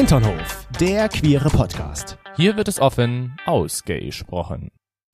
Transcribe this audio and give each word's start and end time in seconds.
Hinternhof, 0.00 0.66
der 0.80 1.10
queere 1.10 1.50
Podcast. 1.50 2.16
Hier 2.34 2.56
wird 2.56 2.68
es 2.68 2.80
offen 2.80 3.36
ausgesprochen. 3.44 4.70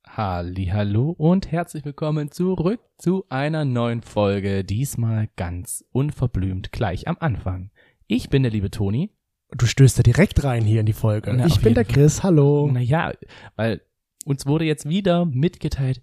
Hallo 0.07 1.11
und 1.11 1.51
herzlich 1.51 1.85
willkommen 1.85 2.30
zurück 2.30 2.79
zu 2.96 3.25
einer 3.29 3.64
neuen 3.64 4.03
Folge, 4.03 4.62
diesmal 4.62 5.29
ganz 5.35 5.85
unverblümt 5.91 6.71
gleich 6.71 7.09
am 7.09 7.17
Anfang. 7.18 7.72
Ich 8.07 8.30
bin 8.30 8.45
der 8.45 8.53
liebe 8.53 8.71
Toni. 8.71 9.11
Du 9.50 9.67
stößt 9.67 9.99
da 9.99 10.03
direkt 10.04 10.45
rein 10.45 10.62
hier 10.62 10.79
in 10.79 10.87
die 10.87 10.93
Folge. 10.93 11.34
Na, 11.34 11.46
ich 11.46 11.61
bin 11.61 11.75
der 11.75 11.84
Chris, 11.84 12.23
hallo. 12.23 12.71
Naja, 12.71 13.12
weil 13.57 13.82
uns 14.25 14.46
wurde 14.46 14.66
jetzt 14.66 14.89
wieder 14.89 15.27
mitgeteilt, 15.27 16.00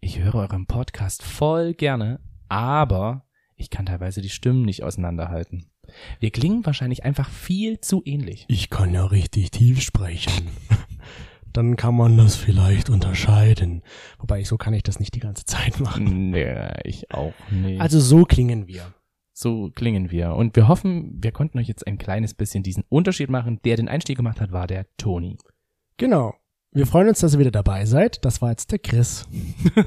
ich 0.00 0.18
höre 0.18 0.34
euren 0.34 0.66
Podcast 0.66 1.22
voll 1.22 1.72
gerne, 1.72 2.18
aber 2.48 3.26
ich 3.54 3.70
kann 3.70 3.86
teilweise 3.86 4.20
die 4.22 4.28
Stimmen 4.28 4.62
nicht 4.64 4.82
auseinanderhalten. 4.82 5.70
Wir 6.20 6.30
klingen 6.30 6.64
wahrscheinlich 6.66 7.04
einfach 7.04 7.28
viel 7.28 7.80
zu 7.80 8.02
ähnlich. 8.04 8.44
Ich 8.48 8.70
kann 8.70 8.94
ja 8.94 9.04
richtig 9.04 9.50
tief 9.50 9.80
sprechen. 9.80 10.48
Dann 11.52 11.76
kann 11.76 11.94
man 11.94 12.16
das 12.18 12.34
vielleicht 12.34 12.90
unterscheiden. 12.90 13.82
Wobei, 14.18 14.42
so 14.42 14.56
kann 14.56 14.74
ich 14.74 14.82
das 14.82 14.98
nicht 14.98 15.14
die 15.14 15.20
ganze 15.20 15.44
Zeit 15.44 15.78
machen. 15.78 16.30
Nee, 16.30 16.68
ich 16.82 17.12
auch 17.12 17.34
nicht. 17.50 17.80
Also 17.80 18.00
so 18.00 18.24
klingen 18.24 18.66
wir. 18.66 18.92
So 19.32 19.70
klingen 19.74 20.10
wir. 20.10 20.34
Und 20.34 20.56
wir 20.56 20.68
hoffen, 20.68 21.22
wir 21.22 21.32
konnten 21.32 21.58
euch 21.58 21.68
jetzt 21.68 21.86
ein 21.86 21.98
kleines 21.98 22.34
bisschen 22.34 22.62
diesen 22.62 22.84
Unterschied 22.88 23.30
machen. 23.30 23.60
Der 23.64 23.76
den 23.76 23.88
Einstieg 23.88 24.16
gemacht 24.16 24.40
hat, 24.40 24.52
war 24.52 24.66
der 24.66 24.86
Toni. 24.96 25.38
Genau. 25.96 26.34
Wir 26.76 26.88
freuen 26.88 27.08
uns, 27.08 27.20
dass 27.20 27.34
ihr 27.34 27.38
wieder 27.38 27.52
dabei 27.52 27.84
seid. 27.84 28.24
Das 28.24 28.42
war 28.42 28.50
jetzt 28.50 28.72
der 28.72 28.80
Chris. 28.80 29.28
wir 29.74 29.84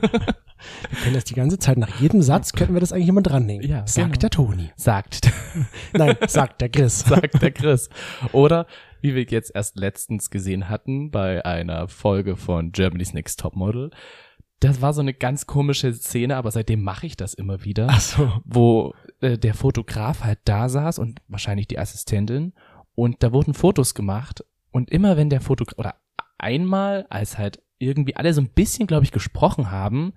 können 1.03 1.15
das 1.15 1.25
die 1.25 1.33
ganze 1.33 1.59
Zeit, 1.59 1.77
nach 1.77 1.99
jedem 1.99 2.21
Satz 2.21 2.53
könnten 2.53 2.73
wir 2.75 2.79
das 2.79 2.93
eigentlich 2.93 3.09
immer 3.09 3.21
drannehmen. 3.21 3.67
Ja, 3.67 3.85
sagt 3.85 4.07
genau. 4.07 4.19
der 4.19 4.29
Toni. 4.29 4.71
Sagt, 4.77 5.29
Nein, 5.93 6.15
sagt 6.27 6.61
der 6.61 6.69
Chris. 6.69 6.99
sagt 7.07 7.41
der 7.41 7.51
Chris. 7.51 7.89
Oder 8.31 8.67
wie 9.01 9.15
wir 9.15 9.23
jetzt 9.23 9.53
erst 9.53 9.75
letztens 9.75 10.29
gesehen 10.29 10.69
hatten 10.69 11.11
bei 11.11 11.43
einer 11.43 11.89
Folge 11.89 12.37
von 12.37 12.71
Germany's 12.71 13.13
Next 13.13 13.41
Topmodel. 13.41 13.91
Das 14.61 14.81
war 14.81 14.93
so 14.93 15.01
eine 15.01 15.13
ganz 15.13 15.45
komische 15.45 15.93
Szene, 15.93 16.37
aber 16.37 16.51
seitdem 16.51 16.83
mache 16.83 17.05
ich 17.05 17.17
das 17.17 17.33
immer 17.33 17.65
wieder. 17.65 17.87
Ach 17.89 17.99
so. 17.99 18.31
wo 18.45 18.93
äh, 19.19 19.37
der 19.37 19.55
Fotograf 19.55 20.23
halt 20.23 20.39
da 20.45 20.69
saß 20.69 20.99
und 20.99 21.19
wahrscheinlich 21.27 21.67
die 21.67 21.79
Assistentin 21.79 22.53
und 22.95 23.23
da 23.23 23.33
wurden 23.33 23.53
Fotos 23.53 23.93
gemacht 23.93 24.45
und 24.71 24.89
immer 24.89 25.17
wenn 25.17 25.29
der 25.29 25.41
Fotograf 25.41 25.77
oder 25.77 25.95
einmal 26.37 27.05
als 27.09 27.37
halt 27.37 27.61
irgendwie 27.79 28.15
alle 28.15 28.33
so 28.33 28.41
ein 28.41 28.49
bisschen 28.49 28.87
glaube 28.87 29.03
ich 29.05 29.11
gesprochen 29.11 29.71
haben 29.71 30.13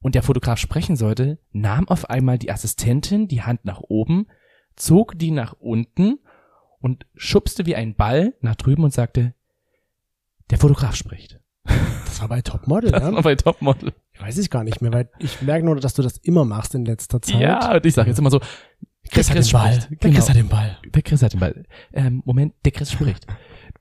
und 0.00 0.14
der 0.14 0.22
Fotograf 0.22 0.58
sprechen 0.58 0.96
sollte, 0.96 1.38
nahm 1.52 1.88
auf 1.88 2.10
einmal 2.10 2.38
die 2.38 2.50
Assistentin 2.50 3.28
die 3.28 3.42
Hand 3.42 3.64
nach 3.64 3.80
oben, 3.80 4.26
zog 4.76 5.18
die 5.18 5.30
nach 5.30 5.54
unten 5.54 6.18
und 6.80 7.06
schubste 7.14 7.64
wie 7.66 7.76
ein 7.76 7.94
Ball 7.94 8.34
nach 8.40 8.56
drüben 8.56 8.84
und 8.84 8.92
sagte, 8.92 9.34
der 10.50 10.58
Fotograf 10.58 10.94
spricht. 10.94 11.40
Das 12.04 12.20
war 12.20 12.28
bei 12.28 12.42
Topmodel, 12.42 12.90
Das 12.92 13.02
ja? 13.02 13.12
war 13.12 13.22
bei 13.22 13.34
Topmodel. 13.34 13.92
Ich 14.12 14.20
weiß 14.20 14.36
es 14.38 14.50
gar 14.50 14.62
nicht 14.64 14.82
mehr, 14.82 14.92
weil 14.92 15.08
ich 15.18 15.40
merke 15.42 15.64
nur, 15.64 15.76
dass 15.76 15.94
du 15.94 16.02
das 16.02 16.18
immer 16.18 16.44
machst 16.44 16.74
in 16.74 16.84
letzter 16.84 17.20
Zeit. 17.22 17.40
Ja, 17.40 17.74
und 17.74 17.86
ich 17.86 17.94
sage 17.94 18.10
jetzt 18.10 18.18
immer 18.18 18.30
so, 18.30 18.40
Chris 19.10 19.30
hat 19.30 19.36
den 19.36 19.50
Ball. 19.50 19.72
spricht. 19.72 19.90
Der 19.90 19.96
Genau. 20.10 20.14
Chris 20.14 20.28
hat 20.28 20.36
den 20.36 20.48
Ball. 20.48 20.78
Der 20.94 21.02
Chris 21.02 21.22
hat 21.22 21.32
den 21.32 21.40
Ball. 21.40 21.64
Ähm, 21.92 22.22
Moment, 22.24 22.54
der 22.64 22.72
Chris 22.72 22.92
spricht. 22.92 23.26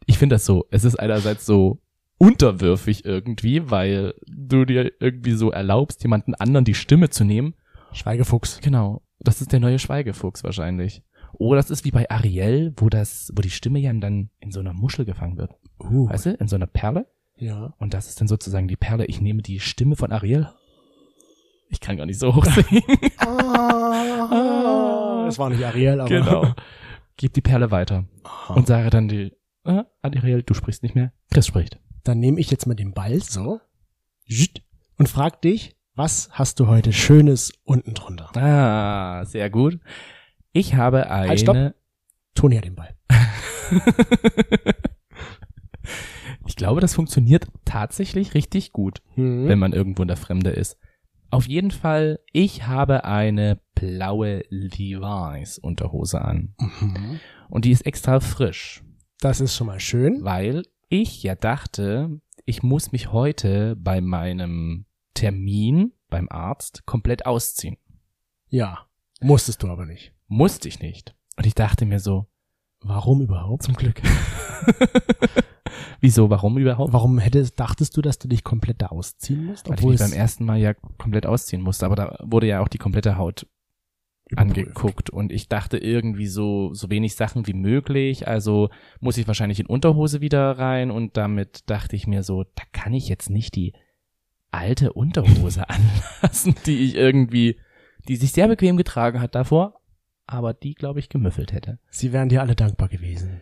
Ich 0.05 0.17
finde 0.17 0.35
das 0.35 0.45
so. 0.45 0.65
Es 0.71 0.83
ist 0.83 0.95
einerseits 0.99 1.45
so 1.45 1.79
unterwürfig 2.17 3.05
irgendwie, 3.05 3.69
weil 3.69 4.13
du 4.27 4.65
dir 4.65 4.91
irgendwie 4.99 5.33
so 5.33 5.51
erlaubst, 5.51 6.03
jemanden 6.03 6.35
anderen 6.35 6.65
die 6.65 6.73
Stimme 6.75 7.09
zu 7.09 7.23
nehmen. 7.23 7.55
Schweigefuchs. 7.91 8.59
Genau. 8.61 9.01
Das 9.19 9.41
ist 9.41 9.51
der 9.51 9.59
neue 9.59 9.79
Schweigefuchs 9.79 10.43
wahrscheinlich. 10.43 11.03
Oder 11.33 11.57
das 11.57 11.69
ist 11.71 11.85
wie 11.85 11.91
bei 11.91 12.09
Ariel, 12.09 12.73
wo 12.77 12.89
das, 12.89 13.31
wo 13.35 13.41
die 13.41 13.49
Stimme 13.49 13.79
ja 13.79 13.91
dann 13.93 14.29
in 14.39 14.51
so 14.51 14.59
einer 14.59 14.73
Muschel 14.73 15.05
gefangen 15.05 15.37
wird. 15.37 15.51
Uh, 15.79 16.07
Weißt 16.09 16.27
du? 16.27 16.33
In 16.35 16.47
so 16.47 16.55
einer 16.55 16.67
Perle. 16.67 17.07
ja. 17.37 17.73
Und 17.79 17.93
das 17.93 18.07
ist 18.07 18.21
dann 18.21 18.27
sozusagen 18.27 18.67
die 18.67 18.75
Perle. 18.75 19.05
Ich 19.05 19.19
nehme 19.21 19.41
die 19.41 19.59
Stimme 19.59 19.95
von 19.95 20.11
Ariel. 20.11 20.47
Ich 21.69 21.79
kann 21.79 21.97
gar 21.97 22.05
nicht 22.05 22.19
so 22.19 22.35
hoch 22.35 22.45
singen. 22.45 22.83
Ah, 23.17 25.23
das 25.25 25.39
war 25.39 25.49
nicht 25.49 25.63
Ariel, 25.63 26.01
aber. 26.01 26.09
genau. 26.09 26.53
Gib 27.17 27.33
die 27.33 27.41
Perle 27.41 27.71
weiter. 27.71 28.05
Aha. 28.23 28.53
Und 28.53 28.67
sage 28.67 28.89
dann 28.89 29.07
die, 29.07 29.33
äh, 29.65 29.83
Ariel, 30.01 30.43
du 30.43 30.53
sprichst 30.53 30.83
nicht 30.83 30.95
mehr. 30.95 31.13
Chris 31.31 31.47
spricht. 31.47 31.79
Dann 32.03 32.19
nehme 32.19 32.39
ich 32.39 32.51
jetzt 32.51 32.67
mal 32.67 32.75
den 32.75 32.93
Ball 32.93 33.21
so 33.21 33.59
und 34.97 35.09
frag 35.09 35.41
dich, 35.41 35.75
was 35.95 36.29
hast 36.31 36.59
du 36.59 36.67
heute 36.67 36.91
Schönes 36.93 37.53
unten 37.63 37.93
drunter? 37.93 38.35
Ah, 38.35 39.25
sehr 39.25 39.49
gut. 39.49 39.79
Ich 40.51 40.75
habe 40.75 41.09
eine. 41.09 41.29
Halt, 41.29 41.39
stopp. 41.39 41.73
Toni 42.35 42.55
hat 42.55 42.65
den 42.65 42.75
Ball. 42.75 42.95
ich 46.45 46.55
glaube, 46.55 46.81
das 46.81 46.93
funktioniert 46.95 47.47
tatsächlich 47.65 48.33
richtig 48.33 48.71
gut, 48.71 49.01
Hm. 49.15 49.47
wenn 49.47 49.59
man 49.59 49.73
irgendwo 49.73 50.01
in 50.01 50.07
der 50.07 50.17
Fremde 50.17 50.49
ist. 50.49 50.77
Auf 51.29 51.47
jeden 51.47 51.71
Fall, 51.71 52.19
ich 52.31 52.67
habe 52.67 53.05
eine 53.05 53.59
blaue 53.75 54.43
Levi's 54.49 55.57
Unterhose 55.57 56.21
an. 56.21 56.53
Mhm. 56.59 57.19
Und 57.49 57.65
die 57.65 57.71
ist 57.71 57.85
extra 57.87 58.19
frisch, 58.19 58.83
Das 59.23 59.39
ist 59.39 59.55
schon 59.55 59.67
mal 59.67 59.79
schön. 59.79 60.21
weil 60.25 60.63
ich 60.89 61.23
ja 61.23 61.35
dachte, 61.35 62.19
ich 62.43 62.61
muss 62.61 62.91
mich 62.91 63.13
heute 63.13 63.77
bei 63.77 64.01
meinem 64.01 64.85
Termin 65.13 65.93
beim 66.09 66.27
Arzt 66.29 66.85
komplett 66.85 67.25
ausziehen. 67.25 67.77
Ja. 68.49 68.85
Musstest 69.21 69.63
du 69.63 69.69
aber 69.69 69.85
nicht. 69.85 70.13
Musste 70.27 70.67
ich 70.67 70.81
nicht. 70.81 71.15
Und 71.37 71.45
ich 71.45 71.55
dachte 71.55 71.85
mir 71.85 72.01
so, 72.01 72.27
Warum 72.81 73.21
überhaupt? 73.21 73.63
zum 73.63 73.75
Glück. 73.75 74.01
Wieso, 76.01 76.29
warum 76.29 76.57
überhaupt? 76.57 76.91
Warum 76.91 77.17
hättest, 77.17 77.57
dachtest 77.57 77.95
du, 77.95 78.01
dass 78.01 78.19
du 78.19 78.27
dich 78.27 78.43
komplett 78.43 78.81
da 78.81 78.87
ausziehen 78.87 79.45
musst? 79.45 79.69
Weil 79.69 79.79
ich 79.79 79.85
mich 79.85 79.99
beim 79.99 80.11
ersten 80.11 80.43
Mal 80.43 80.57
ja 80.59 80.73
komplett 80.73 81.25
ausziehen 81.25 81.61
musste, 81.61 81.85
aber 81.85 81.95
da 81.95 82.19
wurde 82.21 82.47
ja 82.47 82.59
auch 82.59 82.67
die 82.67 82.77
komplette 82.77 83.17
Haut. 83.17 83.47
Angeguckt 84.37 85.09
und 85.09 85.31
ich 85.31 85.47
dachte 85.47 85.77
irgendwie 85.77 86.27
so 86.27 86.73
so 86.73 86.89
wenig 86.89 87.15
Sachen 87.15 87.47
wie 87.47 87.53
möglich, 87.53 88.27
also 88.27 88.69
muss 88.99 89.17
ich 89.17 89.27
wahrscheinlich 89.27 89.59
in 89.59 89.65
Unterhose 89.65 90.21
wieder 90.21 90.51
rein 90.57 90.91
und 90.91 91.17
damit 91.17 91.69
dachte 91.69 91.95
ich 91.95 92.07
mir 92.07 92.23
so, 92.23 92.43
da 92.43 92.63
kann 92.71 92.93
ich 92.93 93.09
jetzt 93.09 93.29
nicht 93.29 93.55
die 93.55 93.73
alte 94.51 94.93
Unterhose 94.93 95.67
anlassen, 96.21 96.55
die 96.65 96.85
ich 96.85 96.95
irgendwie 96.95 97.57
die 98.07 98.15
sich 98.17 98.31
sehr 98.33 98.47
bequem 98.47 98.75
getragen 98.75 99.21
hat 99.21 99.33
davor, 99.35 99.79
aber 100.27 100.53
die 100.53 100.73
glaube 100.73 100.99
ich 100.99 101.09
gemüffelt 101.09 101.53
hätte. 101.53 101.79
Sie 101.89 102.11
wären 102.11 102.29
dir 102.29 102.41
alle 102.41 102.55
dankbar 102.55 102.89
gewesen. 102.89 103.41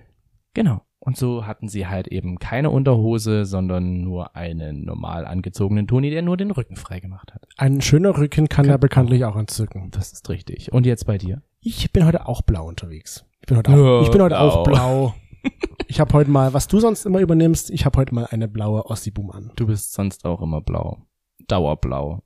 Genau. 0.54 0.82
Und 1.00 1.18
so 1.18 1.48
hatten 1.48 1.68
sie 1.68 1.88
halt 1.88 2.08
eben 2.08 2.38
keine 2.38 2.70
Unterhose, 2.70 3.46
sondern 3.46 4.02
nur 4.02 4.36
einen 4.36 4.86
normal 4.86 5.26
angezogenen 5.26 5.88
Toni, 5.88 6.12
der 6.12 6.22
nur 6.22 6.38
den 6.38 6.52
Rücken 6.52 6.76
frei 6.76 7.00
gemacht 7.00 7.34
hat. 7.34 7.48
Ein 7.58 7.82
schöner 7.82 8.16
Rücken 8.18 8.50
kann 8.50 8.66
Kann 8.66 8.72
ja 8.74 8.78
bekanntlich 8.78 9.26
auch 9.26 9.36
entzücken. 9.36 9.90
Das 9.90 10.14
ist 10.14 10.30
richtig. 10.30 10.72
Und 10.72 10.86
jetzt 10.86 11.08
bei 11.08 11.18
dir? 11.18 11.42
Ich 11.60 11.92
bin 11.92 12.06
heute 12.06 12.28
auch 12.28 12.44
blau 12.44 12.68
unterwegs. 12.68 13.26
Ich 13.42 13.48
bin 13.48 13.58
heute 13.58 13.72
auch, 13.72 13.78
Ja, 13.78 14.02
ich 14.04 14.12
bin 14.12 14.22
heute 14.22 14.40
auch 14.40 14.64
blau. 14.64 14.74
blau. 14.74 15.16
Ich 15.88 16.00
habe 16.00 16.14
heute 16.14 16.30
mal, 16.30 16.54
was 16.54 16.68
du 16.68 16.80
sonst 16.80 17.06
immer 17.06 17.20
übernimmst, 17.20 17.70
ich 17.72 17.84
habe 17.86 17.98
heute 18.00 18.16
mal 18.16 18.26
eine 18.30 18.48
blaue 18.48 18.86
Ossi-Boom 18.86 19.32
an. 19.32 19.52
Du 19.58 19.68
bist 19.68 19.92
sonst 19.92 20.24
auch 20.24 20.42
immer 20.42 20.62
blau. 20.62 21.00
Dauerblau. 21.48 22.22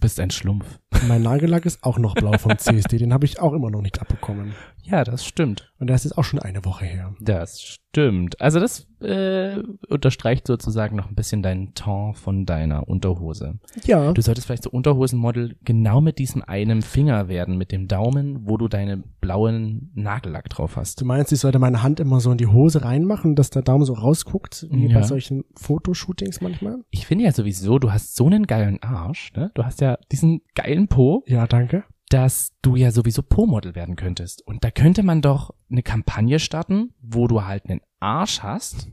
Bist 0.00 0.20
ein 0.20 0.30
Schlumpf. 0.30 0.78
Mein 1.06 1.22
Nagellack 1.22 1.66
ist 1.66 1.84
auch 1.84 1.98
noch 1.98 2.14
blau 2.14 2.32
vom 2.38 2.56
CSD, 2.58 2.98
den 2.98 3.12
habe 3.12 3.24
ich 3.24 3.40
auch 3.40 3.52
immer 3.52 3.70
noch 3.70 3.82
nicht 3.82 4.00
abbekommen. 4.00 4.54
Ja, 4.82 5.04
das 5.04 5.24
stimmt. 5.24 5.72
Und 5.78 5.88
das 5.88 6.04
ist 6.04 6.18
auch 6.18 6.24
schon 6.24 6.40
eine 6.40 6.64
Woche 6.64 6.84
her. 6.84 7.14
Das 7.20 7.62
stimmt. 7.62 8.40
Also 8.40 8.58
das 8.60 8.87
äh, 9.00 9.58
unterstreicht 9.88 10.46
sozusagen 10.46 10.96
noch 10.96 11.08
ein 11.08 11.14
bisschen 11.14 11.42
deinen 11.42 11.74
Ton 11.74 12.14
von 12.14 12.46
deiner 12.46 12.88
Unterhose. 12.88 13.58
Ja, 13.84 14.12
Du 14.12 14.20
solltest 14.22 14.46
vielleicht 14.46 14.64
so 14.64 14.70
Unterhosenmodel 14.70 15.56
genau 15.64 16.00
mit 16.00 16.18
diesem 16.18 16.42
einen 16.42 16.82
Finger 16.82 17.28
werden, 17.28 17.56
mit 17.58 17.72
dem 17.72 17.86
Daumen, 17.88 18.48
wo 18.48 18.56
du 18.56 18.68
deinen 18.68 19.04
blauen 19.20 19.90
Nagellack 19.94 20.48
drauf 20.50 20.76
hast. 20.76 21.00
du 21.00 21.04
meinst, 21.04 21.32
ich 21.32 21.40
sollte 21.40 21.58
meine 21.58 21.82
Hand 21.82 22.00
immer 22.00 22.20
so 22.20 22.30
in 22.32 22.38
die 22.38 22.46
Hose 22.46 22.84
reinmachen, 22.84 23.34
dass 23.34 23.50
der 23.50 23.62
Daumen 23.62 23.84
so 23.84 23.92
rausguckt, 23.94 24.66
wie 24.70 24.86
Ja. 24.88 24.94
bei 25.00 25.02
solchen 25.02 25.44
Fotoshootings 25.56 26.40
manchmal? 26.40 26.76
Ich 26.90 27.06
finde 27.06 27.24
ja 27.24 27.32
sowieso, 27.32 27.78
du 27.78 27.92
hast 27.92 28.16
so 28.16 28.26
einen 28.26 28.46
geilen 28.46 28.82
Arsch, 28.82 29.32
ne? 29.34 29.50
Du 29.54 29.64
hast 29.64 29.80
ja 29.80 29.98
diesen 30.10 30.40
geilen 30.54 30.88
Po, 30.88 31.22
Ja, 31.26 31.46
danke. 31.46 31.84
Dass 32.08 32.52
du 32.62 32.76
ja 32.76 32.90
sowieso 32.90 33.22
Po-Model 33.22 33.74
werden 33.74 33.96
könntest. 33.96 34.46
Und 34.46 34.64
da 34.64 34.70
könnte 34.70 35.02
man 35.02 35.20
doch 35.20 35.54
eine 35.70 35.82
Kampagne 35.82 36.38
starten, 36.38 36.94
wo 37.00 37.26
du 37.26 37.44
halt 37.44 37.66
einen 37.68 37.80
Arsch 38.00 38.42
hast 38.42 38.88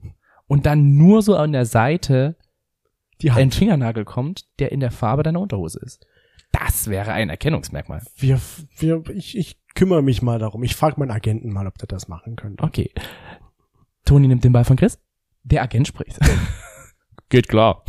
und 0.47 0.65
dann 0.65 0.95
nur 0.95 1.21
so 1.21 1.35
an 1.35 1.51
der 1.53 1.65
Seite 1.65 2.35
Die 3.21 3.31
ein. 3.31 3.51
Fingernagel 3.51 4.05
kommt, 4.05 4.45
der 4.59 4.71
in 4.71 4.79
der 4.79 4.91
Farbe 4.91 5.23
deiner 5.23 5.39
Unterhose 5.39 5.79
ist. 5.79 6.05
Das 6.51 6.87
wäre 6.87 7.11
ein 7.11 7.29
Erkennungsmerkmal. 7.29 8.01
Wir, 8.15 8.39
wir, 8.77 9.03
ich, 9.09 9.37
ich 9.37 9.59
kümmere 9.75 10.01
mich 10.01 10.21
mal 10.21 10.39
darum. 10.39 10.63
Ich 10.63 10.75
frage 10.75 10.99
meinen 10.99 11.11
Agenten 11.11 11.51
mal, 11.51 11.67
ob 11.67 11.77
der 11.77 11.87
das 11.87 12.07
machen 12.07 12.35
könnte. 12.35 12.63
Okay. 12.63 12.91
Toni 14.05 14.27
nimmt 14.27 14.43
den 14.43 14.53
Ball 14.53 14.63
von 14.63 14.77
Chris. 14.77 14.99
Der 15.43 15.63
Agent 15.63 15.87
spricht. 15.87 16.19
Geht 17.29 17.47
klar. 17.49 17.83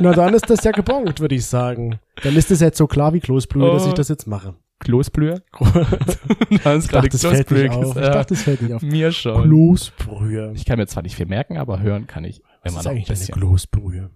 Na, 0.00 0.12
dann 0.12 0.34
ist 0.34 0.48
das 0.48 0.64
ja 0.64 0.70
gebongt, 0.72 1.20
würde 1.20 1.34
ich 1.34 1.46
sagen. 1.46 1.98
Dann 2.22 2.36
ist 2.36 2.50
es 2.50 2.60
jetzt 2.60 2.78
so 2.78 2.86
klar 2.86 3.12
wie 3.12 3.20
Kloßbrühe, 3.20 3.70
dass 3.72 3.84
Oh. 3.84 3.88
ich 3.88 3.94
das 3.94 4.08
jetzt 4.08 4.26
mache. 4.26 4.54
Kloßbrühe? 4.80 5.42
du 5.58 6.58
hast 6.64 6.92
dachte, 6.92 7.08
das 7.10 7.20
fällt 7.24 7.50
nicht 7.50 7.70
auf. 7.74 7.96
Ich 7.96 8.02
dachte, 8.02 8.34
das 8.34 8.42
fällt 8.42 8.62
nicht 8.62 8.72
auf. 8.72 8.82
Mir 8.82 9.12
schon. 9.12 9.42
Kloßbrühe. 9.42 10.52
Ich 10.54 10.64
kann 10.64 10.78
mir 10.78 10.86
zwar 10.86 11.02
nicht 11.02 11.16
viel 11.16 11.26
merken, 11.26 11.58
aber 11.58 11.80
hören 11.80 12.06
kann 12.06 12.24
ich 12.24 12.42
Was 12.62 12.72
immer 12.72 12.80
ist 12.80 12.84
noch 12.86 12.90
ein 12.92 12.96
eigentlich 12.96 13.08
eine 13.10 13.18
bisschen. 13.18 13.34
Kloßbrühe? 13.34 14.10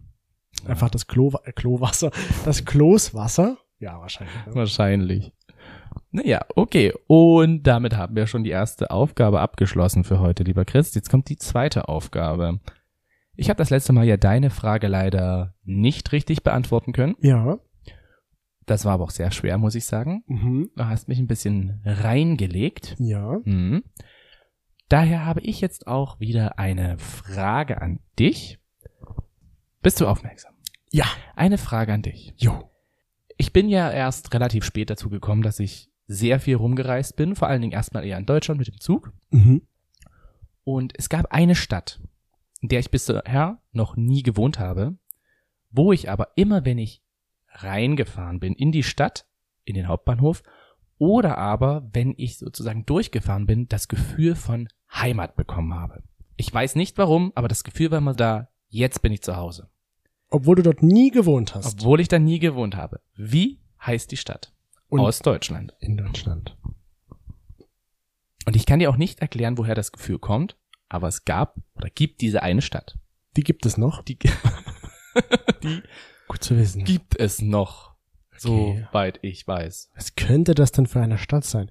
Einfach 0.67 0.89
das 0.89 1.07
Klo, 1.07 1.33
äh, 1.45 1.53
Klowasser. 1.53 2.11
Das 2.47 2.65
Kloßwasser? 2.65 3.59
Ja, 3.79 4.01
wahrscheinlich. 4.01 4.35
Ne? 4.47 4.55
Wahrscheinlich. 4.55 5.33
Naja, 6.13 6.41
okay. 6.57 6.95
Und 7.09 7.65
damit 7.65 7.97
haben 7.97 8.17
wir 8.17 8.27
schon 8.27 8.45
die 8.45 8.51
erste 8.51 8.91
Aufgabe 8.91 9.41
abgeschlossen 9.41 10.05
für 10.05 10.21
heute, 10.21 10.45
lieber 10.45 10.65
Chris. 10.65 10.95
Jetzt 10.95 11.11
kommt 11.11 11.29
die 11.29 11.37
zweite 11.37 11.89
Aufgabe. 11.89 12.61
Ich 13.37 13.49
habe 13.49 13.59
das 13.59 13.71
letzte 13.71 13.93
Mal 13.93 14.05
ja 14.05 14.17
deine 14.17 14.51
Frage 14.51 14.87
leider 14.87 15.55
nicht 15.65 16.13
richtig 16.13 16.43
beantworten 16.43 16.93
können. 16.93 17.17
Ja. 17.21 17.59
Das 18.67 18.85
war 18.85 18.93
aber 18.93 19.05
auch 19.05 19.11
sehr 19.11 19.31
schwer, 19.31 19.59
muss 19.59 19.75
ich 19.75 19.85
sagen. 19.85 20.25
Mhm. 20.27 20.71
Du 20.77 20.85
hast 20.87 21.09
mich 21.09 21.19
ein 21.19 21.27
bisschen 21.27 21.83
reingelegt. 21.85 22.97
Ja. 22.99 23.41
Mhm. 23.45 23.85
Daher 24.89 25.27
habe 25.27 25.41
ich 25.41 25.61
jetzt 25.61 25.87
auch 25.87 26.21
wieder 26.21 26.59
eine 26.59 26.99
Frage 26.99 27.83
an 27.83 28.01
dich. 28.19 28.59
Bist 29.83 30.01
du 30.01 30.07
aufmerksam? 30.07 30.55
Ja. 30.91 31.07
Eine 31.35 31.59
Frage 31.59 31.93
an 31.93 32.03
dich. 32.03 32.33
Jo. 32.37 32.71
Ich 33.37 33.53
bin 33.53 33.69
ja 33.69 33.91
erst 33.91 34.33
relativ 34.33 34.65
spät 34.65 34.91
dazu 34.91 35.11
gekommen, 35.11 35.43
dass 35.43 35.59
ich 35.59 35.91
sehr 36.07 36.39
viel 36.39 36.57
rumgereist 36.57 37.17
bin, 37.17 37.35
vor 37.35 37.49
allen 37.49 37.63
Dingen 37.63 37.73
erstmal 37.73 38.05
eher 38.05 38.19
in 38.19 38.27
Deutschland 38.27 38.59
mit 38.59 38.69
dem 38.69 38.79
Zug. 38.79 39.13
Mhm. 39.31 39.63
Und 40.63 40.93
es 40.97 41.09
gab 41.09 41.33
eine 41.33 41.55
Stadt, 41.55 42.01
in 42.65 42.69
der 42.69 42.81
ich 42.81 42.91
bisher 42.91 43.59
noch 43.73 43.95
nie 43.95 44.23
gewohnt 44.23 44.59
habe, 44.59 44.97
wo 45.71 45.93
ich 45.93 46.09
aber 46.11 46.29
immer, 46.35 46.65
wenn 46.65 46.79
ich 46.79 47.03
reingefahren 47.51 48.41
bin 48.41 48.55
in 48.55 48.73
die 48.73 48.83
Stadt, 48.83 49.27
in 49.65 49.75
den 49.75 49.87
Hauptbahnhof, 49.87 50.43
oder 50.97 51.37
aber, 51.37 51.87
wenn 51.93 52.15
ich 52.17 52.39
sozusagen 52.39 52.87
durchgefahren 52.87 53.45
bin, 53.45 53.69
das 53.69 53.87
Gefühl 53.89 54.35
von 54.35 54.69
Heimat 54.91 55.37
bekommen 55.37 55.75
habe. 55.75 56.05
Ich 56.37 56.53
weiß 56.55 56.77
nicht 56.77 56.97
warum, 56.97 57.33
aber 57.35 57.49
das 57.49 57.65
Gefühl 57.65 57.91
war 57.91 57.99
immer 57.99 58.15
da, 58.15 58.49
jetzt 58.69 59.03
bin 59.03 59.13
ich 59.13 59.21
zu 59.21 59.37
Hause. 59.37 59.69
Obwohl 60.31 60.57
du 60.57 60.63
dort 60.63 60.83
nie 60.83 61.11
gewohnt 61.11 61.55
hast. 61.55 61.81
Obwohl 61.83 62.01
ich 62.01 62.09
da 62.09 62.19
nie 62.19 62.39
gewohnt 62.39 62.77
habe. 62.77 63.03
Wie 63.15 63.61
heißt 63.85 64.11
die 64.11 64.17
Stadt? 64.17 64.55
Und- 64.89 65.01
Aus 65.01 65.19
Deutschland. 65.19 65.75
in 65.81 65.99
Deutschland. 65.99 66.57
Und 68.47 68.57
ich 68.57 68.65
kann 68.65 68.79
dir 68.79 68.89
auch 68.89 68.97
nicht 68.97 69.21
erklären, 69.21 69.59
woher 69.59 69.75
das 69.75 69.93
Gefühl 69.93 70.19
kommt, 70.19 70.57
aber 70.89 71.09
es 71.09 71.25
gab 71.25 71.57
oder 71.75 71.91
gibt 71.91 72.21
diese 72.21 72.43
eine 72.43 72.63
Stadt. 72.63 72.99
Die 73.37 73.43
gibt 73.43 73.67
es 73.67 73.77
noch. 73.79 74.03
Die, 74.03 74.19
die 75.63 75.83
Gut 76.29 76.43
zu 76.43 76.57
wissen. 76.57 76.85
gibt 76.85 77.19
es 77.19 77.41
noch, 77.43 77.95
Okay. 78.45 78.87
soweit 78.91 79.19
ich 79.23 79.47
weiß. 79.47 79.91
Was 79.95 80.15
könnte 80.17 80.55
das 80.55 80.73
denn 80.73 80.87
für 80.87 81.01
eine 81.01 81.19
Stadt 81.19 81.45
sein? 81.45 81.71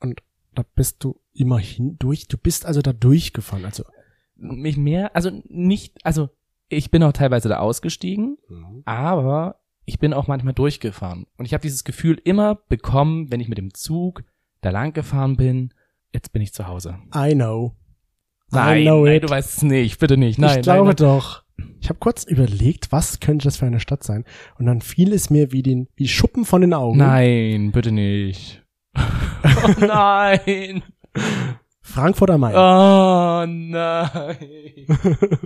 Und 0.00 0.22
da 0.54 0.64
bist 0.74 1.02
du 1.04 1.20
immerhin 1.32 1.98
durch. 1.98 2.28
Du 2.28 2.36
bist 2.38 2.66
also 2.66 2.82
da 2.82 2.92
durchgefahren. 2.92 3.64
Also 3.64 3.84
Mich 4.36 4.76
mehr, 4.76 5.14
also 5.16 5.30
nicht, 5.48 5.94
also 6.04 6.28
ich 6.68 6.90
bin 6.90 7.02
auch 7.02 7.12
teilweise 7.12 7.48
da 7.48 7.58
ausgestiegen, 7.58 8.38
aber 8.84 9.60
ich 9.84 9.98
bin 9.98 10.12
auch 10.12 10.26
manchmal 10.26 10.52
durchgefahren. 10.54 11.26
Und 11.36 11.44
ich 11.46 11.54
habe 11.54 11.62
dieses 11.62 11.84
Gefühl 11.84 12.20
immer 12.24 12.56
bekommen, 12.68 13.30
wenn 13.30 13.40
ich 13.40 13.48
mit 13.48 13.58
dem 13.58 13.72
Zug 13.74 14.24
da 14.60 14.70
lang 14.70 14.92
gefahren 14.92 15.36
bin, 15.36 15.72
jetzt 16.12 16.32
bin 16.32 16.42
ich 16.42 16.52
zu 16.52 16.66
Hause. 16.66 16.98
I 17.14 17.34
know. 17.34 17.74
Nein, 18.50 18.84
nein 18.84 19.20
du 19.20 19.28
weißt 19.28 19.58
es 19.58 19.62
nicht, 19.62 19.98
bitte 19.98 20.16
nicht. 20.16 20.38
Nein, 20.38 20.58
ich 20.58 20.62
glaube 20.62 20.88
nein, 20.88 20.96
nein. 20.98 21.08
doch. 21.08 21.42
Ich 21.80 21.88
habe 21.88 21.98
kurz 21.98 22.24
überlegt, 22.24 22.92
was 22.92 23.20
könnte 23.20 23.44
das 23.44 23.58
für 23.58 23.66
eine 23.66 23.80
Stadt 23.80 24.02
sein? 24.02 24.24
Und 24.58 24.66
dann 24.66 24.80
fiel 24.80 25.12
es 25.12 25.30
mir 25.30 25.52
wie 25.52 25.62
den 25.62 25.88
wie 25.96 26.08
Schuppen 26.08 26.44
von 26.44 26.60
den 26.60 26.74
Augen. 26.74 26.98
Nein, 26.98 27.72
bitte 27.72 27.92
nicht. 27.92 28.64
oh 28.96 29.70
nein. 29.80 30.82
Frankfurt 31.80 32.30
am 32.30 32.40
Main. 32.40 32.54
Oh 32.54 33.46
nein. 33.46 34.86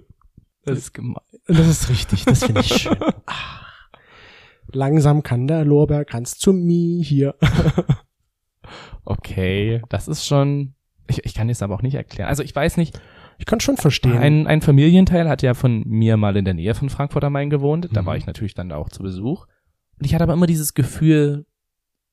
Das 0.63 0.77
ist 0.77 0.93
gemein. 0.93 1.25
Das 1.47 1.67
ist 1.67 1.89
richtig. 1.89 2.27
Das 2.27 2.45
finde 2.45 2.61
ich 2.61 2.69
schön. 2.69 2.97
Ah. 3.25 3.61
Langsam 4.73 5.23
kann 5.23 5.47
der 5.47 5.65
Lorbeer 5.65 6.05
ganz 6.05 6.37
zu 6.39 6.53
mir 6.53 7.03
hier. 7.03 7.35
Okay, 9.05 9.83
das 9.89 10.07
ist 10.07 10.27
schon. 10.27 10.75
Ich, 11.11 11.25
ich 11.25 11.35
kann 11.35 11.49
es 11.51 11.63
aber 11.63 11.75
auch 11.75 11.83
nicht 11.83 11.95
erklären. 11.95 12.29
Also 12.29 12.43
ich 12.43 12.55
weiß 12.55 12.77
nicht, 12.77 12.99
Ich 13.39 13.47
kann 13.47 13.61
schon 13.61 13.77
verstehen. 13.77 14.19
ein, 14.19 14.47
ein 14.47 14.63
Familienteil 14.63 15.29
hat 15.29 15.43
ja 15.43 15.55
von 15.55 15.83
mir 15.87 16.17
mal 16.17 16.37
in 16.37 16.45
der 16.45 16.55
Nähe 16.55 16.75
von 16.75 16.89
Frankfurt 16.91 17.25
am 17.25 17.33
Main 17.33 17.51
gewohnt. 17.51 17.89
Da 17.93 18.03
Mhm. 18.03 18.07
war 18.07 18.17
ich 18.17 18.27
natürlich 18.27 18.55
dann 18.55 18.73
auch 18.73 18.89
zu 18.89 19.03
Besuch. 19.03 19.47
Und 19.99 20.07
ich 20.07 20.15
hatte 20.15 20.25
aber 20.25 20.33
immer 20.35 20.47
dieses 20.47 20.75
Gefühl, 20.75 21.47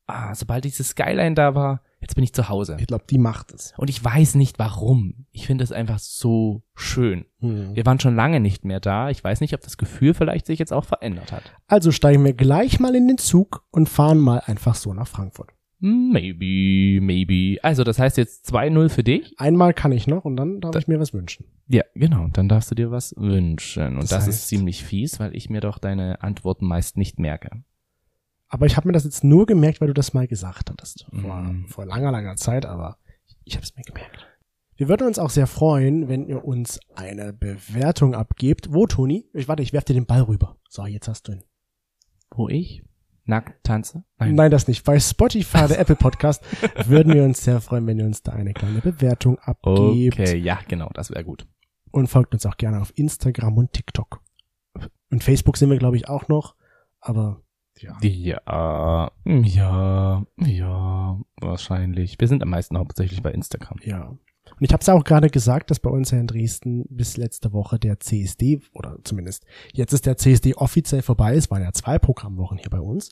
ah, 0.08 0.34
sobald 0.36 0.64
dieses 0.66 0.90
Skyline 0.90 1.36
da 1.36 1.54
war, 1.56 1.82
jetzt 2.00 2.16
bin 2.16 2.24
ich 2.24 2.34
zu 2.34 2.48
Hause. 2.48 2.78
ich 2.80 2.88
glaube, 2.88 3.06
die 3.10 3.18
macht 3.18 3.52
es. 3.52 3.74
Und 3.78 3.90
ich 3.90 4.04
weiß 4.04 4.36
nicht 4.36 4.60
warum. 4.60 5.26
Ich 5.32 5.48
finde 5.48 5.64
es 5.64 5.72
einfach 5.72 6.00
so 6.00 6.64
schön. 6.76 7.26
Hm. 7.40 7.76
Wir 7.76 7.86
waren 7.86 8.00
schon 8.00 8.16
lange 8.16 8.40
nicht 8.40 8.64
mehr 8.66 8.80
da. 8.80 9.10
Ich 9.10 9.24
weiß 9.24 9.42
nicht, 9.42 9.54
ob 9.54 9.62
das 9.62 9.78
Gefühl 9.78 10.14
vielleicht 10.14 10.46
sich 10.46 10.60
jetzt 10.60 10.72
auch 10.74 10.86
verändert 10.86 11.32
hat. 11.32 11.44
Also 11.68 11.92
steigen 11.92 12.24
wir 12.24 12.34
gleich 12.34 12.80
mal 12.80 12.96
in 12.96 13.08
den 13.08 13.18
Zug 13.18 13.66
und 13.72 13.90
fahren 13.90 14.20
mal 14.20 14.42
einfach 14.46 14.76
so 14.76 14.94
nach 14.94 15.08
Frankfurt. 15.08 15.50
Maybe, 15.80 17.00
maybe. 17.02 17.64
Also, 17.64 17.84
das 17.84 18.00
heißt 18.00 18.18
jetzt 18.18 18.52
2-0 18.52 18.90
für 18.90 19.04
dich? 19.04 19.34
Einmal 19.40 19.74
kann 19.74 19.92
ich 19.92 20.08
noch 20.08 20.26
und 20.26 20.36
dann 20.38 20.60
darf 20.60 20.76
ich 20.76 20.88
mir 20.88 21.00
was 21.00 21.14
wünschen. 21.14 21.46
Ja, 21.68 21.84
genau. 21.94 22.28
Dann 22.34 22.50
darfst 22.50 22.72
du 22.72 22.76
dir 22.76 22.90
was 22.92 23.14
wünschen. 23.18 23.96
Und 23.96 24.02
Das 24.04 24.10
das, 24.10 24.26
heißt- 24.26 24.30
ist 24.30 24.48
ziemlich 24.48 24.84
fies, 24.84 25.20
weil 25.20 25.36
ich 25.36 25.50
mir 25.50 25.62
doch 25.62 25.78
deine 25.78 26.22
Antworten 26.24 26.66
meist 26.66 26.98
nicht 26.98 27.20
merke. 27.20 27.52
Aber 28.50 28.66
ich 28.66 28.78
habe 28.78 28.88
mir 28.88 28.94
das 28.94 29.04
jetzt 29.04 29.24
nur 29.24 29.46
gemerkt, 29.46 29.82
weil 29.82 29.90
du 29.90 29.94
das 29.94 30.14
mal 30.14 30.28
gesagt 30.28 30.70
hattest. 30.72 31.06
Vor, 31.12 31.36
Mhm. 31.42 31.68
vor 31.68 31.86
langer, 31.86 32.12
langer 32.12 32.36
Zeit, 32.38 32.66
aber 32.66 32.98
ich 33.44 33.56
habe 33.56 33.64
es 33.64 33.76
mir 33.76 33.84
gemerkt. 33.84 34.26
Wir 34.78 34.88
würden 34.88 35.08
uns 35.08 35.20
auch 35.20 35.32
sehr 35.32 35.48
freuen, 35.48 36.08
wenn 36.08 36.26
ihr 36.28 36.46
uns 36.46 36.80
eine 36.96 37.34
Bewertung 37.34 38.14
abgebt. 38.16 38.72
Wo, 38.72 38.86
Toni? 38.88 39.26
Ich 39.34 39.48
warte, 39.48 39.64
ich 39.64 39.74
werf 39.74 39.84
dir 39.84 39.96
den 39.96 40.06
Ball 40.06 40.22
rüber. 40.22 40.56
So, 40.70 40.86
jetzt 40.86 41.08
hast 41.08 41.28
du 41.28 41.34
ihn. 41.34 41.44
Wo 42.32 42.48
ich 42.48 42.84
nackt 43.28 43.64
tanze? 43.64 44.04
Nein, 44.18 44.52
das 44.52 44.68
nicht. 44.68 44.84
Bei 44.84 45.00
Spotify, 45.00 45.68
der 45.68 45.80
Apple 45.80 45.96
Podcast, 45.96 46.44
würden 46.86 47.14
wir 47.14 47.24
uns 47.24 47.44
sehr 47.44 47.62
freuen, 47.62 47.86
wenn 47.88 48.00
ihr 48.00 48.06
uns 48.06 48.24
da 48.24 48.34
eine 48.34 48.54
kleine 48.54 48.80
Bewertung 48.80 49.38
abgebt. 49.40 50.20
Okay, 50.20 50.38
ja, 50.38 50.60
genau, 50.68 50.90
das 50.94 51.12
wäre 51.12 51.24
gut. 51.24 51.48
Und 51.92 52.08
folgt 52.08 52.34
uns 52.34 52.46
auch 52.46 52.58
gerne 52.58 52.82
auf 52.82 52.92
Instagram 52.96 53.58
und 53.58 53.74
TikTok. 53.74 54.22
Und 55.10 55.24
Facebook 55.24 55.58
sind 55.58 55.70
wir, 55.70 55.78
glaube 55.78 55.98
ich, 55.98 56.10
auch 56.10 56.28
noch. 56.28 56.56
Aber 57.00 57.42
ja. 57.80 57.98
Ja, 58.02 59.12
ja, 59.26 60.26
ja, 60.38 61.20
wahrscheinlich. 61.40 62.20
Wir 62.20 62.28
sind 62.28 62.44
am 62.44 62.50
meisten 62.50 62.78
hauptsächlich 62.78 63.22
bei 63.22 63.32
Instagram. 63.32 63.78
Ja. 63.84 64.18
Und 64.52 64.66
ich 64.66 64.74
habe 64.74 64.82
es 64.82 64.88
ja 64.88 64.94
auch 64.94 65.04
gerade 65.04 65.30
gesagt, 65.30 65.72
dass 65.72 65.80
bei 65.80 65.90
uns 65.90 66.12
ja 66.12 66.20
in 66.20 66.28
Dresden 66.28 66.86
bis 66.90 67.18
letzte 67.18 67.54
Woche 67.54 67.80
der 67.80 68.00
CSD, 68.00 68.62
oder 68.74 68.98
zumindest 69.04 69.46
jetzt 69.74 69.94
ist 69.94 70.06
der 70.06 70.18
CSD 70.18 70.56
offiziell 70.56 71.02
vorbei, 71.02 71.36
es 71.36 71.52
waren 71.52 71.62
ja 71.62 71.72
zwei 71.74 72.00
Programmwochen 72.00 72.58
hier 72.58 72.70
bei 72.70 72.80
uns. 72.80 73.10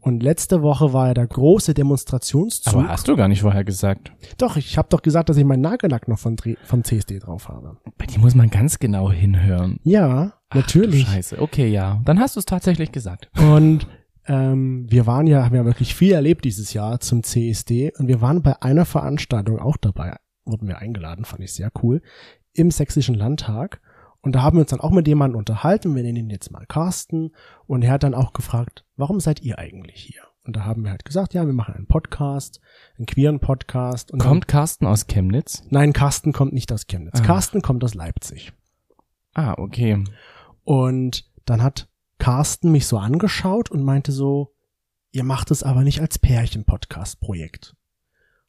Und 0.00 0.22
letzte 0.22 0.62
Woche 0.62 0.92
war 0.92 1.08
ja 1.08 1.14
der 1.14 1.26
große 1.26 1.74
Demonstrationszug. 1.74 2.72
Aber 2.72 2.88
hast 2.88 3.08
du 3.08 3.16
gar 3.16 3.26
nicht 3.26 3.42
vorher 3.42 3.64
gesagt. 3.64 4.12
doch, 4.38 4.56
ich 4.56 4.78
habe 4.78 4.88
doch 4.90 5.02
gesagt, 5.02 5.28
dass 5.28 5.36
ich 5.36 5.44
meinen 5.44 5.60
Nagellack 5.60 6.06
noch 6.06 6.18
von, 6.18 6.36
vom 6.62 6.84
CSD 6.84 7.18
drauf 7.18 7.48
habe. 7.48 7.78
Bei 7.96 8.06
dir 8.06 8.20
muss 8.20 8.36
man 8.36 8.48
ganz 8.48 8.78
genau 8.78 9.10
hinhören. 9.10 9.80
Ja, 9.82 10.34
Ach, 10.50 10.54
natürlich. 10.54 11.06
Scheiße, 11.06 11.42
okay, 11.42 11.68
ja. 11.68 12.00
Dann 12.04 12.20
hast 12.20 12.36
du 12.36 12.40
es 12.40 12.46
tatsächlich 12.46 12.92
gesagt. 12.92 13.28
Und 13.38 13.88
ähm, 14.28 14.86
wir 14.88 15.06
waren 15.06 15.26
ja, 15.26 15.44
haben 15.44 15.56
ja 15.56 15.64
wirklich 15.64 15.94
viel 15.94 16.12
erlebt 16.12 16.44
dieses 16.44 16.72
Jahr 16.74 17.00
zum 17.00 17.22
CSD 17.22 17.92
und 17.98 18.08
wir 18.08 18.20
waren 18.20 18.42
bei 18.42 18.60
einer 18.62 18.84
Veranstaltung 18.84 19.58
auch 19.58 19.76
dabei, 19.78 20.16
wurden 20.48 20.68
wir 20.68 20.78
eingeladen, 20.78 21.24
fand 21.24 21.42
ich 21.42 21.52
sehr 21.52 21.70
cool, 21.82 22.02
im 22.52 22.70
Sächsischen 22.70 23.14
Landtag. 23.14 23.80
Und 24.20 24.32
da 24.34 24.42
haben 24.42 24.56
wir 24.56 24.62
uns 24.62 24.70
dann 24.70 24.80
auch 24.80 24.90
mit 24.90 25.06
jemandem 25.06 25.38
unterhalten, 25.38 25.94
wir 25.94 26.02
nennen 26.02 26.16
ihn 26.16 26.30
jetzt 26.30 26.50
mal 26.50 26.66
Carsten, 26.66 27.30
und 27.66 27.82
er 27.82 27.92
hat 27.92 28.02
dann 28.02 28.14
auch 28.14 28.32
gefragt, 28.32 28.84
warum 28.96 29.20
seid 29.20 29.42
ihr 29.42 29.58
eigentlich 29.58 30.02
hier? 30.02 30.22
Und 30.48 30.56
da 30.56 30.64
haben 30.64 30.82
wir 30.82 30.90
halt 30.90 31.04
gesagt, 31.04 31.34
ja, 31.34 31.44
wir 31.46 31.52
machen 31.52 31.74
einen 31.74 31.86
Podcast, 31.86 32.60
einen 32.96 33.04
queeren 33.04 33.38
Podcast. 33.38 34.10
Und 34.10 34.20
Kommt 34.20 34.48
Carsten 34.48 34.86
aus 34.86 35.06
Chemnitz? 35.06 35.60
Dann, 35.60 35.68
nein, 35.72 35.92
Carsten 35.92 36.32
kommt 36.32 36.54
nicht 36.54 36.72
aus 36.72 36.86
Chemnitz. 36.86 37.20
Ah. 37.20 37.24
Carsten 37.24 37.60
kommt 37.60 37.84
aus 37.84 37.94
Leipzig. 37.94 38.52
Ah, 39.34 39.54
okay. 39.58 40.02
Und 40.64 41.30
dann 41.44 41.62
hat 41.62 41.88
Carsten 42.18 42.72
mich 42.72 42.86
so 42.86 42.98
angeschaut 42.98 43.70
und 43.70 43.82
meinte 43.82 44.10
so, 44.10 44.54
ihr 45.12 45.22
macht 45.22 45.50
es 45.50 45.62
aber 45.62 45.82
nicht 45.82 46.00
als 46.00 46.18
Pärchen-Podcast-Projekt. 46.18 47.76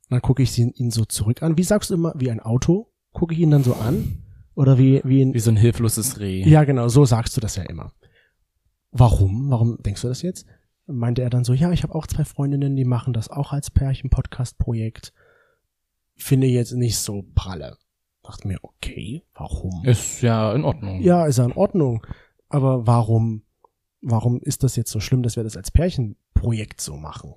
Und 0.10 0.16
dann 0.16 0.22
gucke 0.22 0.42
ich 0.42 0.58
ihn, 0.58 0.72
ihn 0.76 0.92
so 0.92 1.06
zurück 1.06 1.44
an. 1.44 1.58
Wie 1.58 1.64
sagst 1.64 1.90
du 1.90 1.94
immer, 1.96 2.14
wie 2.16 2.32
ein 2.32 2.40
Auto? 2.40 2.92
Gucke 3.14 3.34
ich 3.34 3.40
ihn 3.40 3.52
dann 3.52 3.64
so 3.64 3.76
an? 3.76 4.24
Oder 4.56 4.78
wie, 4.78 5.02
wie 5.06 5.22
ein, 5.24 5.34
Wie 5.34 5.40
so 5.40 5.52
ein 5.52 5.56
hilfloses 5.58 6.20
Reh. 6.20 6.44
ja 6.48 6.64
genau, 6.64 6.88
so 6.90 7.06
sagst 7.06 7.38
du 7.38 7.42
das 7.42 7.56
ja 7.56 7.64
immer. 7.64 7.94
Warum? 8.92 9.50
Warum 9.50 9.78
denkst 9.84 10.02
du 10.02 10.08
das 10.08 10.22
jetzt? 10.22 10.46
Meinte 10.88 11.22
er 11.22 11.30
dann 11.30 11.44
so, 11.44 11.54
ja, 11.54 11.72
ich 11.72 11.84
habe 11.84 11.94
auch 11.94 12.08
zwei 12.08 12.26
Freundinnen, 12.26 12.76
die 12.76 12.86
machen 12.86 13.14
das 13.14 13.30
auch 13.30 13.54
als 13.54 13.70
Pärchen-Podcast-Projekt. 13.70 15.14
Finde 16.16 16.48
jetzt 16.48 16.74
nicht 16.74 16.98
so 16.98 17.24
pralle. 17.36 17.78
Dachte 18.24 18.48
mir, 18.48 18.58
okay, 18.64 19.24
warum? 19.36 19.86
Ist 19.86 20.22
ja 20.22 20.54
in 20.54 20.64
Ordnung. 20.64 21.02
Ja, 21.02 21.26
ist 21.28 21.38
ja 21.38 21.46
in 21.46 21.54
Ordnung. 21.54 22.06
Aber 22.50 22.86
warum, 22.88 23.44
warum 24.02 24.40
ist 24.42 24.64
das 24.64 24.76
jetzt 24.76 24.92
so 24.92 25.00
schlimm, 25.00 25.22
dass 25.24 25.36
wir 25.36 25.44
das 25.44 25.56
als 25.56 25.72
Pärchenprojekt 25.72 26.82
so 26.82 26.98
machen? 26.98 27.34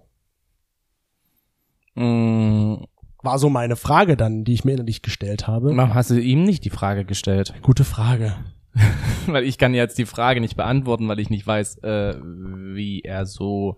Mm, 1.94 2.84
War 3.22 3.38
so 3.38 3.48
meine 3.48 3.76
Frage 3.76 4.16
dann, 4.16 4.44
die 4.44 4.54
ich 4.54 4.64
mir 4.64 4.72
innerlich 4.72 5.02
gestellt 5.02 5.46
habe. 5.46 5.76
warum 5.76 5.94
hast 5.94 6.10
du 6.10 6.20
ihm 6.20 6.44
nicht 6.44 6.64
die 6.64 6.70
Frage 6.70 7.04
gestellt? 7.04 7.54
Gute 7.62 7.84
Frage. 7.84 8.36
weil 9.26 9.44
ich 9.44 9.58
kann 9.58 9.74
jetzt 9.74 9.98
die 9.98 10.06
Frage 10.06 10.40
nicht 10.40 10.56
beantworten, 10.56 11.08
weil 11.08 11.20
ich 11.20 11.30
nicht 11.30 11.46
weiß, 11.46 11.78
äh, 11.78 12.16
wie 12.22 13.02
er 13.02 13.26
so 13.26 13.76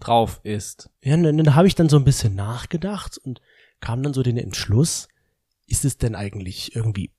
drauf 0.00 0.40
ist. 0.42 0.90
Ja, 1.02 1.16
dann, 1.16 1.38
da 1.38 1.54
habe 1.54 1.68
ich 1.68 1.74
dann 1.74 1.88
so 1.88 1.96
ein 1.96 2.04
bisschen 2.04 2.34
nachgedacht 2.34 3.18
und 3.18 3.40
kam 3.80 4.02
dann 4.02 4.14
so 4.14 4.22
den 4.22 4.36
Entschluss, 4.36 5.08
ist 5.66 5.84
es 5.84 5.96
denn 5.96 6.14
eigentlich 6.14 6.74
irgendwie 6.74 7.12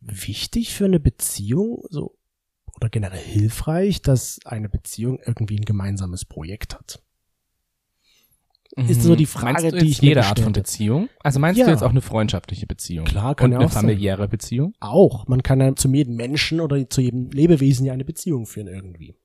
wichtig 0.00 0.74
für 0.74 0.84
eine 0.84 1.00
Beziehung, 1.00 1.82
so, 1.90 2.16
oder 2.76 2.88
generell 2.88 3.22
hilfreich, 3.22 4.00
dass 4.00 4.38
eine 4.44 4.68
Beziehung 4.68 5.18
irgendwie 5.24 5.58
ein 5.58 5.64
gemeinsames 5.64 6.24
Projekt 6.24 6.76
hat? 6.76 7.02
Ist 8.76 9.02
so 9.02 9.16
die 9.16 9.26
Frage, 9.26 9.58
Mhm. 9.58 9.62
meinst 9.62 9.76
du 9.76 9.84
die 9.84 9.90
ich 9.90 10.00
jede 10.00 10.24
Art 10.24 10.38
von. 10.40 10.52
Beziehung? 10.52 11.08
Also 11.20 11.40
meinst 11.40 11.58
Ja. 11.58 11.66
du 11.66 11.72
jetzt 11.72 11.82
auch 11.82 11.90
eine 11.90 12.00
freundschaftliche 12.00 12.66
Beziehung? 12.66 13.04
Klar, 13.04 13.34
kann 13.34 13.46
Und 13.46 13.52
ja 13.52 13.58
eine 13.58 13.66
auch 13.66 13.72
sein. 13.72 13.82
familiäre 13.82 14.28
Beziehung? 14.28 14.74
Auch. 14.80 15.26
Man 15.26 15.42
kann 15.42 15.60
ja 15.60 15.74
zu 15.74 15.88
jedem 15.92 16.14
Menschen 16.16 16.60
oder 16.60 16.88
zu 16.88 17.00
jedem 17.00 17.30
Lebewesen 17.30 17.84
ja 17.86 17.92
eine 17.92 18.04
Beziehung 18.04 18.46
führen 18.46 18.68
irgendwie. 18.68 19.16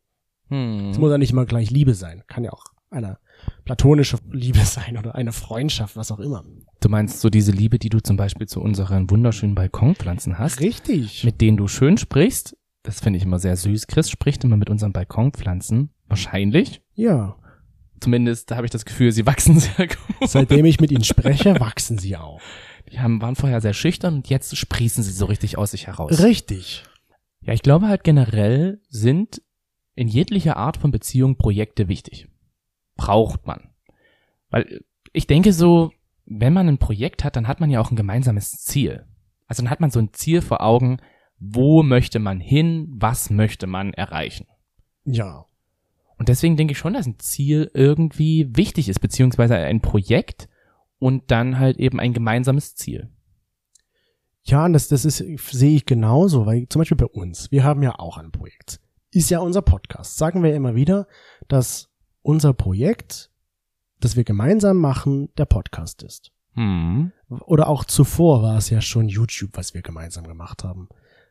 Es 0.45 0.49
Hm. 0.49 0.91
muss 0.99 1.11
ja 1.11 1.17
nicht 1.17 1.31
immer 1.31 1.45
gleich 1.45 1.69
Liebe 1.71 1.93
sein. 1.93 2.23
Kann 2.27 2.43
ja 2.43 2.51
auch 2.53 2.63
eine 2.89 3.17
platonische 3.65 4.17
Liebe 4.31 4.59
sein 4.65 4.97
oder 4.97 5.15
eine 5.15 5.31
Freundschaft, 5.31 5.95
was 5.95 6.11
auch 6.11 6.19
immer. 6.19 6.43
Du 6.81 6.89
meinst 6.89 7.21
so 7.21 7.29
diese 7.29 7.51
Liebe, 7.51 7.77
die 7.79 7.89
du 7.89 7.99
zum 7.99 8.17
Beispiel 8.17 8.47
zu 8.47 8.61
unseren 8.61 9.09
wunderschönen 9.09 9.53
Balkonpflanzen 9.55 10.39
hast, 10.39 10.59
Richtig. 10.59 11.23
mit 11.23 11.41
denen 11.41 11.57
du 11.57 11.67
schön 11.67 11.97
sprichst? 11.97 12.57
Das 12.83 12.99
finde 12.99 13.17
ich 13.17 13.25
immer 13.25 13.39
sehr 13.39 13.57
süß. 13.57 13.87
Chris 13.87 14.09
spricht 14.09 14.43
immer 14.43 14.57
mit 14.57 14.69
unseren 14.69 14.91
Balkonpflanzen. 14.93 15.89
Wahrscheinlich. 16.07 16.81
ja. 16.93 17.35
Zumindest 18.05 18.51
habe 18.51 18.67
ich 18.67 18.71
das 18.71 18.85
Gefühl, 18.85 19.11
sie 19.11 19.25
wachsen 19.25 19.59
sehr 19.59 19.87
gut. 19.87 20.29
Seitdem 20.29 20.63
ich 20.65 20.79
mit 20.79 20.91
ihnen 20.91 21.03
spreche, 21.03 21.59
wachsen 21.59 21.97
sie 21.97 22.15
auch. 22.15 22.39
Die 22.91 22.99
haben, 22.99 23.19
waren 23.19 23.35
vorher 23.35 23.61
sehr 23.61 23.73
schüchtern 23.73 24.13
und 24.13 24.29
jetzt 24.29 24.55
sprießen 24.55 25.03
sie 25.03 25.11
so 25.11 25.25
richtig 25.25 25.57
aus 25.57 25.71
sich 25.71 25.87
heraus. 25.87 26.21
Richtig. 26.21 26.83
Ja, 27.41 27.53
ich 27.53 27.63
glaube 27.63 27.87
halt 27.87 28.03
generell 28.03 28.79
sind 28.89 29.41
in 29.95 30.07
jeglicher 30.07 30.55
Art 30.55 30.77
von 30.77 30.91
Beziehung 30.91 31.35
Projekte 31.35 31.87
wichtig. 31.87 32.27
Braucht 32.95 33.47
man. 33.47 33.71
Weil 34.51 34.83
ich 35.11 35.25
denke 35.25 35.51
so, 35.51 35.91
wenn 36.25 36.53
man 36.53 36.67
ein 36.67 36.77
Projekt 36.77 37.23
hat, 37.23 37.35
dann 37.35 37.47
hat 37.47 37.59
man 37.59 37.71
ja 37.71 37.81
auch 37.81 37.89
ein 37.89 37.97
gemeinsames 37.97 38.51
Ziel. 38.51 39.07
Also 39.47 39.63
dann 39.63 39.71
hat 39.71 39.79
man 39.79 39.89
so 39.89 39.97
ein 39.97 40.13
Ziel 40.13 40.41
vor 40.41 40.61
Augen, 40.61 40.97
wo 41.39 41.81
möchte 41.81 42.19
man 42.19 42.39
hin, 42.39 42.85
was 42.91 43.31
möchte 43.31 43.65
man 43.65 43.95
erreichen. 43.95 44.45
Ja. 45.05 45.47
Und 46.17 46.29
deswegen 46.29 46.55
denke 46.57 46.71
ich 46.71 46.77
schon, 46.77 46.93
dass 46.93 47.05
ein 47.05 47.19
Ziel 47.19 47.69
irgendwie 47.73 48.55
wichtig 48.55 48.89
ist, 48.89 48.99
beziehungsweise 48.99 49.55
ein 49.55 49.81
Projekt 49.81 50.47
und 50.99 51.29
dann 51.31 51.59
halt 51.59 51.77
eben 51.77 51.99
ein 51.99 52.13
gemeinsames 52.13 52.75
Ziel. 52.75 53.09
Ja, 54.43 54.65
und 54.65 54.73
das, 54.73 54.87
das 54.87 55.05
ist, 55.05 55.17
sehe 55.17 55.75
ich 55.75 55.85
genauso, 55.85 56.45
weil 56.45 56.69
zum 56.69 56.79
Beispiel 56.79 56.97
bei 56.97 57.07
uns, 57.07 57.51
wir 57.51 57.63
haben 57.63 57.81
ja 57.81 57.97
auch 57.97 58.17
ein 58.17 58.31
Projekt. 58.31 58.79
Ist 59.11 59.29
ja 59.29 59.39
unser 59.39 59.61
Podcast. 59.61 60.17
Sagen 60.17 60.43
wir 60.43 60.55
immer 60.55 60.75
wieder, 60.75 61.07
dass 61.47 61.89
unser 62.21 62.53
Projekt, 62.53 63.31
das 63.99 64.15
wir 64.15 64.23
gemeinsam 64.23 64.77
machen, 64.77 65.29
der 65.37 65.45
Podcast 65.45 66.03
ist. 66.03 66.31
Hm. 66.53 67.11
Oder 67.29 67.67
auch 67.67 67.85
zuvor 67.85 68.43
war 68.43 68.57
es 68.57 68.69
ja 68.69 68.81
schon 68.81 69.09
YouTube, 69.09 69.51
was 69.53 69.73
wir 69.73 69.81
gemeinsam 69.81 70.27
gemacht 70.27 70.63
haben. 70.63 70.89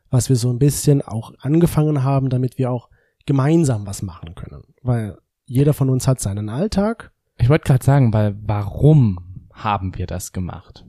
Was 0.09 0.29
wir 0.29 0.35
so 0.35 0.51
ein 0.51 0.59
bisschen 0.59 1.01
auch 1.01 1.33
angefangen 1.39 2.03
haben, 2.03 2.29
damit 2.29 2.57
wir 2.57 2.69
auch 2.69 2.89
gemeinsam 3.25 3.85
was 3.85 4.01
machen 4.01 4.35
können. 4.35 4.63
Weil 4.81 5.17
jeder 5.45 5.73
von 5.73 5.89
uns 5.89 6.07
hat 6.07 6.19
seinen 6.19 6.49
Alltag. 6.49 7.11
Ich 7.37 7.49
wollte 7.49 7.65
gerade 7.65 7.83
sagen, 7.83 8.13
weil 8.13 8.35
warum 8.41 9.43
haben 9.53 9.95
wir 9.97 10.07
das 10.07 10.31
gemacht? 10.31 10.85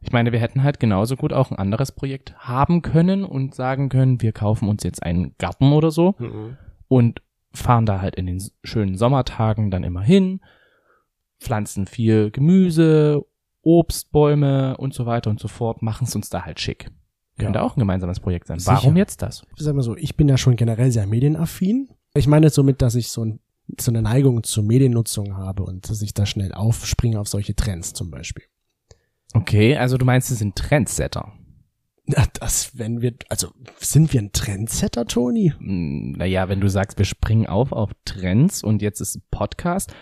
Ich 0.00 0.12
meine, 0.12 0.30
wir 0.30 0.38
hätten 0.38 0.62
halt 0.62 0.78
genauso 0.78 1.16
gut 1.16 1.32
auch 1.32 1.50
ein 1.50 1.58
anderes 1.58 1.90
Projekt 1.90 2.36
haben 2.38 2.82
können 2.82 3.24
und 3.24 3.54
sagen 3.54 3.88
können, 3.88 4.22
wir 4.22 4.32
kaufen 4.32 4.68
uns 4.68 4.84
jetzt 4.84 5.02
einen 5.02 5.34
Garten 5.38 5.72
oder 5.72 5.90
so 5.90 6.14
und 6.88 7.22
fahren 7.52 7.86
da 7.86 8.00
halt 8.00 8.14
in 8.14 8.26
den 8.26 8.42
schönen 8.62 8.96
Sommertagen 8.96 9.70
dann 9.70 9.82
immer 9.82 10.02
hin, 10.02 10.40
pflanzen 11.40 11.86
viel 11.86 12.30
Gemüse, 12.30 13.24
Obstbäume 13.62 14.76
und 14.76 14.94
so 14.94 15.06
weiter 15.06 15.30
und 15.30 15.40
so 15.40 15.48
fort, 15.48 15.82
machen 15.82 16.04
es 16.04 16.14
uns 16.14 16.30
da 16.30 16.44
halt 16.44 16.60
schick. 16.60 16.90
Könnte 17.38 17.58
Ja. 17.58 17.64
auch 17.64 17.76
ein 17.76 17.80
gemeinsames 17.80 18.20
Projekt 18.20 18.46
sein. 18.46 18.58
Sicher. 18.58 18.72
Warum 18.72 18.96
jetzt 18.96 19.22
das? 19.22 19.42
Ich 19.56 19.62
sag 19.62 19.74
mal 19.74 19.82
so, 19.82 19.96
ich 19.96 20.16
bin 20.16 20.28
ja 20.28 20.38
schon 20.38 20.56
generell 20.56 20.90
sehr 20.90 21.06
medienaffin. 21.06 21.88
Ich 22.14 22.26
meine 22.26 22.48
somit, 22.50 22.80
dass 22.82 22.94
ich 22.94 23.08
so, 23.08 23.24
ein, 23.24 23.40
so 23.78 23.90
eine 23.90 24.00
Neigung 24.02 24.42
zur 24.42 24.64
Mediennutzung 24.64 25.36
habe 25.36 25.64
und 25.64 25.88
dass 25.90 26.00
ich 26.02 26.14
da 26.14 26.24
schnell 26.24 26.52
aufspringe 26.54 27.20
auf 27.20 27.28
solche 27.28 27.54
Trends 27.54 27.92
zum 27.92 28.10
Beispiel. 28.10 28.44
Okay, 29.34 29.76
also 29.76 29.98
du 29.98 30.04
meinst, 30.06 30.30
es 30.30 30.38
sind 30.38 30.56
Trendsetter. 30.56 31.32
Na, 32.06 32.24
Das, 32.40 32.78
wenn 32.78 33.02
wir, 33.02 33.14
also 33.28 33.48
sind 33.78 34.12
wir 34.12 34.22
ein 34.22 34.32
Trendsetter, 34.32 35.04
Toni? 35.06 35.52
Hm, 35.58 36.12
Naja, 36.12 36.48
wenn 36.48 36.60
du 36.60 36.68
sagst, 36.70 36.96
wir 36.98 37.04
springen 37.04 37.46
auf 37.46 37.72
auf 37.72 37.90
Trends 38.04 38.62
und 38.62 38.80
jetzt 38.80 39.00
ist 39.00 39.16
ein 39.16 39.22
Podcast. 39.30 39.92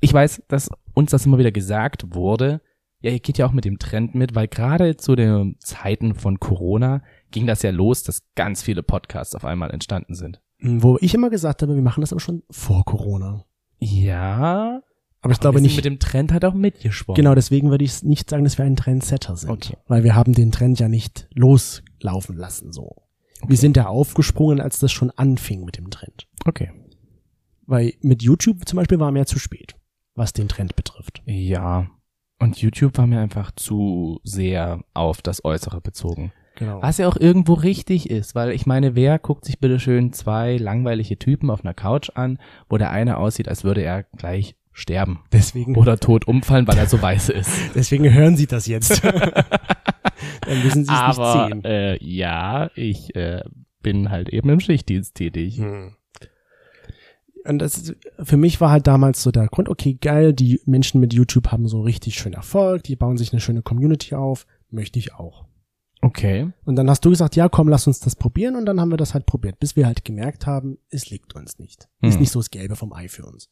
Ich 0.00 0.12
weiß, 0.12 0.42
dass 0.48 0.68
uns 0.94 1.12
das 1.12 1.24
immer 1.24 1.38
wieder 1.38 1.52
gesagt 1.52 2.14
wurde. 2.14 2.60
Ja, 3.02 3.10
ihr 3.10 3.20
geht 3.20 3.36
ja 3.38 3.46
auch 3.46 3.52
mit 3.52 3.64
dem 3.64 3.78
Trend 3.78 4.14
mit, 4.14 4.34
weil 4.34 4.48
gerade 4.48 4.96
zu 4.96 5.16
den 5.16 5.56
Zeiten 5.58 6.14
von 6.14 6.38
Corona 6.40 7.02
ging 7.30 7.46
das 7.46 7.62
ja 7.62 7.70
los, 7.70 8.02
dass 8.04 8.22
ganz 8.34 8.62
viele 8.62 8.82
Podcasts 8.82 9.34
auf 9.34 9.44
einmal 9.44 9.70
entstanden 9.72 10.14
sind. 10.14 10.40
Wo 10.60 10.96
ich 11.00 11.12
immer 11.12 11.28
gesagt 11.28 11.62
habe, 11.62 11.74
wir 11.74 11.82
machen 11.82 12.00
das 12.02 12.12
aber 12.12 12.20
schon 12.20 12.42
vor 12.50 12.84
Corona. 12.84 13.44
Ja, 13.80 14.80
Aber 15.20 15.32
ich 15.32 15.40
glaube 15.40 15.56
wir 15.56 15.58
sind 15.58 15.66
nicht. 15.66 15.76
mit 15.76 15.84
dem 15.84 15.98
Trend 15.98 16.32
halt 16.32 16.44
auch 16.44 16.54
mitgeschwommen. 16.54 17.16
Genau, 17.16 17.34
deswegen 17.34 17.70
würde 17.70 17.84
ich 17.84 18.04
nicht 18.04 18.30
sagen, 18.30 18.44
dass 18.44 18.58
wir 18.58 18.64
ein 18.64 18.76
Trendsetter 18.76 19.36
sind. 19.36 19.50
Okay. 19.50 19.76
Weil 19.88 20.04
wir 20.04 20.14
haben 20.14 20.32
den 20.34 20.52
Trend 20.52 20.78
ja 20.78 20.88
nicht 20.88 21.26
loslaufen 21.34 22.36
lassen, 22.36 22.72
so. 22.72 23.02
Wir 23.44 23.56
sind 23.56 23.76
ja 23.76 23.86
aufgesprungen, 23.86 24.60
als 24.60 24.78
das 24.78 24.92
schon 24.92 25.10
anfing 25.10 25.64
mit 25.64 25.76
dem 25.76 25.90
Trend. 25.90 26.28
Okay. 26.44 26.70
Weil 27.66 27.94
mit 28.00 28.22
YouTube 28.22 28.68
zum 28.68 28.76
Beispiel 28.76 29.00
war 29.00 29.10
mir 29.10 29.26
zu 29.26 29.40
spät, 29.40 29.74
was 30.14 30.32
den 30.32 30.46
Trend 30.46 30.76
betrifft. 30.76 31.22
Ja. 31.26 31.90
Und 32.42 32.60
YouTube 32.60 32.98
war 32.98 33.06
mir 33.06 33.20
einfach 33.20 33.52
zu 33.52 34.20
sehr 34.24 34.80
auf 34.94 35.22
das 35.22 35.44
Äußere 35.44 35.80
bezogen. 35.80 36.32
Genau. 36.56 36.82
Was 36.82 36.98
ja 36.98 37.08
auch 37.08 37.16
irgendwo 37.16 37.54
richtig 37.54 38.10
ist, 38.10 38.34
weil 38.34 38.50
ich 38.50 38.66
meine, 38.66 38.94
wer 38.94 39.18
guckt 39.18 39.44
sich 39.44 39.58
bitte 39.58 39.80
schön 39.80 40.12
zwei 40.12 40.56
langweilige 40.56 41.18
Typen 41.18 41.50
auf 41.50 41.64
einer 41.64 41.72
Couch 41.72 42.10
an, 42.14 42.38
wo 42.68 42.76
der 42.76 42.90
eine 42.90 43.16
aussieht, 43.16 43.48
als 43.48 43.64
würde 43.64 43.82
er 43.82 44.02
gleich 44.02 44.56
sterben 44.72 45.20
Deswegen, 45.32 45.76
oder 45.76 45.98
tot 45.98 46.26
umfallen, 46.26 46.66
weil 46.66 46.78
er 46.78 46.86
so 46.86 47.00
weiß 47.00 47.28
ist. 47.30 47.50
deswegen 47.74 48.12
hören 48.12 48.36
Sie 48.36 48.46
das 48.46 48.66
jetzt. 48.66 49.04
Dann 49.04 50.62
müssen 50.62 50.84
Sie 50.84 50.92
es 50.92 51.18
nicht 51.18 51.32
sehen. 51.32 51.64
äh, 51.64 52.04
ja, 52.04 52.70
ich 52.74 53.14
äh, 53.14 53.42
bin 53.82 54.10
halt 54.10 54.28
eben 54.30 54.48
im 54.48 54.60
Schichtdienst 54.60 55.14
tätig. 55.14 55.58
Hm. 55.58 55.94
Und 57.44 57.58
das 57.58 57.76
ist, 57.76 57.96
für 58.22 58.36
mich 58.36 58.60
war 58.60 58.70
halt 58.70 58.86
damals 58.86 59.22
so 59.22 59.30
der 59.30 59.48
Grund, 59.48 59.68
okay, 59.68 59.94
geil, 60.00 60.32
die 60.32 60.60
Menschen 60.64 61.00
mit 61.00 61.12
YouTube 61.12 61.48
haben 61.48 61.66
so 61.66 61.80
richtig 61.80 62.14
schön 62.16 62.34
Erfolg, 62.34 62.84
die 62.84 62.96
bauen 62.96 63.16
sich 63.16 63.32
eine 63.32 63.40
schöne 63.40 63.62
Community 63.62 64.14
auf, 64.14 64.46
möchte 64.70 64.98
ich 64.98 65.14
auch. 65.14 65.44
Okay. 66.02 66.50
Und 66.64 66.76
dann 66.76 66.90
hast 66.90 67.04
du 67.04 67.10
gesagt, 67.10 67.36
ja, 67.36 67.48
komm, 67.48 67.68
lass 67.68 67.86
uns 67.86 68.00
das 68.00 68.16
probieren. 68.16 68.56
Und 68.56 68.66
dann 68.66 68.80
haben 68.80 68.90
wir 68.90 68.96
das 68.96 69.14
halt 69.14 69.24
probiert, 69.24 69.60
bis 69.60 69.76
wir 69.76 69.86
halt 69.86 70.04
gemerkt 70.04 70.46
haben, 70.46 70.78
es 70.90 71.10
liegt 71.10 71.34
uns 71.34 71.58
nicht. 71.58 71.88
Ist 72.00 72.14
Hm. 72.14 72.20
nicht 72.20 72.32
so 72.32 72.40
das 72.40 72.50
Gelbe 72.50 72.74
vom 72.74 72.92
Ei 72.92 73.08
für 73.08 73.24
uns. 73.24 73.48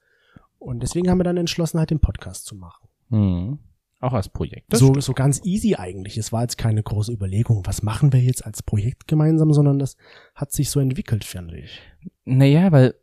Und 0.58 0.82
deswegen 0.82 1.08
haben 1.08 1.18
wir 1.18 1.24
dann 1.24 1.36
entschlossen, 1.36 1.78
halt 1.78 1.90
den 1.90 2.00
Podcast 2.00 2.46
zu 2.46 2.56
machen. 2.56 2.88
Hm. 3.10 3.58
Auch 4.00 4.14
als 4.14 4.28
Projekt. 4.30 4.72
Das 4.72 4.80
so, 4.80 4.86
stimmt. 4.86 5.04
so 5.04 5.12
ganz 5.12 5.44
easy 5.44 5.74
eigentlich. 5.76 6.16
Es 6.16 6.32
war 6.32 6.42
jetzt 6.42 6.58
keine 6.58 6.82
große 6.82 7.12
Überlegung, 7.12 7.62
was 7.66 7.82
machen 7.82 8.12
wir 8.12 8.20
jetzt 8.20 8.44
als 8.44 8.62
Projekt 8.62 9.06
gemeinsam, 9.06 9.52
sondern 9.52 9.78
das 9.78 9.96
hat 10.34 10.52
sich 10.52 10.70
so 10.70 10.80
entwickelt, 10.80 11.22
finde 11.24 11.58
ich. 11.58 11.80
Naja, 12.24 12.72
weil 12.72 12.94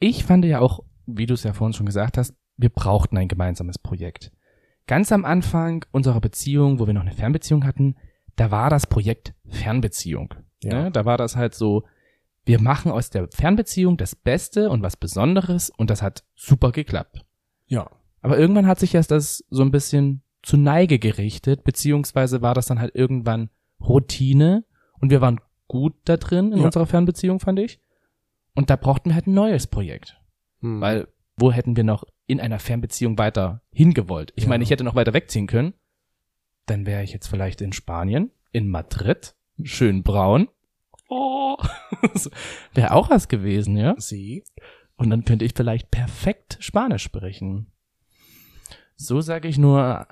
ich 0.00 0.24
fand 0.24 0.44
ja 0.44 0.58
auch, 0.60 0.80
wie 1.06 1.26
du 1.26 1.34
es 1.34 1.44
ja 1.44 1.52
vorhin 1.52 1.72
schon 1.74 1.86
gesagt 1.86 2.18
hast, 2.18 2.34
wir 2.56 2.68
brauchten 2.70 3.16
ein 3.16 3.28
gemeinsames 3.28 3.78
Projekt. 3.78 4.32
Ganz 4.86 5.12
am 5.12 5.24
Anfang 5.24 5.84
unserer 5.92 6.20
Beziehung, 6.20 6.78
wo 6.80 6.86
wir 6.86 6.94
noch 6.94 7.02
eine 7.02 7.12
Fernbeziehung 7.12 7.64
hatten, 7.64 7.96
da 8.36 8.50
war 8.50 8.70
das 8.70 8.86
Projekt 8.86 9.34
Fernbeziehung. 9.48 10.34
Ja. 10.62 10.84
Ne? 10.84 10.90
Da 10.90 11.04
war 11.04 11.16
das 11.16 11.36
halt 11.36 11.54
so, 11.54 11.84
wir 12.44 12.60
machen 12.60 12.90
aus 12.90 13.10
der 13.10 13.28
Fernbeziehung 13.28 13.96
das 13.96 14.16
Beste 14.16 14.70
und 14.70 14.82
was 14.82 14.96
Besonderes 14.96 15.70
und 15.70 15.90
das 15.90 16.02
hat 16.02 16.24
super 16.34 16.72
geklappt. 16.72 17.24
Ja. 17.66 17.88
Aber 18.22 18.38
irgendwann 18.38 18.66
hat 18.66 18.78
sich 18.78 18.94
erst 18.94 19.10
das 19.10 19.44
so 19.50 19.62
ein 19.62 19.70
bisschen 19.70 20.22
zu 20.42 20.56
Neige 20.56 20.98
gerichtet, 20.98 21.64
beziehungsweise 21.64 22.42
war 22.42 22.54
das 22.54 22.66
dann 22.66 22.80
halt 22.80 22.94
irgendwann 22.94 23.50
Routine 23.80 24.64
und 25.00 25.10
wir 25.10 25.20
waren 25.20 25.40
gut 25.68 25.94
da 26.04 26.16
drin 26.16 26.52
in 26.52 26.58
Ja. 26.58 26.64
unserer 26.64 26.86
Fernbeziehung, 26.86 27.40
fand 27.40 27.58
ich. 27.58 27.80
Und 28.54 28.70
da 28.70 28.76
brauchten 28.76 29.10
wir 29.10 29.14
halt 29.14 29.26
ein 29.26 29.34
neues 29.34 29.66
Projekt. 29.66 30.18
Hm. 30.60 30.80
Weil 30.80 31.08
wo 31.36 31.50
hätten 31.52 31.76
wir 31.76 31.84
noch 31.84 32.04
in 32.26 32.38
einer 32.40 32.58
Fernbeziehung 32.58 33.16
weiter 33.18 33.62
hingewollt? 33.72 34.32
Ich 34.36 34.44
Ja. 34.44 34.48
meine, 34.50 34.62
ich 34.62 34.70
hätte 34.70 34.84
noch 34.84 34.94
weiter 34.94 35.14
wegziehen 35.14 35.46
können. 35.46 35.72
Dann 36.66 36.84
wäre 36.86 37.02
ich 37.02 37.12
jetzt 37.12 37.28
vielleicht 37.28 37.60
in 37.62 37.72
Spanien, 37.72 38.30
in 38.52 38.68
Madrid, 38.68 39.34
schön 39.62 40.02
braun. 40.02 40.48
Oh, 41.08 41.56
wäre 42.74 42.92
auch 42.92 43.10
was 43.10 43.28
gewesen, 43.28 43.76
ja? 43.76 43.94
Sie. 43.98 44.44
Und 44.96 45.10
dann 45.10 45.24
könnte 45.24 45.44
ich 45.44 45.54
vielleicht 45.56 45.90
perfekt 45.90 46.58
Spanisch 46.60 47.02
sprechen. 47.02 47.72
So 48.96 49.20
sage 49.20 49.48
ich 49.48 49.56
nur. 49.58 50.06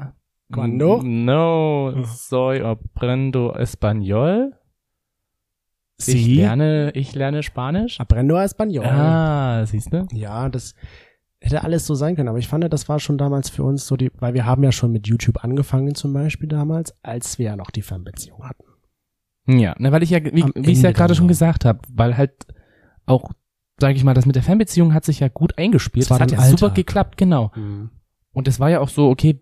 Cuando? 0.51 1.03
No, 1.03 2.03
soy 2.05 2.63
aprendo 2.63 3.53
español. 3.55 4.58
Ich 5.99 6.05
Sie? 6.07 6.35
lerne, 6.37 6.93
ich 6.95 7.15
lerne 7.15 7.43
Spanisch. 7.43 7.99
Aprendo 8.01 8.37
español. 8.39 8.85
Ah, 8.87 9.67
siehst 9.67 9.93
du? 9.93 10.07
Ja, 10.13 10.49
das 10.49 10.75
hätte 11.41 11.63
alles 11.65 11.87
so 11.87 11.95
sein 11.95 12.17
können, 12.17 12.29
aber 12.29 12.39
ich 12.39 12.49
fand, 12.49 12.73
das 12.73 12.89
war 12.89 12.99
schon 13.01 13.19
damals 13.19 13.49
für 13.51 13.63
uns 13.65 13.87
so 13.87 13.97
die, 13.97 14.11
weil 14.19 14.35
wir 14.35 14.45
haben 14.47 14.63
ja 14.63 14.73
schon 14.73 14.93
mit 14.93 15.07
YouTube 15.09 15.43
angefangen 15.45 15.95
zum 15.95 16.13
Beispiel 16.13 16.49
damals, 16.49 16.95
als 17.05 17.39
wir 17.39 17.47
ja 17.47 17.57
noch 17.57 17.71
die 17.71 17.83
Fernbeziehung 17.83 18.45
hatten. 18.49 18.65
Ja, 19.47 19.75
ne, 19.79 19.93
weil 19.93 20.03
ich 20.03 20.11
ja, 20.11 20.23
wie, 20.25 20.45
wie 20.55 20.73
ich 20.73 20.83
ja 20.83 20.93
gerade 20.93 21.15
schon 21.15 21.29
gesagt 21.29 21.65
habe, 21.65 21.81
weil 21.93 22.17
halt 22.17 22.33
auch, 23.07 23.31
sage 23.81 23.95
ich 23.95 24.05
mal, 24.05 24.15
das 24.15 24.27
mit 24.27 24.37
der 24.37 24.43
Fernbeziehung 24.43 24.93
hat 24.95 25.05
sich 25.05 25.21
ja 25.21 25.29
gut 25.29 25.57
eingespielt. 25.59 26.05
Das 26.07 26.11
war 26.11 26.21
hat 26.21 26.31
ja 26.33 26.43
super 26.43 26.71
geklappt, 26.71 27.17
genau. 27.17 27.51
Und 28.33 28.47
es 28.49 28.61
war 28.61 28.69
ja 28.71 28.81
auch 28.81 28.89
so, 28.91 29.09
okay, 29.09 29.41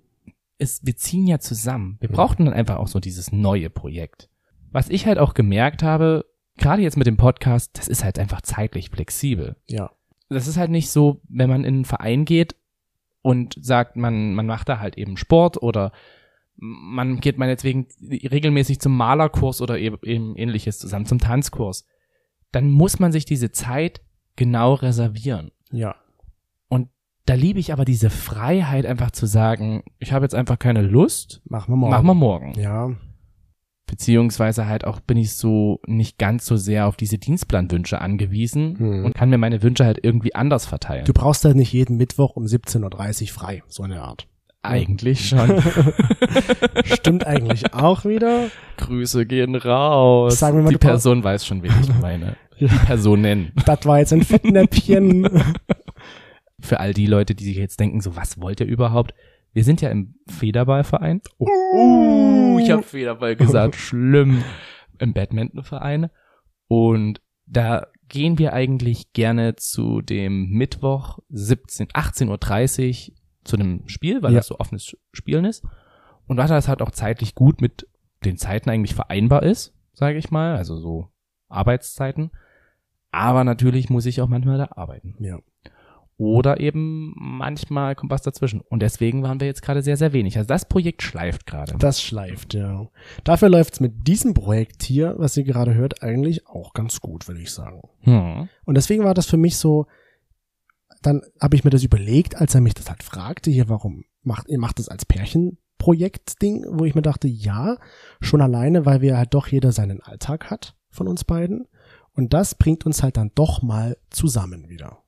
es, 0.59 0.85
wir 0.87 0.97
ziehen 0.97 1.27
ja 1.27 1.39
zusammen. 1.39 1.97
Wir 2.01 2.09
Mhm. 2.09 2.15
brauchten 2.15 2.45
dann 2.47 2.55
einfach 2.55 2.77
auch 2.77 2.89
so 2.89 3.01
dieses 3.01 3.33
neue 3.33 3.69
Projekt. 3.69 4.31
Was 4.71 4.89
ich 4.91 5.07
halt 5.07 5.19
auch 5.19 5.35
gemerkt 5.35 5.83
habe, 5.83 6.25
gerade 6.59 6.83
jetzt 6.83 6.97
mit 6.97 7.07
dem 7.07 7.17
Podcast, 7.17 7.79
das 7.79 7.89
ist 7.89 8.05
halt 8.05 8.19
einfach 8.19 8.41
zeitlich 8.43 8.91
flexibel. 8.91 9.57
Ja. 9.69 9.91
Das 10.29 10.47
ist 10.49 10.57
halt 10.57 10.71
nicht 10.71 10.91
so, 10.91 11.21
wenn 11.29 11.49
man 11.49 11.65
in 11.65 11.75
einen 11.75 11.85
Verein 11.85 12.25
geht 12.25 12.57
und 13.23 13.57
sagt, 13.61 13.97
man, 13.97 14.35
man 14.35 14.47
macht 14.47 14.69
da 14.69 14.79
halt 14.81 14.97
eben 14.99 15.17
Sport 15.17 15.63
oder 15.63 15.93
man 16.57 17.21
geht 17.21 17.39
meinetwegen 17.39 17.87
regelmäßig 18.01 18.81
zum 18.81 18.97
Malerkurs 18.97 19.61
oder 19.61 19.79
eben, 19.79 19.99
eben 20.03 20.37
ähnliches 20.37 20.79
zusammen, 20.79 21.07
zum 21.07 21.19
Tanzkurs. 21.19 21.87
Dann 22.51 22.71
muss 22.71 22.99
man 22.99 23.13
sich 23.13 23.25
diese 23.25 23.53
Zeit 23.53 24.01
genau 24.37 24.75
reservieren. 24.75 25.51
Ja. 25.71 25.97
Und 26.69 26.89
da 27.27 27.35
liebe 27.35 27.59
ich 27.61 27.73
aber 27.73 27.85
diese 27.85 28.09
Freiheit, 28.09 28.87
einfach 28.87 29.11
zu 29.11 29.27
sagen, 29.27 29.83
ich 29.99 30.13
habe 30.13 30.25
jetzt 30.25 30.35
einfach 30.35 30.59
keine 30.59 30.83
Lust, 30.83 31.43
Machen 31.45 31.73
wir 31.73 31.77
morgen. 31.77 31.93
machen 31.93 32.07
wir 32.07 32.15
morgen. 32.15 32.55
Ja. 32.59 32.95
Beziehungsweise 33.87 34.66
halt 34.66 34.85
auch 34.85 34.99
bin 35.00 35.16
ich 35.16 35.35
so 35.35 35.81
nicht 35.87 36.19
ganz 36.19 36.45
so 36.45 36.57
sehr 36.57 36.87
auf 36.88 36.97
diese 36.97 37.19
Dienstplanwünsche 37.19 38.00
angewiesen 38.00 38.78
Hm. 38.78 39.05
und 39.05 39.14
kann 39.14 39.31
mir 39.31 39.38
meine 39.38 39.62
Wünsche 39.62 39.85
halt 39.85 40.00
irgendwie 40.02 40.35
anders 40.35 40.66
verteilen. 40.66 41.05
Du 41.05 41.12
brauchst 41.12 41.45
halt 41.45 41.55
nicht 41.57 41.73
jeden 41.73 41.97
Mittwoch 41.97 42.35
um 42.37 42.45
17.30 42.45 43.23
Uhr 43.23 43.28
frei, 43.28 43.62
so 43.69 43.83
eine 43.85 44.02
Art. 44.02 44.26
Eigentlich 44.62 45.28
schon. 45.28 45.62
Stimmt 46.85 47.25
eigentlich 47.26 47.73
auch 47.73 48.05
wieder. 48.05 48.49
Grüße 48.78 49.25
gehen 49.25 49.55
raus. 49.55 50.40
Sagen 50.40 50.59
wir 50.59 50.64
mal, 50.64 50.71
Die 50.71 50.78
Person 50.78 51.23
weiß 51.23 51.47
schon, 51.47 51.62
wen 51.62 51.71
ich 51.81 51.95
meine. 52.00 52.37
Die 52.59 52.66
Personen. 52.66 53.52
Das 53.66 53.85
war 53.85 54.00
jetzt 54.00 54.12
ein 54.12 54.23
Fettnäpfchen. 54.25 55.28
Für 56.61 56.81
all 56.81 56.95
die 56.95 57.07
Leute, 57.07 57.35
die 57.37 57.45
sich 57.45 57.57
jetzt 57.57 57.78
denken, 57.78 58.00
so 58.00 58.16
was 58.16 58.40
wollt 58.40 58.61
ihr 58.61 58.66
überhaupt? 58.66 59.14
Wir 59.57 59.65
sind 59.65 59.81
ja 59.81 59.89
im 59.89 60.17
Federballverein. 60.29 61.23
Uh, 61.39 62.59
ich 62.61 62.71
habe 62.71 62.83
Federball 62.83 63.37
gesagt, 63.37 63.75
schlimm. 63.77 64.45
Im 64.99 65.15
Badmintonverein. 65.15 66.11
Und 66.69 67.23
da 67.47 67.87
gehen 68.09 68.39
wir 68.39 68.53
eigentlich 68.53 69.15
gerne 69.15 69.57
zu 69.57 70.03
dem 70.03 70.51
Mittwoch 70.51 71.21
17, 71.31 71.87
18.30 71.87 73.09
Uhr 73.09 73.17
zu 73.45 73.57
einem 73.57 73.89
Spiel, 73.89 74.23
weil 74.23 74.33
Ja. 74.33 74.41
das 74.41 74.49
so 74.49 74.59
offenes 74.59 74.95
Spielen 75.15 75.47
ist. 75.47 75.65
Und 76.27 76.37
weil 76.37 76.49
das 76.49 76.69
halt 76.69 76.83
auch 76.83 76.91
zeitlich 76.91 77.35
gut 77.35 77.63
mit 77.63 77.89
den 78.27 78.37
Zeiten 78.37 78.69
eigentlich 78.69 78.95
vereinbar 78.95 79.43
ist, 79.43 79.73
sage 79.95 80.19
ich 80.19 80.31
mal, 80.31 80.55
also 80.57 80.77
so 80.77 81.09
Arbeitszeiten. 81.49 82.31
Aber 83.11 83.43
natürlich 83.43 83.89
muss 83.89 84.05
ich 84.05 84.21
auch 84.21 84.29
manchmal 84.29 84.59
da 84.59 84.69
arbeiten. 84.73 85.15
ja. 85.19 85.39
Oder 86.18 86.61
eben 86.61 87.12
manchmal 87.16 87.94
kommt 87.94 88.11
was 88.11 88.23
dazwischen. 88.23 88.62
Und 88.62 88.80
deswegen 88.80 89.23
waren 89.23 89.38
wir 89.38 89.46
jetzt 89.46 89.61
gerade 89.61 89.82
sehr, 89.82 89.99
sehr 89.99 90.14
wenig. 90.14 90.38
Also 90.38 90.49
das 90.49 90.66
Projekt 90.66 91.02
schleift 91.02 91.46
gerade. 91.46 91.75
Das 91.78 92.00
schleift, 92.00 92.55
ja. 92.55 92.88
Dafür 93.22 93.50
läuft's 93.50 93.81
mit 93.81 94.09
diesem 94.09 94.33
Projekt 94.33 94.83
hier, 94.83 95.14
was 95.18 95.37
ihr 95.37 95.44
gerade 95.44 95.74
hört, 95.74 96.02
eigentlich 96.02 96.46
auch 96.46 96.72
ganz 96.72 97.00
gut, 97.00 97.29
würde 97.29 97.42
ich 97.42 97.50
sagen. 97.50 97.83
Hm. 98.00 98.48
Und 98.64 98.74
deswegen 98.76 99.05
war 99.05 99.12
das 99.12 99.26
für 99.26 99.37
mich 99.37 99.59
so, 99.59 99.87
dann 101.02 101.20
habe 101.38 101.55
ich 101.55 101.64
mir 101.64 101.70
das 101.70 101.85
überlegt, 101.85 102.37
als 102.37 102.55
er 102.55 102.62
mich 102.62 102.74
das 102.74 102.88
halt 102.88 103.02
fragte, 103.02 103.50
hier, 103.50 103.68
warum 103.68 104.05
macht, 104.22 104.48
ihr 104.48 104.59
macht 104.59 104.79
das 104.79 104.88
als 104.88 105.05
Pärchenprojekt-Ding, 105.05 106.64
wo 106.70 106.87
ich 106.87 106.94
mir 106.94 107.02
dachte, 107.02 107.29
ja, 107.29 107.76
schon 108.22 108.40
alleine, 108.40 108.87
weil 108.87 109.02
wir 109.02 109.18
halt 109.18 109.35
doch 109.35 109.48
jeder 109.48 109.72
seinen 109.72 110.00
Alltag 110.00 110.50
hat 110.50 110.76
von 110.88 111.09
uns 111.09 111.24
beiden. 111.24 111.68
Und 112.14 112.33
das 112.33 112.55
bringt 112.55 112.87
uns 112.87 113.02
halt 113.02 113.18
dann 113.18 113.33
doch 113.35 113.61
mal 113.61 113.98
zusammen 114.09 114.70
wieder. 114.70 115.02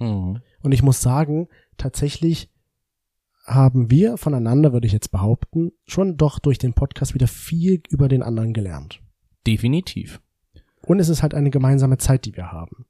Hm. 0.00 0.40
Und 0.62 0.72
ich 0.72 0.82
muss 0.82 1.00
sagen, 1.00 1.48
tatsächlich 1.76 2.50
haben 3.46 3.90
wir 3.90 4.16
voneinander, 4.16 4.72
würde 4.72 4.86
ich 4.86 4.92
jetzt 4.92 5.10
behaupten, 5.12 5.72
schon 5.86 6.16
doch 6.16 6.38
durch 6.38 6.58
den 6.58 6.72
Podcast 6.74 7.14
wieder 7.14 7.26
viel 7.28 7.82
über 7.88 8.08
den 8.08 8.22
anderen 8.22 8.52
gelernt. 8.52 9.00
Definitiv. 9.46 10.20
Und 10.86 11.00
es 11.00 11.08
ist 11.08 11.22
halt 11.22 11.34
eine 11.34 11.50
gemeinsame 11.50 11.98
Zeit, 11.98 12.24
die 12.24 12.36
wir 12.36 12.52
haben. 12.52 12.86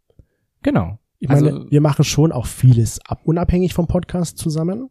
Genau. 0.62 0.98
Ich 1.18 1.28
meine, 1.28 1.52
Also- 1.52 1.70
wir 1.70 1.80
machen 1.80 2.04
schon 2.04 2.32
auch 2.32 2.46
vieles 2.46 2.98
ab, 3.04 3.20
unabhängig 3.24 3.74
vom 3.74 3.86
Podcast 3.86 4.38
zusammen. 4.38 4.88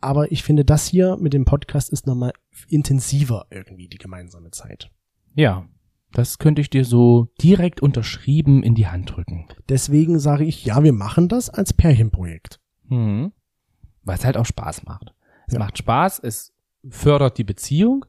Aber 0.00 0.30
ich 0.30 0.42
finde, 0.42 0.64
das 0.64 0.86
hier 0.86 1.16
mit 1.16 1.32
dem 1.32 1.44
Podcast 1.44 1.90
ist 1.90 2.06
nochmal 2.06 2.32
intensiver 2.68 3.46
irgendwie, 3.50 3.88
die 3.88 3.98
gemeinsame 3.98 4.50
Zeit. 4.50 4.90
Ja. 5.34 5.66
Das 6.12 6.38
könnte 6.38 6.60
ich 6.62 6.70
dir 6.70 6.84
so 6.84 7.28
direkt 7.42 7.80
unterschrieben 7.82 8.62
in 8.62 8.74
die 8.74 8.86
Hand 8.86 9.14
drücken. 9.16 9.46
Deswegen 9.68 10.18
sage 10.18 10.44
ich, 10.44 10.64
ja, 10.64 10.82
wir 10.82 10.92
machen 10.92 11.28
das 11.28 11.50
als 11.50 11.72
Pärchenprojekt. 11.72 12.60
Hm. 12.88 13.32
Weil 14.02 14.16
es 14.16 14.24
halt 14.24 14.36
auch 14.36 14.46
Spaß 14.46 14.84
macht. 14.84 15.12
Es 15.46 15.54
Ja. 15.54 15.58
macht 15.58 15.78
Spaß, 15.78 16.20
es 16.20 16.52
fördert 16.88 17.38
die 17.38 17.44
Beziehung. 17.44 18.04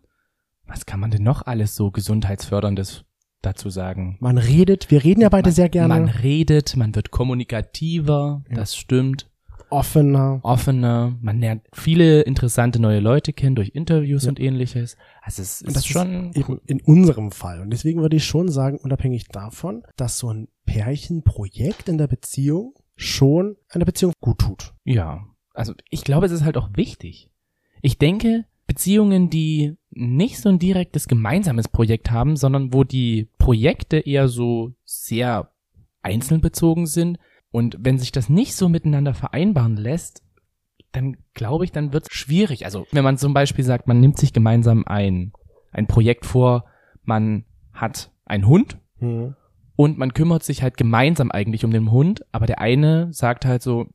Was 0.65 0.85
kann 0.85 0.99
man 0.99 1.11
denn 1.11 1.23
noch 1.23 1.45
alles 1.45 1.75
so 1.75 1.91
gesundheitsförderndes 1.91 3.03
dazu 3.41 3.69
sagen? 3.69 4.17
Man 4.19 4.37
redet, 4.37 4.91
wir 4.91 5.03
reden 5.03 5.21
ja 5.21 5.29
beide 5.29 5.47
man, 5.49 5.55
sehr 5.55 5.69
gerne 5.69 5.87
Man 5.93 6.07
redet, 6.09 6.75
man 6.77 6.93
wird 6.95 7.09
kommunikativer, 7.11 8.43
Ja. 8.49 8.55
das 8.55 8.75
stimmt. 8.75 9.29
Offener. 9.69 10.39
offener, 10.43 11.15
man 11.21 11.39
lernt 11.39 11.63
viele 11.73 12.21
interessante 12.21 12.79
neue 12.79 12.99
Leute 12.99 13.33
kennen 13.33 13.55
durch 13.55 13.69
Interviews 13.69 14.23
Ja. 14.23 14.29
und 14.29 14.39
ähnliches. 14.39 14.97
Also 15.21 15.41
es 15.41 15.61
Und 15.61 15.67
ist 15.69 15.75
das 15.77 15.85
schon 15.85 16.29
ist 16.31 16.37
eben 16.37 16.59
in 16.65 16.81
unserem 16.81 17.31
Fall. 17.31 17.61
Und 17.61 17.71
deswegen 17.71 18.01
würde 18.01 18.15
ich 18.15 18.25
schon 18.25 18.49
sagen, 18.49 18.77
unabhängig 18.81 19.27
davon, 19.27 19.83
dass 19.95 20.17
so 20.19 20.31
ein 20.33 20.47
Pärchenprojekt 20.65 21.89
in 21.89 21.97
der 21.97 22.07
Beziehung 22.07 22.73
schon 22.95 23.55
einer 23.69 23.85
Beziehung 23.85 24.13
gut 24.19 24.39
tut. 24.39 24.73
ja. 24.83 25.25
Also 25.53 25.73
ich 25.89 26.03
glaube, 26.03 26.27
es 26.27 26.31
ist 26.31 26.43
halt 26.43 26.55
auch 26.55 26.69
wichtig. 26.75 27.31
Ich 27.81 27.97
denke, 27.97 28.45
Beziehungen, 28.67 29.31
die 29.31 29.75
nicht 29.89 30.37
so 30.37 30.49
ein 30.49 30.59
direktes 30.59 31.07
gemeinsames 31.07 31.67
Projekt 31.67 32.11
haben, 32.11 32.35
sondern 32.35 32.73
wo 32.73 32.83
die 32.83 33.27
Projekte 33.39 33.97
eher 33.97 34.27
so 34.27 34.73
sehr 34.85 35.49
einzeln 36.03 36.41
bezogen 36.41 36.85
sind 36.85 37.17
und 37.51 37.77
wenn 37.79 37.97
sich 37.97 38.11
das 38.11 38.29
nicht 38.29 38.55
so 38.55 38.69
miteinander 38.69 39.13
vereinbaren 39.13 39.75
lässt, 39.77 40.23
dann 40.91 41.17
glaube 41.33 41.65
ich, 41.65 41.71
dann 41.71 41.93
wird 41.93 42.07
es 42.09 42.17
schwierig. 42.17 42.65
Also 42.65 42.85
wenn 42.91 43.03
man 43.03 43.17
zum 43.17 43.33
Beispiel 43.33 43.63
sagt, 43.65 43.87
man 43.87 43.99
nimmt 43.99 44.17
sich 44.17 44.33
gemeinsam 44.33 44.83
ein, 44.85 45.33
ein 45.71 45.87
Projekt 45.87 46.25
vor, 46.25 46.65
man 47.03 47.45
hat 47.73 48.11
einen 48.25 48.47
Hund 48.47 48.77
Hm. 48.99 49.35
und 49.75 49.97
man 49.99 50.13
kümmert 50.13 50.43
sich 50.43 50.63
halt 50.63 50.75
gemeinsam 50.77 51.29
eigentlich 51.31 51.63
um 51.63 51.69
den 51.71 51.91
Hund, 51.91 52.25
aber 52.31 52.47
der 52.47 52.59
eine 52.59 53.13
sagt 53.13 53.45
halt 53.45 53.61
so, 53.61 53.85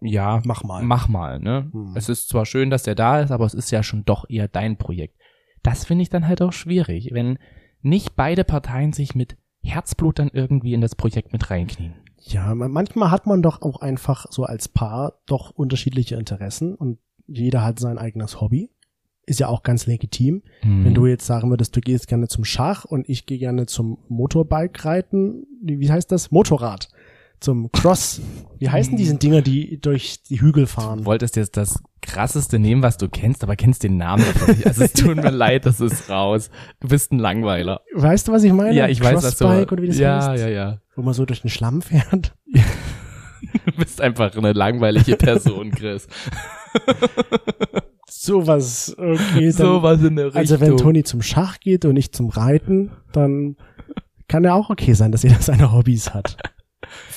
ja, 0.00 0.40
Mach 0.46 0.62
mal. 0.64 0.82
mach 0.82 1.08
mal, 1.08 1.38
ne? 1.40 1.68
Hm. 1.72 1.92
Es 1.94 2.08
ist 2.08 2.28
zwar 2.28 2.46
schön, 2.46 2.70
dass 2.70 2.84
der 2.84 2.94
da 2.94 3.20
ist, 3.20 3.30
aber 3.30 3.44
es 3.44 3.52
ist 3.54 3.70
ja 3.70 3.82
schon 3.82 4.04
doch 4.06 4.24
eher 4.30 4.48
dein 4.48 4.78
Projekt. 4.78 5.16
Das 5.62 5.84
finde 5.84 6.02
ich 6.02 6.08
dann 6.10 6.26
halt 6.26 6.40
auch 6.42 6.52
schwierig, 6.52 7.10
wenn 7.12 7.38
nicht 7.82 8.16
beide 8.16 8.44
Parteien 8.44 8.92
sich 8.92 9.14
mit 9.14 9.36
Herzblut 9.66 10.18
dann 10.18 10.30
irgendwie 10.32 10.72
in 10.74 10.80
das 10.80 10.94
Projekt 10.94 11.32
mit 11.32 11.50
reinknien. 11.50 11.94
Ja, 12.20 12.54
ma- 12.54 12.68
manchmal 12.68 13.10
hat 13.10 13.26
man 13.26 13.42
doch 13.42 13.62
auch 13.62 13.80
einfach 13.80 14.26
so 14.30 14.44
als 14.44 14.68
Paar 14.68 15.14
doch 15.26 15.50
unterschiedliche 15.50 16.16
Interessen 16.16 16.74
und 16.74 16.98
jeder 17.28 17.64
hat 17.64 17.78
sein 17.78 17.98
eigenes 17.98 18.40
Hobby. 18.40 18.70
Ist 19.28 19.40
ja 19.40 19.48
auch 19.48 19.64
ganz 19.64 19.86
legitim. 19.86 20.42
Hm. 20.60 20.84
Wenn 20.84 20.94
du 20.94 21.06
jetzt 21.06 21.26
sagen 21.26 21.50
würdest, 21.50 21.74
du 21.76 21.80
gehst 21.80 22.06
gerne 22.06 22.28
zum 22.28 22.44
Schach 22.44 22.84
und 22.84 23.08
ich 23.08 23.26
gehe 23.26 23.38
gerne 23.38 23.66
zum 23.66 23.98
Motorbike 24.08 24.84
reiten, 24.84 25.46
wie 25.62 25.90
heißt 25.90 26.12
das? 26.12 26.30
Motorrad. 26.30 26.88
Zum 27.40 27.70
Cross. 27.70 28.20
Wie 28.58 28.70
heißen 28.70 28.96
diese 28.96 29.16
Dinger, 29.16 29.42
die 29.42 29.78
durch 29.80 30.22
die 30.22 30.40
Hügel 30.40 30.66
fahren? 30.66 31.00
Du 31.00 31.04
wolltest 31.04 31.36
jetzt 31.36 31.56
das 31.56 31.82
krasseste 32.00 32.58
nehmen, 32.58 32.82
was 32.82 32.96
du 32.96 33.08
kennst, 33.08 33.42
aber 33.42 33.56
kennst 33.56 33.82
den 33.82 33.96
Namen 33.98 34.24
davon 34.24 34.54
nicht. 34.54 34.66
Also 34.66 34.84
es 34.84 34.92
tut 34.94 35.16
mir 35.16 35.30
leid, 35.30 35.66
das 35.66 35.80
ist 35.80 36.08
raus. 36.08 36.50
Du 36.80 36.88
bist 36.88 37.12
ein 37.12 37.18
Langweiler. 37.18 37.82
Weißt 37.94 38.28
du, 38.28 38.32
was 38.32 38.42
ich 38.44 38.52
meine? 38.52 38.72
Ja, 38.74 38.88
ich 38.88 39.02
weiß, 39.02 39.22
was 39.22 39.36
du 39.36 39.44
oder 39.46 39.82
wie 39.82 39.88
das 39.88 39.98
Ja, 39.98 40.28
heißt? 40.28 40.42
ja, 40.42 40.48
ja. 40.48 40.78
Wo 40.94 41.02
man 41.02 41.12
so 41.14 41.24
durch 41.26 41.42
den 41.42 41.50
Schlamm 41.50 41.82
fährt. 41.82 42.34
Du 43.66 43.72
bist 43.76 44.00
einfach 44.00 44.34
eine 44.34 44.52
langweilige 44.54 45.16
Person, 45.16 45.70
Chris. 45.72 46.06
Sowas, 48.08 48.94
okay. 48.98 49.44
Dann, 49.46 49.52
Sowas 49.52 50.02
in 50.02 50.16
der 50.16 50.26
Richtung. 50.26 50.40
also 50.40 50.60
wenn 50.60 50.76
Toni 50.76 51.02
zum 51.04 51.22
Schach 51.22 51.60
geht 51.60 51.84
und 51.84 51.96
ich 51.96 52.12
zum 52.12 52.28
Reiten, 52.30 52.92
dann 53.12 53.56
kann 54.28 54.44
ja 54.44 54.54
auch 54.54 54.70
okay 54.70 54.94
sein, 54.94 55.12
dass 55.12 55.22
jeder 55.22 55.40
seine 55.40 55.72
Hobbys 55.72 56.14
hat. 56.14 56.36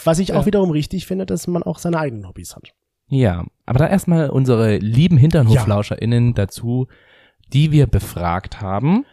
Was 0.03 0.19
ich 0.19 0.33
auch 0.33 0.41
Ja. 0.41 0.45
wiederum 0.45 0.71
richtig 0.71 1.05
finde, 1.05 1.25
dass 1.25 1.47
man 1.47 1.63
auch 1.63 1.79
seine 1.79 1.99
eigenen 1.99 2.27
Hobbys 2.27 2.55
hat. 2.55 2.73
Ja, 3.07 3.43
aber 3.65 3.79
da 3.79 3.87
erstmal 3.87 4.29
unsere 4.29 4.77
lieben 4.77 5.17
HinternhoflauscherInnen 5.17 6.35
dazu, 6.35 6.87
die 7.53 7.71
wir 7.71 7.87
befragt 7.87 8.61
haben. 8.61 9.05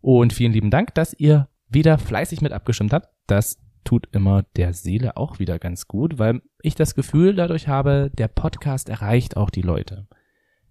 Und 0.00 0.32
vielen 0.32 0.52
lieben 0.52 0.70
Dank, 0.70 0.94
dass 0.94 1.14
ihr 1.14 1.48
wieder 1.68 1.98
fleißig 1.98 2.40
mit 2.40 2.52
abgestimmt 2.52 2.92
habt. 2.92 3.08
Das 3.26 3.58
tut 3.84 4.08
immer 4.12 4.44
der 4.56 4.72
Seele 4.72 5.16
auch 5.16 5.38
wieder 5.38 5.58
ganz 5.58 5.86
gut, 5.86 6.18
weil 6.18 6.40
ich 6.62 6.74
das 6.74 6.94
Gefühl 6.94 7.34
dadurch 7.34 7.68
habe, 7.68 8.10
der 8.14 8.28
Podcast 8.28 8.88
erreicht 8.88 9.36
auch 9.36 9.50
die 9.50 9.62
Leute. 9.62 10.06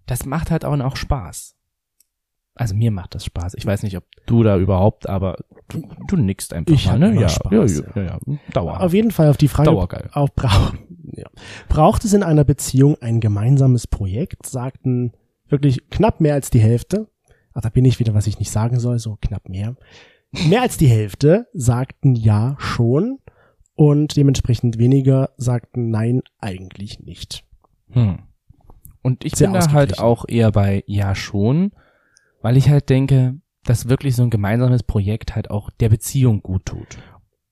Das 0.06 0.26
macht 0.26 0.50
halt 0.50 0.64
auch 0.64 0.78
auch 0.80 0.96
Spaß. 0.96 1.56
Also 2.54 2.74
mir 2.74 2.90
macht 2.90 3.14
das 3.14 3.24
Spaß. 3.24 3.54
Ich 3.54 3.64
weiß 3.64 3.82
nicht, 3.82 3.96
ob 3.96 4.04
du 4.26 4.42
da 4.42 4.58
überhaupt, 4.58 5.08
aber 5.08 5.38
du, 5.68 5.88
du 6.06 6.16
nickst 6.16 6.52
einfach 6.52 6.74
Ich 6.74 6.86
mal, 6.86 6.98
ne? 6.98 7.18
Ja, 7.20 7.28
Spaß, 7.28 7.78
ja, 7.78 7.84
ja, 7.94 8.02
ja, 8.02 8.18
ja. 8.26 8.38
Dauer. 8.52 8.80
Auf 8.80 8.92
jeden 8.92 9.10
Fall 9.10 9.30
auf 9.30 9.38
die 9.38 9.48
Frage, 9.48 9.70
Dauergeil. 9.70 10.10
Auch 10.12 10.28
brauch, 10.34 10.74
ja. 11.12 11.26
braucht 11.68 12.04
es 12.04 12.12
in 12.12 12.22
einer 12.22 12.44
Beziehung 12.44 12.96
ein 13.00 13.20
gemeinsames 13.20 13.86
Projekt, 13.86 14.46
sagten 14.46 15.12
wirklich 15.48 15.88
knapp 15.90 16.20
mehr 16.20 16.34
als 16.34 16.50
die 16.50 16.60
Hälfte. 16.60 17.08
Ach, 17.54 17.62
da 17.62 17.70
bin 17.70 17.84
ich 17.84 17.98
wieder, 17.98 18.14
was 18.14 18.26
ich 18.26 18.38
nicht 18.38 18.50
sagen 18.50 18.78
soll, 18.78 18.98
so 18.98 19.16
knapp 19.20 19.48
mehr. 19.48 19.76
Mehr 20.32 20.62
als 20.62 20.76
die 20.76 20.88
Hälfte 20.88 21.46
sagten 21.52 22.14
ja 22.14 22.56
schon 22.58 23.18
und 23.74 24.16
dementsprechend 24.16 24.78
weniger 24.78 25.30
sagten 25.36 25.90
nein, 25.90 26.22
eigentlich 26.38 27.00
nicht. 27.00 27.44
Hm. 27.90 28.20
Und 29.02 29.24
ich 29.24 29.34
Sehr 29.34 29.48
bin 29.48 29.60
da 29.60 29.72
halt 29.72 29.98
auch 29.98 30.24
eher 30.28 30.52
bei 30.52 30.84
ja 30.86 31.14
schon, 31.14 31.72
weil 32.42 32.56
ich 32.56 32.68
halt 32.68 32.90
denke, 32.90 33.40
dass 33.64 33.88
wirklich 33.88 34.16
so 34.16 34.22
ein 34.22 34.30
gemeinsames 34.30 34.82
Projekt 34.82 35.34
halt 35.34 35.50
auch 35.50 35.70
der 35.70 35.88
Beziehung 35.88 36.42
gut 36.42 36.66
tut. 36.66 36.98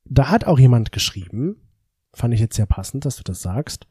Da 0.04 0.28
hat 0.28 0.44
auch 0.44 0.58
jemand 0.58 0.92
geschrieben, 0.92 1.68
fand 2.12 2.34
ich 2.34 2.40
jetzt 2.40 2.56
sehr 2.56 2.66
passend, 2.66 3.04
dass 3.04 3.16
du 3.16 3.22
das 3.22 3.40
sagst, 3.40 3.86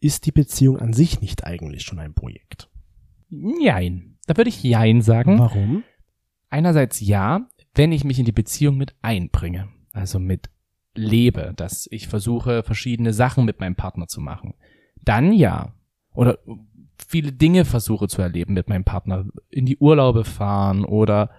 ist 0.00 0.26
die 0.26 0.32
Beziehung 0.32 0.78
an 0.78 0.92
sich 0.92 1.20
nicht 1.20 1.44
eigentlich 1.44 1.82
schon 1.82 1.98
ein 1.98 2.14
Projekt? 2.14 2.70
Jein. 3.28 4.18
Da 4.26 4.36
würde 4.36 4.48
ich 4.48 4.62
Jein 4.62 5.02
sagen. 5.02 5.38
Warum? 5.38 5.84
Einerseits 6.48 7.00
ja, 7.00 7.48
wenn 7.74 7.92
ich 7.92 8.04
mich 8.04 8.18
in 8.18 8.24
die 8.24 8.32
Beziehung 8.32 8.76
mit 8.76 8.94
einbringe. 9.02 9.68
Also 9.92 10.18
mit 10.18 10.50
lebe, 10.94 11.52
dass 11.56 11.88
ich 11.90 12.08
versuche, 12.08 12.62
verschiedene 12.62 13.12
Sachen 13.12 13.44
mit 13.44 13.60
meinem 13.60 13.76
Partner 13.76 14.06
zu 14.06 14.20
machen. 14.20 14.54
Dann 15.02 15.32
ja. 15.32 15.74
Oder 16.14 16.38
viele 17.06 17.32
Dinge 17.32 17.64
versuche 17.64 18.08
zu 18.08 18.22
erleben 18.22 18.54
mit 18.54 18.68
meinem 18.68 18.84
Partner. 18.84 19.26
In 19.50 19.66
die 19.66 19.78
Urlaube 19.78 20.24
fahren 20.24 20.84
oder 20.84 21.30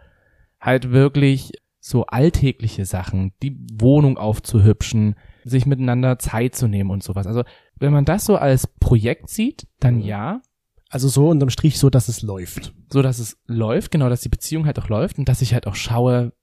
halt 0.60 0.92
wirklich 0.92 1.52
so 1.80 2.06
alltägliche 2.06 2.86
Sachen, 2.86 3.34
die 3.44 3.58
Wohnung 3.74 4.18
aufzuhübschen, 4.18 5.16
sich 5.44 5.66
miteinander 5.66 6.18
Zeit 6.18 6.56
zu 6.56 6.68
nehmen 6.68 6.90
und 6.90 7.04
sowas. 7.04 7.28
Also 7.28 7.44
wenn 7.76 7.94
man 7.94 8.06
das 8.06 8.26
so 8.26 8.36
als 8.38 8.68
Projekt 8.68 9.30
sieht, 9.30 9.68
dann 9.80 10.02
ja, 10.02 10.42
Also 10.90 11.08
so 11.08 11.30
unterm 11.30 11.50
Strich 11.50 11.78
so, 11.78 11.90
dass 11.90 12.08
es 12.08 12.22
läuft. 12.22 12.74
so 12.92 13.02
dass 13.02 13.20
es 13.20 13.38
läuft, 13.46 13.92
genau, 13.92 14.10
dass 14.10 14.22
die 14.22 14.30
Beziehung 14.30 14.66
halt 14.66 14.80
auch 14.80 14.90
läuft 14.90 15.20
und 15.20 15.30
dass 15.30 15.42
ich 15.42 15.54
halt 15.54 15.68
auch 15.68 15.76
schaue, 15.76 16.34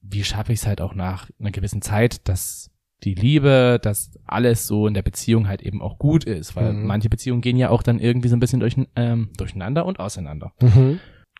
wie 0.00 0.24
schaffe 0.24 0.52
ich 0.52 0.60
es 0.60 0.66
halt 0.66 0.80
auch 0.80 0.94
nach 0.94 1.28
einer 1.38 1.50
gewissen 1.50 1.82
Zeit, 1.82 2.26
dass 2.28 2.70
die 3.04 3.14
Liebe, 3.14 3.78
dass 3.82 4.18
alles 4.26 4.66
so 4.66 4.86
in 4.88 4.94
der 4.94 5.02
Beziehung 5.02 5.46
halt 5.48 5.62
eben 5.62 5.80
auch 5.82 5.98
gut 5.98 6.24
ist, 6.24 6.56
weil 6.56 6.72
Mhm. 6.72 6.86
manche 6.86 7.08
Beziehungen 7.08 7.40
gehen 7.40 7.56
ja 7.56 7.70
auch 7.70 7.82
dann 7.82 8.00
irgendwie 8.00 8.28
so 8.28 8.36
ein 8.36 8.40
bisschen 8.40 8.60
durch, 8.60 8.76
ähm, 8.96 9.30
durcheinander 9.36 9.86
und 9.86 10.00
auseinander. 10.00 10.52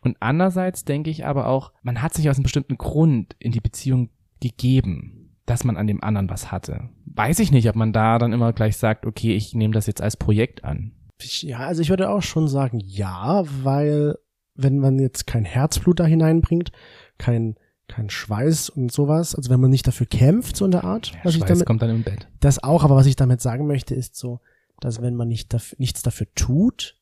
Und 0.02 0.16
andererseits 0.20 0.84
denke 0.84 1.10
ich 1.10 1.26
aber 1.26 1.48
auch, 1.48 1.72
man 1.82 2.00
hat 2.00 2.14
sich 2.14 2.30
aus 2.30 2.36
einem 2.36 2.44
bestimmten 2.44 2.78
Grund 2.78 3.34
in 3.40 3.50
die 3.50 3.60
Beziehung 3.60 4.10
gegeben, 4.40 5.34
dass 5.46 5.64
man 5.64 5.76
an 5.76 5.86
dem 5.88 6.02
anderen 6.02 6.30
was 6.30 6.52
hatte. 6.52 6.90
Weiß 7.06 7.40
ich 7.40 7.50
nicht, 7.50 7.68
ob 7.68 7.74
man 7.74 7.92
da 7.92 8.18
dann 8.18 8.32
immer 8.32 8.52
gleich 8.52 8.76
sagt, 8.76 9.04
okay, 9.06 9.34
ich 9.34 9.54
nehme 9.54 9.74
das 9.74 9.86
jetzt 9.86 10.00
als 10.00 10.16
Projekt 10.16 10.62
an. 10.64 10.92
Ich- 11.20 11.42
Ja, 11.42 11.58
also 11.58 11.82
ich 11.82 11.90
würde 11.90 12.08
auch 12.10 12.22
schon 12.22 12.46
sagen, 12.46 12.78
ja, 12.84 13.42
weil 13.64 14.14
wenn 14.54 14.78
man 14.78 14.98
jetzt 15.00 15.26
kein 15.26 15.44
Herzblut 15.44 15.98
da 16.00 16.04
hineinbringt, 16.06 16.70
kein, 17.18 17.56
kein 17.88 18.11
Schweiß 18.11 18.68
und 18.70 18.92
sowas, 18.92 19.35
also 19.35 19.51
wenn 19.51 19.61
man 19.61 19.70
nicht 19.70 19.87
dafür 19.87 20.07
kämpft, 20.07 20.57
so 20.57 20.64
in 20.64 20.70
der 20.70 20.85
Art, 20.85 21.12
was 21.24 21.35
ich 21.35 21.40
Schweiß 21.40 21.48
damit, 21.48 21.66
kommt 21.66 21.83
dann 21.83 21.90
im 21.90 22.03
Bett. 22.03 22.29
das 22.40 22.62
auch, 22.62 22.85
aber 22.85 22.96
was 22.96 23.07
ich 23.07 23.16
damit 23.16 23.40
sagen 23.40 23.66
möchte, 23.66 23.94
ist 23.94 24.16
so, 24.16 24.40
dass 24.81 25.03
wenn 25.03 25.16
man 25.16 25.29
nicht 25.29 25.53
dafür, 25.53 25.77
nichts 25.79 26.03
dafür 26.03 26.27
tut, 26.35 26.96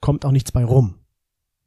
kommt 0.00 0.24
auch 0.24 0.32
nichts 0.32 0.52
bei 0.52 0.64
rum. 0.64 0.96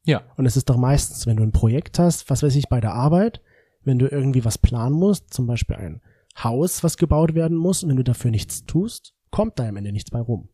Ja. 0.04 0.24
Und 0.36 0.46
es 0.46 0.58
ist 0.58 0.70
doch 0.70 0.78
meistens, 0.78 1.28
wenn 1.28 1.38
du 1.38 1.44
ein 1.44 1.52
Projekt 1.52 2.00
hast, 2.00 2.30
was 2.30 2.44
weiß 2.44 2.56
ich, 2.56 2.70
bei 2.70 2.82
der 2.82 2.94
Arbeit, 2.94 3.42
wenn 3.84 4.00
du 4.00 4.08
irgendwie 4.08 4.44
was 4.44 4.58
planen 4.58 4.96
musst, 4.96 5.34
zum 5.34 5.48
Beispiel 5.48 5.76
ein 5.76 6.02
Haus, 6.42 6.84
was 6.84 6.98
gebaut 6.98 7.36
werden 7.36 7.58
muss, 7.58 7.84
und 7.84 7.90
wenn 7.90 7.98
du 7.98 8.04
dafür 8.04 8.32
nichts 8.32 8.66
tust, 8.66 9.14
kommt 9.30 9.60
da 9.60 9.68
am 9.68 9.78
Ende 9.78 9.92
nichts 9.92 10.12
bei 10.12 10.20
rum. 10.20 10.50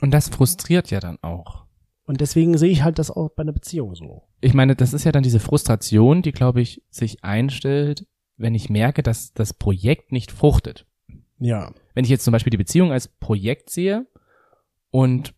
Und 0.00 0.10
das 0.10 0.28
frustriert 0.28 0.90
ja 0.90 1.00
dann 1.00 1.18
auch. 1.22 1.63
Und 2.06 2.20
deswegen 2.20 2.58
sehe 2.58 2.70
ich 2.70 2.82
halt 2.82 2.98
das 2.98 3.10
auch 3.10 3.30
bei 3.30 3.42
einer 3.42 3.52
Beziehung 3.52 3.94
so. 3.94 4.22
ich 4.40 4.52
meine, 4.54 4.76
das 4.76 4.92
ist 4.92 5.04
ja 5.04 5.12
dann 5.12 5.22
diese 5.22 5.40
Frustration, 5.40 6.22
die, 6.22 6.32
glaube 6.32 6.60
ich, 6.60 6.82
sich 6.90 7.24
einstellt, 7.24 8.06
wenn 8.36 8.54
ich 8.54 8.68
merke, 8.68 9.02
dass 9.02 9.32
das 9.32 9.54
Projekt 9.54 10.12
nicht 10.12 10.30
fruchtet. 10.30 10.86
Ja. 11.38 11.72
Wenn 11.94 12.04
ich 12.04 12.10
jetzt 12.10 12.24
zum 12.24 12.32
Beispiel 12.32 12.50
die 12.50 12.58
Beziehung 12.58 12.92
als 12.92 13.08
Projekt 13.08 13.70
sehe 13.70 14.06
und 14.90 15.34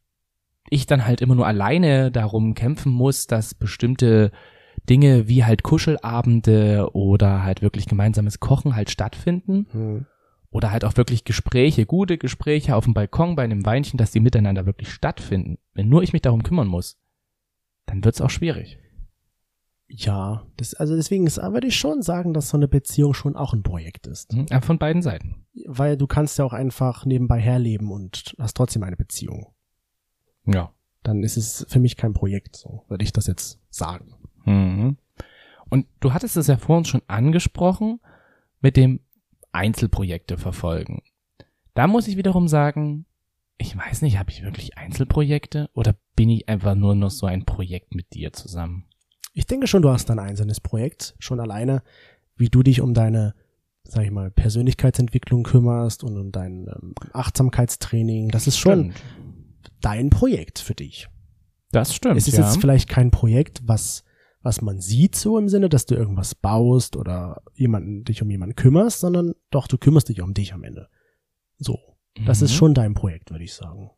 ich 0.68 0.86
dann 0.86 1.06
halt 1.06 1.20
immer 1.20 1.34
nur 1.34 1.46
alleine 1.46 2.10
darum 2.10 2.54
kämpfen 2.54 2.90
muss, 2.90 3.26
dass 3.26 3.54
bestimmte 3.54 4.32
Dinge 4.88 5.28
wie 5.28 5.44
halt 5.44 5.62
Kuschelabende 5.62 6.90
oder 6.92 7.42
halt 7.42 7.62
wirklich 7.62 7.86
gemeinsames 7.86 8.40
Kochen 8.40 8.74
halt 8.74 8.90
stattfinden 8.90 9.66
Hm. 9.70 10.06
Oder 10.56 10.70
halt 10.70 10.86
auch 10.86 10.96
wirklich 10.96 11.24
Gespräche, 11.24 11.84
gute 11.84 12.16
Gespräche 12.16 12.76
auf 12.76 12.84
dem 12.84 12.94
Balkon 12.94 13.36
bei 13.36 13.44
einem 13.44 13.66
Weinchen, 13.66 13.98
dass 13.98 14.10
die 14.10 14.20
miteinander 14.20 14.64
wirklich 14.64 14.90
stattfinden. 14.90 15.58
Wenn 15.74 15.90
nur 15.90 16.02
ich 16.02 16.14
mich 16.14 16.22
darum 16.22 16.42
kümmern 16.42 16.66
muss, 16.66 16.98
dann 17.84 18.02
wird's 18.02 18.22
auch 18.22 18.30
schwierig. 18.30 18.78
Ja, 19.86 20.46
das, 20.56 20.72
also 20.72 20.96
deswegen 20.96 21.26
ist, 21.26 21.36
würde 21.36 21.66
ich 21.66 21.76
schon 21.76 22.00
sagen, 22.00 22.32
dass 22.32 22.48
so 22.48 22.56
eine 22.56 22.68
Beziehung 22.68 23.12
schon 23.12 23.36
auch 23.36 23.52
ein 23.52 23.62
Projekt 23.62 24.06
ist. 24.06 24.32
Mhm, 24.32 24.46
aber 24.50 24.62
Von 24.62 24.78
beiden 24.78 25.02
Seiten. 25.02 25.46
Weil 25.66 25.98
du 25.98 26.06
kannst 26.06 26.38
ja 26.38 26.46
auch 26.46 26.54
einfach 26.54 27.04
nebenbei 27.04 27.38
herleben 27.38 27.92
und 27.92 28.34
hast 28.38 28.56
trotzdem 28.56 28.82
eine 28.82 28.96
Beziehung. 28.96 29.52
Ja. 30.46 30.72
Dann 31.02 31.22
ist 31.22 31.36
es 31.36 31.66
für 31.68 31.80
mich 31.80 31.98
kein 31.98 32.14
Projekt, 32.14 32.56
so 32.56 32.84
würde 32.88 33.04
ich 33.04 33.12
das 33.12 33.26
jetzt 33.26 33.60
sagen. 33.68 34.14
Mhm. 34.46 34.96
Und 35.68 35.86
du 36.00 36.14
hattest 36.14 36.38
es 36.38 36.46
ja 36.46 36.56
vor 36.56 36.78
uns 36.78 36.88
schon 36.88 37.02
angesprochen 37.08 38.00
mit 38.60 38.78
dem 38.78 39.00
Einzelprojekte 39.56 40.38
verfolgen. 40.38 41.02
Da 41.74 41.86
muss 41.86 42.08
ich 42.08 42.16
wiederum 42.16 42.46
sagen, 42.46 43.06
ich 43.58 43.76
weiß 43.76 44.02
nicht, 44.02 44.18
habe 44.18 44.30
ich 44.30 44.42
wirklich 44.42 44.76
Einzelprojekte 44.76 45.70
oder 45.72 45.94
bin 46.14 46.28
ich 46.28 46.48
einfach 46.48 46.74
nur 46.74 46.94
noch 46.94 47.10
so 47.10 47.26
ein 47.26 47.44
Projekt 47.44 47.94
mit 47.94 48.14
dir 48.14 48.32
zusammen? 48.32 48.84
Ich 49.32 49.46
denke 49.46 49.66
schon, 49.66 49.82
du 49.82 49.90
hast 49.90 50.10
ein 50.10 50.18
einzelnes 50.18 50.60
Projekt, 50.60 51.14
schon 51.18 51.40
alleine, 51.40 51.82
wie 52.36 52.48
du 52.48 52.62
dich 52.62 52.80
um 52.80 52.94
deine, 52.94 53.34
sag 53.84 54.04
ich 54.04 54.10
mal, 54.10 54.30
Persönlichkeitsentwicklung 54.30 55.42
kümmerst 55.42 56.04
und 56.04 56.18
um 56.18 56.32
dein 56.32 56.68
ähm, 56.68 56.94
Achtsamkeitstraining. 57.12 58.28
Das 58.28 58.46
ist 58.46 58.58
schon 58.58 58.92
Stimmt. 58.92 59.02
dein 59.80 60.10
Projekt 60.10 60.58
für 60.58 60.74
dich. 60.74 61.08
Das 61.72 61.94
stimmt. 61.94 62.16
Es 62.16 62.28
ist 62.28 62.38
ja. 62.38 62.44
jetzt 62.44 62.60
vielleicht 62.60 62.88
kein 62.88 63.10
Projekt, 63.10 63.60
was, 63.64 64.04
was 64.46 64.62
man 64.62 64.80
sieht, 64.80 65.16
so 65.16 65.38
im 65.38 65.48
Sinne, 65.48 65.68
dass 65.68 65.84
du 65.86 65.94
irgendwas 65.96 66.34
baust 66.34 66.96
oder 66.96 67.42
jemanden, 67.54 68.04
dich 68.04 68.22
um 68.22 68.30
jemanden 68.30 68.54
kümmerst, 68.56 69.00
sondern 69.00 69.34
doch, 69.50 69.66
du 69.66 69.76
kümmerst 69.76 70.08
dich 70.08 70.22
um 70.22 70.32
dich 70.34 70.54
am 70.54 70.62
Ende. 70.64 70.88
So. 71.58 71.78
Das 72.24 72.40
ist 72.40 72.52
Mhm. 72.52 72.56
schon 72.56 72.74
dein 72.74 72.94
Projekt, 72.94 73.30
würde 73.30 73.44
ich 73.44 73.52
sagen. 73.54 73.90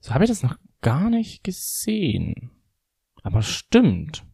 So 0.00 0.14
habe 0.14 0.24
ich 0.24 0.30
das 0.30 0.42
noch 0.42 0.56
gar 0.80 1.10
nicht 1.10 1.44
gesehen. 1.44 2.52
Aber 3.22 3.42
stimmt. 3.42 4.24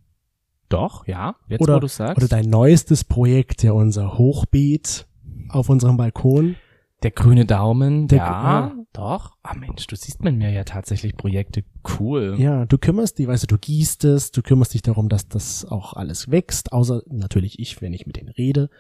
Doch, 0.69 1.07
ja. 1.09 1.35
Jetzt, 1.49 1.61
Oder- 1.63 1.77
wo 1.77 1.81
du 1.81 1.89
sagst. 1.89 2.17
Oder 2.19 2.29
dein 2.29 2.49
neuestes 2.49 3.03
Projekt, 3.05 3.63
ja 3.65 3.73
unser 3.73 4.17
Hochbeet 4.19 5.09
auf 5.49 5.69
unserem 5.69 5.97
Balkon. 5.97 6.57
Der 7.05 7.11
grüne 7.11 7.45
Daumen, 7.45 8.09
Der- 8.09 8.19
ja, 8.19 8.25
ja. 8.25 8.75
doch. 8.95 9.37
Ah 9.43 9.55
Mensch, 9.55 9.87
du 9.87 9.95
siehst 9.95 10.25
mit 10.25 10.35
mir 10.37 10.51
ja 10.51 10.65
tatsächlich 10.65 11.17
Projekte. 11.17 11.63
Cool. 12.01 12.35
Ja, 12.39 12.65
du 12.65 12.79
kümmerst 12.79 13.19
dich, 13.19 13.29
weißt 13.29 13.43
du, 13.43 13.47
du 13.47 13.59
gießt 13.59 14.05
es, 14.05 14.31
du 14.31 14.41
kümmerst 14.43 14.73
dich 14.73 14.81
darum, 14.81 15.09
dass 15.11 15.29
das 15.29 15.67
auch 15.67 15.93
alles 15.93 16.31
wächst, 16.31 16.73
außer 16.73 17.03
natürlich 17.07 17.59
ich, 17.59 17.81
wenn 17.83 17.93
ich 17.93 18.07
mit 18.07 18.17
denen 18.17 18.31
rede, 18.31 18.71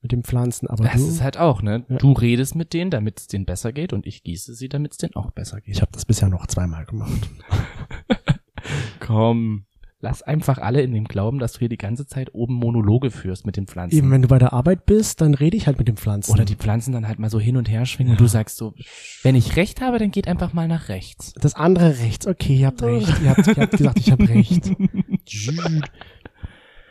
mit 0.00 0.12
den 0.12 0.22
Pflanzen, 0.22 0.68
aber 0.68 0.84
Das 0.84 0.94
du, 0.94 1.08
ist 1.08 1.22
halt 1.22 1.38
auch, 1.38 1.60
ne? 1.60 1.84
Ja. 1.88 1.96
Du 1.96 2.12
redest 2.12 2.54
mit 2.54 2.72
denen, 2.72 2.90
damit 2.92 3.18
es 3.18 3.26
denen 3.26 3.46
besser 3.46 3.72
geht 3.72 3.92
und 3.92 4.06
ich 4.06 4.22
gieße 4.22 4.54
sie, 4.54 4.68
damit 4.68 4.92
es 4.92 4.98
denen 4.98 5.16
auch 5.16 5.32
besser 5.32 5.60
geht. 5.60 5.74
ich 5.74 5.82
habe 5.82 5.92
das 5.92 6.04
bisher 6.04 6.28
noch 6.28 6.46
zweimal 6.46 6.84
gemacht. 6.86 7.28
Komm. 9.00 9.66
Lass 10.04 10.20
einfach 10.20 10.58
alle 10.58 10.82
in 10.82 10.90
dem 10.92 11.04
Glauben, 11.04 11.38
dass 11.38 11.52
du 11.52 11.58
hier 11.60 11.68
die 11.68 11.78
ganze 11.78 12.08
Zeit 12.08 12.34
oben 12.34 12.54
Monologe 12.54 13.12
führst 13.12 13.46
mit 13.46 13.56
den 13.56 13.68
Pflanzen. 13.68 13.96
Eben, 13.96 14.10
wenn 14.10 14.22
du 14.22 14.26
bei 14.26 14.40
der 14.40 14.52
Arbeit 14.52 14.84
bist, 14.84 15.20
dann 15.20 15.32
rede 15.34 15.56
ich 15.56 15.68
halt 15.68 15.78
mit 15.78 15.86
den 15.86 15.96
Pflanzen. 15.96 16.32
Oder 16.32 16.44
die 16.44 16.56
Pflanzen 16.56 16.92
dann 16.92 17.06
halt 17.06 17.20
mal 17.20 17.30
so 17.30 17.38
hin 17.38 17.56
und 17.56 17.70
her 17.70 17.86
schwingen 17.86 18.12
und 18.14 18.20
du 18.20 18.26
sagst 18.26 18.56
so, 18.56 18.74
wenn 19.22 19.36
ich 19.36 19.54
recht 19.54 19.80
habe, 19.80 19.98
dann 20.00 20.10
geht 20.10 20.26
einfach 20.26 20.52
mal 20.54 20.66
nach 20.66 20.88
rechts. 20.88 21.32
Das 21.40 21.54
andere 21.54 22.00
rechts, 22.00 22.26
okay, 22.26 22.56
ihr 22.56 22.66
habt 22.66 22.82
recht. 22.82 23.06
ihr, 23.22 23.30
habt, 23.30 23.46
ihr 23.46 23.54
habt 23.56 23.70
gesagt, 23.76 23.98
ich 24.00 24.10
habe 24.10 24.28
recht. 24.28 24.72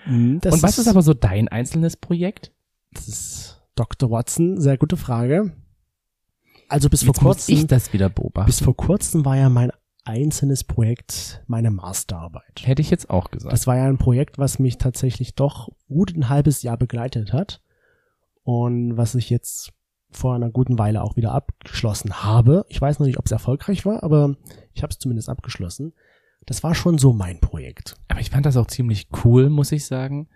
Hm, 0.03 0.39
Das 0.41 0.55
und 0.55 0.63
was 0.63 0.79
ist 0.79 0.87
aber 0.87 1.01
so 1.01 1.13
dein 1.13 1.47
einzelnes 1.47 1.95
Projekt? 1.97 2.51
Das 2.93 3.07
ist 3.07 3.61
Dr. 3.75 4.09
Watson, 4.09 4.59
sehr 4.59 4.77
gute 4.77 4.97
Frage. 4.97 5.51
Also 6.69 6.89
bis 6.89 7.01
Jetzt 7.01 7.17
vor 7.17 7.23
muss 7.23 7.37
kurzem, 7.37 7.55
ich 7.55 7.67
das 7.67 7.93
wieder 7.93 8.09
beobachten. 8.09 8.47
bis 8.47 8.61
vor 8.61 8.75
kurzem 8.75 9.25
war 9.25 9.37
ja 9.37 9.49
mein 9.49 9.71
einzelnes 10.03 10.63
Projekt 10.63 11.43
meine 11.47 11.71
Masterarbeit. 11.71 12.61
Hätte 12.63 12.81
ich 12.81 12.89
jetzt 12.89 13.09
auch 13.09 13.31
gesagt. 13.31 13.53
Das 13.53 13.67
war 13.67 13.77
ja 13.77 13.85
ein 13.85 13.97
Projekt, 13.97 14.37
was 14.37 14.59
mich 14.59 14.77
tatsächlich 14.77 15.35
doch 15.35 15.69
gut 15.87 16.15
ein 16.15 16.29
halbes 16.29 16.63
Jahr 16.63 16.77
begleitet 16.77 17.33
hat 17.33 17.61
und 18.43 18.97
was 18.97 19.15
ich 19.15 19.29
jetzt 19.29 19.71
vor 20.11 20.35
einer 20.35 20.49
guten 20.49 20.77
Weile 20.77 21.03
auch 21.03 21.15
wieder 21.15 21.31
abgeschlossen 21.31 22.23
habe. 22.23 22.65
Ich 22.67 22.81
weiß 22.81 22.99
noch 22.99 23.07
nicht, 23.07 23.17
ob 23.17 23.25
es 23.25 23.31
erfolgreich 23.31 23.85
war, 23.85 24.03
aber 24.03 24.35
ich 24.73 24.83
habe 24.83 24.91
es 24.91 24.99
zumindest 24.99 25.29
abgeschlossen. 25.29 25.93
Das 26.45 26.63
war 26.63 26.75
schon 26.75 26.97
so 26.97 27.13
mein 27.13 27.39
Projekt. 27.39 27.95
Aber 28.07 28.19
ich 28.19 28.31
fand 28.31 28.45
das 28.45 28.57
auch 28.57 28.67
ziemlich 28.67 29.07
cool, 29.23 29.49
muss 29.49 29.71
ich 29.71 29.85
sagen, 29.85 30.27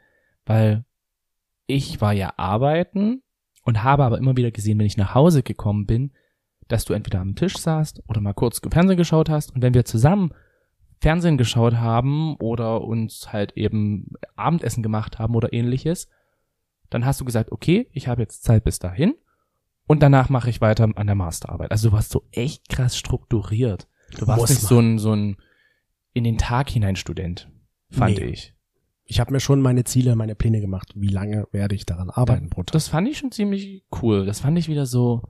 weil 0.45 0.85
ich 1.67 1.99
war 1.99 2.13
ja 2.13 2.33
arbeiten 2.37 3.23
und 3.63 3.83
habe 3.83 4.05
aber 4.05 4.17
immer 4.17 4.37
wieder 4.37 4.51
gesehen, 4.51 4.77
wenn 4.79 4.85
ich 4.85 4.97
nach 4.97 5.15
Hause 5.15 5.43
gekommen 5.43 5.85
bin, 5.85 6.13
dass 6.67 6.85
du 6.85 6.93
entweder 6.93 7.19
am 7.19 7.35
Tisch 7.35 7.57
saßt 7.57 8.03
oder 8.07 8.21
mal 8.21 8.33
kurz 8.33 8.61
Fernsehen 8.71 8.95
geschaut 8.97 9.29
hast 9.29 9.53
und 9.53 9.61
wenn 9.61 9.73
wir 9.73 9.85
zusammen 9.85 10.31
Fernsehen 11.01 11.37
geschaut 11.37 11.75
haben 11.75 12.35
oder 12.37 12.81
uns 12.81 13.31
halt 13.31 13.53
eben 13.57 14.13
Abendessen 14.35 14.81
gemacht 14.81 15.19
haben 15.19 15.35
oder 15.35 15.53
ähnliches, 15.53 16.07
dann 16.89 17.05
hast 17.05 17.19
du 17.21 17.25
gesagt, 17.25 17.51
okay, 17.51 17.87
ich 17.91 18.07
habe 18.07 18.21
jetzt 18.21 18.43
Zeit 18.43 18.63
bis 18.63 18.79
dahin 18.79 19.13
und 19.87 20.01
danach 20.01 20.29
mache 20.29 20.49
ich 20.49 20.61
weiter 20.61 20.89
an 20.95 21.05
der 21.05 21.15
Masterarbeit. 21.15 21.71
Also 21.71 21.89
du 21.89 21.95
warst 21.95 22.11
so 22.11 22.23
echt 22.31 22.69
krass 22.69 22.97
strukturiert. 22.97 23.87
Du 24.17 24.25
warst 24.27 24.41
Muss 24.41 24.49
nicht 24.49 24.63
man. 24.63 24.69
so 24.69 24.79
ein, 24.79 24.99
so 24.99 25.13
ein 25.13 25.37
in 26.13 26.23
den 26.23 26.37
Tag 26.37 26.69
hinein 26.69 26.95
Student, 26.95 27.49
fand 27.89 28.17
Nee. 28.17 28.25
ich. 28.25 28.53
Ich 29.03 29.19
habe 29.19 29.31
mir 29.33 29.39
schon 29.39 29.61
meine 29.61 29.83
Ziele, 29.83 30.15
meine 30.15 30.33
Pläne 30.33 30.61
gemacht. 30.61 30.91
Wie 30.95 31.09
lange 31.09 31.47
werde 31.51 31.75
ich 31.75 31.85
daran 31.85 32.09
arbeiten 32.09 32.49
Tag? 32.49 32.71
Das 32.73 32.87
fand 32.87 33.07
ich 33.07 33.19
schon 33.19 33.31
ziemlich 33.31 33.83
cool. 34.01 34.25
Das 34.25 34.39
fand 34.39 34.57
ich 34.57 34.67
wieder 34.67 34.85
so, 34.87 35.21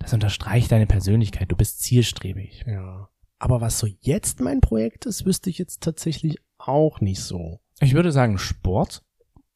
das 0.00 0.12
unterstreicht 0.12 0.70
deine 0.72 0.86
Persönlichkeit. 0.86 1.50
Du 1.50 1.56
bist 1.56 1.80
zielstrebig. 1.80 2.64
Ja. 2.66 3.08
Aber 3.38 3.60
was 3.60 3.78
so 3.78 3.86
jetzt 4.00 4.40
mein 4.40 4.60
Projekt 4.60 5.06
ist, 5.06 5.24
wüsste 5.24 5.50
ich 5.50 5.58
jetzt 5.58 5.82
tatsächlich 5.82 6.38
auch 6.58 7.00
nicht 7.00 7.20
so. 7.20 7.60
Ich 7.80 7.94
würde 7.94 8.12
sagen 8.12 8.38
Sport. 8.38 9.02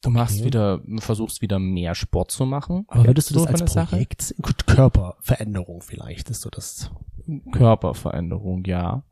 Du 0.01 0.09
machst 0.09 0.37
Okay. 0.37 0.45
wieder, 0.45 0.81
versuchst 0.99 1.41
wieder 1.41 1.59
mehr 1.59 1.95
Sport 1.95 2.31
zu 2.31 2.45
machen. 2.45 2.85
Aber 2.89 3.05
würdest 3.07 3.29
du 3.31 3.35
das 3.35 3.47
als 3.47 3.73
Sache? 3.73 3.91
Projekt 3.91 4.21
sehen? 4.21 4.37
Gut, 4.41 4.67
Körperveränderung 4.67 5.81
vielleicht 5.81 6.29
ist 6.29 6.41
so 6.41 6.49
das. 6.49 6.91
Körperveränderung, 7.51 8.65
ja. 8.65 9.03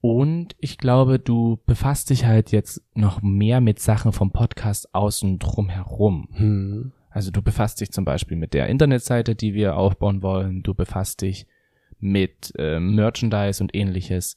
Und 0.00 0.54
ich 0.60 0.78
glaube, 0.78 1.18
du 1.18 1.60
befasst 1.66 2.10
dich 2.10 2.26
halt 2.26 2.52
jetzt 2.52 2.82
noch 2.94 3.22
mehr 3.22 3.60
mit 3.60 3.80
Sachen 3.80 4.12
vom 4.12 4.30
Podcast 4.32 4.94
außen 4.94 5.38
drum 5.38 5.68
herum. 5.68 6.28
Hm. 6.32 6.92
Also 7.14 7.30
du 7.30 7.42
befasst 7.42 7.80
dich 7.80 7.92
zum 7.92 8.04
Beispiel 8.04 8.36
mit 8.36 8.54
der 8.54 8.66
Internetseite, 8.66 9.36
die 9.36 9.54
wir 9.54 9.76
aufbauen 9.76 10.20
wollen. 10.20 10.64
Du 10.64 10.74
befasst 10.74 11.22
dich 11.22 11.46
mit 12.00 12.52
äh, 12.58 12.80
Merchandise 12.80 13.62
und 13.62 13.72
ähnliches. 13.72 14.36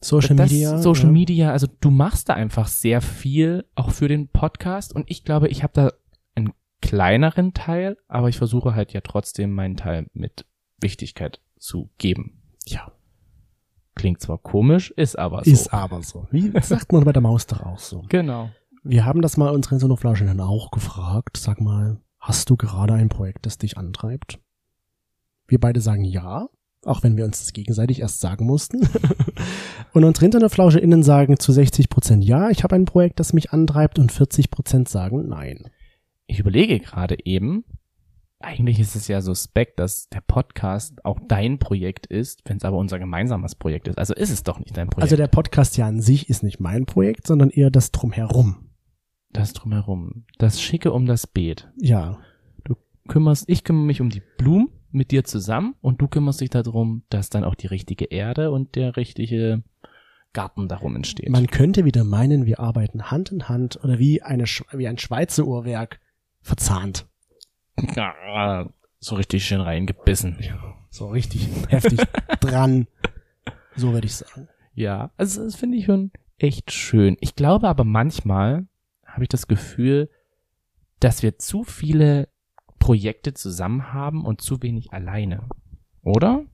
Social 0.00 0.34
das, 0.34 0.50
Media. 0.50 0.78
Social 0.78 1.08
ja. 1.08 1.12
Media, 1.12 1.52
also 1.52 1.66
du 1.80 1.90
machst 1.90 2.30
da 2.30 2.32
einfach 2.32 2.66
sehr 2.66 3.02
viel, 3.02 3.66
auch 3.74 3.90
für 3.90 4.08
den 4.08 4.28
Podcast. 4.28 4.94
Und 4.94 5.10
ich 5.10 5.22
glaube, 5.22 5.48
ich 5.48 5.62
habe 5.62 5.72
da 5.74 5.92
einen 6.34 6.54
kleineren 6.80 7.52
Teil, 7.52 7.98
aber 8.08 8.30
ich 8.30 8.38
versuche 8.38 8.74
halt 8.74 8.94
ja 8.94 9.02
trotzdem 9.02 9.52
meinen 9.52 9.76
Teil 9.76 10.06
mit 10.14 10.46
Wichtigkeit 10.80 11.42
zu 11.58 11.90
geben. 11.98 12.40
Ja. 12.64 12.90
Klingt 13.96 14.22
zwar 14.22 14.38
komisch, 14.38 14.92
ist 14.92 15.18
aber 15.18 15.44
so. 15.44 15.50
Ist 15.50 15.74
aber 15.74 16.02
so. 16.02 16.26
Wie 16.30 16.58
sagt 16.62 16.90
man 16.90 17.04
bei 17.04 17.12
der 17.12 17.20
Maus 17.20 17.46
doch 17.46 17.60
auch 17.66 17.78
so. 17.78 18.02
Genau. 18.08 18.48
Wir 18.90 19.04
haben 19.04 19.20
das 19.20 19.36
mal 19.36 19.50
unseren 19.50 19.78
Sonoflaschen 19.78 20.40
auch 20.40 20.70
gefragt. 20.70 21.36
Sag 21.36 21.60
mal, 21.60 22.00
hast 22.18 22.48
du 22.48 22.56
gerade 22.56 22.94
ein 22.94 23.10
Projekt, 23.10 23.44
das 23.44 23.58
dich 23.58 23.76
antreibt? 23.76 24.40
Wir 25.46 25.60
beide 25.60 25.82
sagen 25.82 26.04
ja, 26.04 26.48
auch 26.86 27.02
wenn 27.02 27.18
wir 27.18 27.26
uns 27.26 27.40
das 27.40 27.52
gegenseitig 27.52 28.00
erst 28.00 28.20
sagen 28.20 28.46
mussten. 28.46 28.88
und 29.92 30.04
unsere 30.04 30.24
InternetflauscherInnen 30.24 31.02
sagen 31.02 31.38
zu 31.38 31.52
60 31.52 31.90
Prozent 31.90 32.24
ja, 32.24 32.48
ich 32.48 32.64
habe 32.64 32.76
ein 32.76 32.86
Projekt, 32.86 33.20
das 33.20 33.34
mich 33.34 33.52
antreibt 33.52 33.98
und 33.98 34.10
40 34.10 34.50
Prozent 34.50 34.88
sagen 34.88 35.28
nein. 35.28 35.68
Ich 36.26 36.38
überlege 36.38 36.80
gerade 36.80 37.18
eben, 37.26 37.64
eigentlich 38.40 38.80
ist 38.80 38.96
es 38.96 39.06
ja 39.06 39.20
suspekt, 39.20 39.80
dass 39.80 40.08
der 40.08 40.22
Podcast 40.22 41.04
auch 41.04 41.20
dein 41.28 41.58
Projekt 41.58 42.06
ist, 42.06 42.40
wenn 42.46 42.56
es 42.56 42.64
aber 42.64 42.78
unser 42.78 42.98
gemeinsames 42.98 43.54
Projekt 43.54 43.86
ist. 43.86 43.98
Also 43.98 44.14
ist 44.14 44.30
es 44.30 44.44
doch 44.44 44.58
nicht 44.58 44.74
dein 44.78 44.88
Projekt. 44.88 45.02
Also 45.02 45.16
der 45.16 45.28
Podcast 45.28 45.76
ja 45.76 45.86
an 45.86 46.00
sich 46.00 46.30
ist 46.30 46.42
nicht 46.42 46.58
mein 46.58 46.86
Projekt, 46.86 47.26
sondern 47.26 47.50
eher 47.50 47.70
das 47.70 47.92
Drumherum. 47.92 48.64
Das 49.30 49.52
drumherum. 49.52 50.24
Das 50.38 50.60
Schicke 50.60 50.92
um 50.92 51.06
das 51.06 51.26
Beet. 51.26 51.68
Ja, 51.76 52.18
kümmerst, 53.08 53.48
ich 53.48 53.64
kümmere 53.64 53.86
mich 53.86 54.00
um 54.00 54.10
die 54.10 54.22
Blumen 54.36 54.68
mit 54.92 55.10
dir 55.10 55.24
zusammen 55.24 55.74
und 55.80 56.00
du 56.00 56.06
kümmerst 56.06 56.40
dich 56.40 56.50
darum, 56.50 57.02
dass 57.10 57.30
dann 57.30 57.42
auch 57.44 57.54
die 57.54 57.66
richtige 57.66 58.04
Erde 58.04 58.52
und 58.52 58.76
der 58.76 58.96
richtige 58.96 59.64
Garten 60.32 60.68
darum 60.68 60.94
entsteht. 60.94 61.28
man 61.30 61.48
könnte 61.48 61.84
wieder 61.84 62.04
meinen, 62.04 62.46
wir 62.46 62.60
arbeiten 62.60 63.10
Hand 63.10 63.32
in 63.32 63.48
Hand 63.48 63.82
oder 63.82 63.98
wie, 63.98 64.22
eine, 64.22 64.44
wie 64.44 64.86
ein 64.86 64.98
Schweizer 64.98 65.44
Uhrwerk 65.44 66.00
verzahnt. 66.42 67.06
Ja, 67.96 68.68
so 69.00 69.16
richtig 69.16 69.44
schön 69.44 69.60
reingebissen. 69.60 70.38
So 70.90 71.08
richtig 71.08 71.48
heftig 71.68 72.00
dran. 72.40 72.86
So 73.74 73.92
würde 73.92 74.06
ich 74.06 74.16
sagen. 74.16 74.48
Ja, 74.74 75.10
also 75.16 75.42
das 75.44 75.56
finde 75.56 75.78
ich 75.78 75.86
schon 75.86 76.12
echt 76.38 76.72
schön. 76.72 77.16
Ich 77.20 77.34
glaube 77.34 77.68
aber 77.68 77.84
manchmal 77.84 78.66
habe 79.18 79.24
ich 79.24 79.30
das 79.30 79.48
Gefühl, 79.48 80.08
dass 81.00 81.24
wir 81.24 81.38
zu 81.38 81.64
viele 81.64 82.28
Projekte 82.78 83.34
zusammen 83.34 83.92
haben 83.92 84.24
und 84.24 84.40
zu 84.40 84.62
wenig 84.62 84.92
alleine. 84.92 85.42
Oder? 86.04 86.44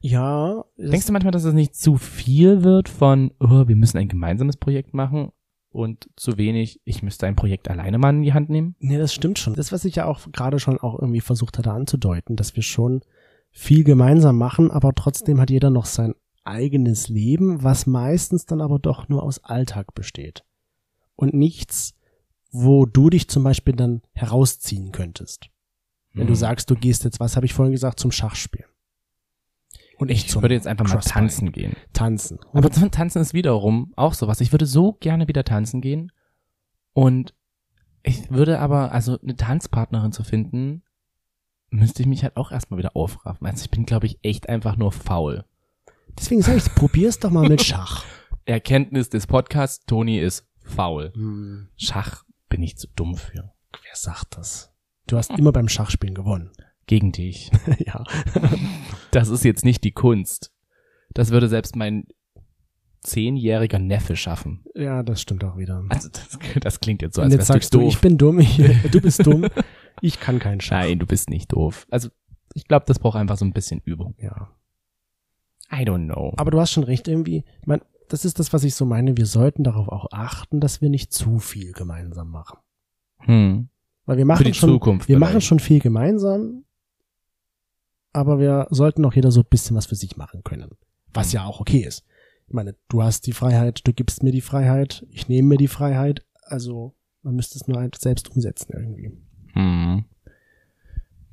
Ja, 0.00 0.66
Denkst 0.76 1.06
du 1.06 1.12
manchmal, 1.12 1.32
dass 1.32 1.44
es 1.44 1.54
nicht 1.54 1.74
zu 1.74 1.96
viel 1.96 2.62
wird 2.62 2.90
von, 2.90 3.32
oh, 3.40 3.66
wir 3.66 3.74
müssen 3.74 3.96
ein 3.96 4.08
gemeinsames 4.08 4.58
Projekt 4.58 4.92
machen 4.92 5.32
und 5.70 6.10
zu 6.14 6.36
wenig, 6.36 6.82
ich 6.84 7.02
müsste 7.02 7.26
ein 7.26 7.36
Projekt 7.36 7.70
alleine 7.70 7.96
mal 7.96 8.10
in 8.10 8.22
die 8.22 8.34
Hand 8.34 8.50
nehmen? 8.50 8.76
nee, 8.80 8.98
das 8.98 9.14
stimmt 9.14 9.38
schon. 9.38 9.54
Das, 9.54 9.72
was 9.72 9.86
ich 9.86 9.96
ja 9.96 10.04
auch 10.04 10.20
gerade 10.30 10.58
schon 10.58 10.76
auch 10.76 10.98
irgendwie 11.00 11.22
versucht 11.22 11.56
hatte 11.56 11.72
anzudeuten, 11.72 12.36
dass 12.36 12.54
wir 12.54 12.62
schon 12.62 13.00
viel 13.50 13.82
gemeinsam 13.82 14.36
machen, 14.36 14.70
aber 14.70 14.92
trotzdem 14.94 15.40
hat 15.40 15.48
jeder 15.48 15.70
noch 15.70 15.86
sein 15.86 16.14
eigenes 16.44 17.08
Leben, 17.08 17.62
was 17.62 17.86
meistens 17.86 18.44
dann 18.44 18.60
aber 18.60 18.78
doch 18.78 19.08
nur 19.08 19.22
aus 19.22 19.42
Alltag 19.42 19.94
besteht. 19.94 20.44
Und 21.18 21.34
nichts, 21.34 21.94
wo 22.52 22.86
du 22.86 23.10
dich 23.10 23.28
zum 23.28 23.42
Beispiel 23.42 23.74
dann 23.74 24.02
herausziehen 24.12 24.92
könntest. 24.92 25.50
Wenn 26.12 26.28
du 26.28 26.34
Hm. 26.34 26.38
sagst, 26.38 26.70
du 26.70 26.76
gehst 26.76 27.02
jetzt, 27.02 27.18
was 27.18 27.34
habe 27.34 27.44
ich 27.44 27.54
vorhin 27.54 27.72
gesagt, 27.72 27.98
zum 27.98 28.12
Schachspielen. 28.12 28.70
Und 29.98 30.12
ich, 30.12 30.26
ich 30.26 30.34
würde 30.40 30.54
jetzt 30.54 30.68
einfach 30.68 30.86
mal 30.86 31.00
tanzen 31.00 31.50
gehen. 31.50 31.74
Tanzen. 31.92 32.38
Aber 32.52 32.70
zum 32.70 32.90
Tanzen 32.92 33.20
ist 33.20 33.34
wiederum 33.34 33.92
auch 33.96 34.14
sowas. 34.14 34.40
Ich 34.40 34.52
würde 34.52 34.64
so 34.64 34.92
gerne 34.92 35.26
wieder 35.26 35.42
tanzen 35.42 35.80
gehen. 35.80 36.12
Und 36.92 37.34
ich 38.04 38.30
würde 38.30 38.60
aber, 38.60 38.92
also 38.92 39.18
eine 39.20 39.34
Tanzpartnerin 39.34 40.12
zu 40.12 40.22
finden, 40.22 40.84
müsste 41.70 42.02
ich 42.02 42.08
mich 42.08 42.22
halt 42.22 42.36
auch 42.36 42.52
erstmal 42.52 42.78
wieder 42.78 42.94
aufraffen. 42.94 43.44
Also 43.44 43.64
ich 43.64 43.70
bin, 43.72 43.86
glaube 43.86 44.06
ich, 44.06 44.20
echt 44.22 44.48
einfach 44.48 44.76
nur 44.76 44.92
faul. 44.92 45.44
Deswegen 46.16 46.42
sage 46.42 46.58
ich, 46.58 46.74
probier's 46.76 47.18
doch 47.18 47.30
mal 47.30 47.48
mit 47.48 47.64
Schach. 47.64 48.04
Erkenntnis 48.44 49.10
des 49.10 49.26
Podcasts, 49.26 49.84
Toni 49.84 50.20
ist 50.20 50.46
faul. 50.68 51.12
Hm, 51.14 51.68
Schach 51.76 52.24
bin 52.48 52.62
ich 52.62 52.76
zu 52.76 52.88
dumm 52.96 53.16
für. 53.16 53.52
wer 53.72 53.94
sagt 53.94 54.36
das? 54.36 54.72
Du 55.06 55.16
hast 55.16 55.30
immer 55.30 55.52
beim 55.52 55.68
Schachspielen 55.68 56.14
gewonnen. 56.14 56.50
Gegen 56.86 57.12
dich. 57.12 57.50
ja. 57.78 58.04
Das 59.10 59.28
ist 59.28 59.44
jetzt 59.44 59.64
nicht 59.64 59.84
die 59.84 59.92
Kunst. 59.92 60.52
Das 61.14 61.30
würde 61.30 61.48
selbst 61.48 61.76
mein 61.76 62.06
zehnjähriger 63.00 63.78
Neffe 63.78 64.16
schaffen. 64.16 64.64
Ja, 64.74 65.02
das 65.02 65.20
stimmt 65.22 65.44
auch 65.44 65.56
wieder. 65.56 65.84
Also 65.88 66.08
das, 66.08 66.38
das 66.60 66.80
klingt 66.80 67.02
jetzt 67.02 67.14
so, 67.16 67.22
als 67.22 67.32
jetzt 67.32 67.40
wärst 67.40 67.48
sagst 67.48 67.74
du 67.74 67.78
du, 67.78 67.84
doof. 67.84 67.94
ich 67.94 68.00
bin 68.00 68.18
dumm, 68.18 68.40
ich, 68.40 68.56
du 68.90 69.00
bist 69.00 69.24
dumm, 69.26 69.46
ich 70.02 70.20
kann 70.20 70.38
keinen 70.38 70.60
Schach. 70.60 70.82
Nein, 70.82 70.98
du 70.98 71.06
bist 71.06 71.30
nicht 71.30 71.52
doof. 71.52 71.86
Also 71.90 72.08
ich 72.54 72.66
glaube, 72.66 72.86
das 72.86 72.98
braucht 72.98 73.16
einfach 73.16 73.36
so 73.38 73.44
ein 73.44 73.52
bisschen 73.52 73.80
Übung. 73.84 74.14
Ja. 74.18 74.50
I 75.70 75.84
don't 75.84 76.06
know. 76.06 76.32
Aber 76.36 76.50
du 76.50 76.60
hast 76.60 76.72
schon 76.72 76.84
recht 76.84 77.08
irgendwie. 77.08 77.44
Ich 77.60 77.66
mein, 77.66 77.82
das 78.08 78.24
ist 78.24 78.38
das, 78.38 78.52
was 78.52 78.64
ich 78.64 78.74
so 78.74 78.84
meine. 78.84 79.16
Wir 79.16 79.26
sollten 79.26 79.64
darauf 79.64 79.88
auch 79.88 80.08
achten, 80.12 80.60
dass 80.60 80.80
wir 80.80 80.88
nicht 80.88 81.12
zu 81.12 81.38
viel 81.38 81.72
gemeinsam 81.72 82.30
machen. 82.30 82.58
Hm. 83.20 83.68
Weil 84.04 84.16
wir 84.16 84.24
machen 84.24 84.54
schon, 84.54 84.70
Zukunft. 84.70 85.08
wir 85.08 85.16
vielleicht. 85.16 85.32
machen 85.32 85.40
schon 85.42 85.60
viel 85.60 85.80
gemeinsam, 85.80 86.64
aber 88.12 88.38
wir 88.38 88.66
sollten 88.70 89.04
auch 89.04 89.12
jeder 89.12 89.30
so 89.30 89.40
ein 89.40 89.46
bisschen 89.50 89.76
was 89.76 89.86
für 89.86 89.96
sich 89.96 90.16
machen 90.16 90.42
können. 90.42 90.70
Was 91.12 91.32
ja 91.32 91.44
auch 91.44 91.60
okay 91.60 91.80
ist. 91.80 92.04
Ich 92.46 92.54
meine, 92.54 92.74
du 92.88 93.02
hast 93.02 93.26
die 93.26 93.32
Freiheit, 93.32 93.86
du 93.86 93.92
gibst 93.92 94.22
mir 94.22 94.32
die 94.32 94.40
Freiheit, 94.40 95.06
ich 95.10 95.28
nehme 95.28 95.48
mir 95.48 95.58
die 95.58 95.68
Freiheit, 95.68 96.24
also 96.42 96.94
man 97.22 97.34
müsste 97.34 97.58
es 97.58 97.68
nur 97.68 97.78
halt 97.78 97.98
selbst 97.98 98.30
umsetzen 98.30 98.72
irgendwie. 98.72 99.12
Hm. 99.52 100.04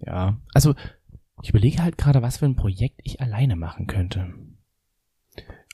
Ja. 0.05 0.38
Also 0.53 0.75
ich 1.41 1.49
überlege 1.49 1.81
halt 1.81 1.97
gerade, 1.97 2.21
was 2.21 2.38
für 2.38 2.45
ein 2.45 2.55
Projekt 2.55 2.99
ich 3.03 3.21
alleine 3.21 3.55
machen 3.55 3.88
könnte. 3.88 4.33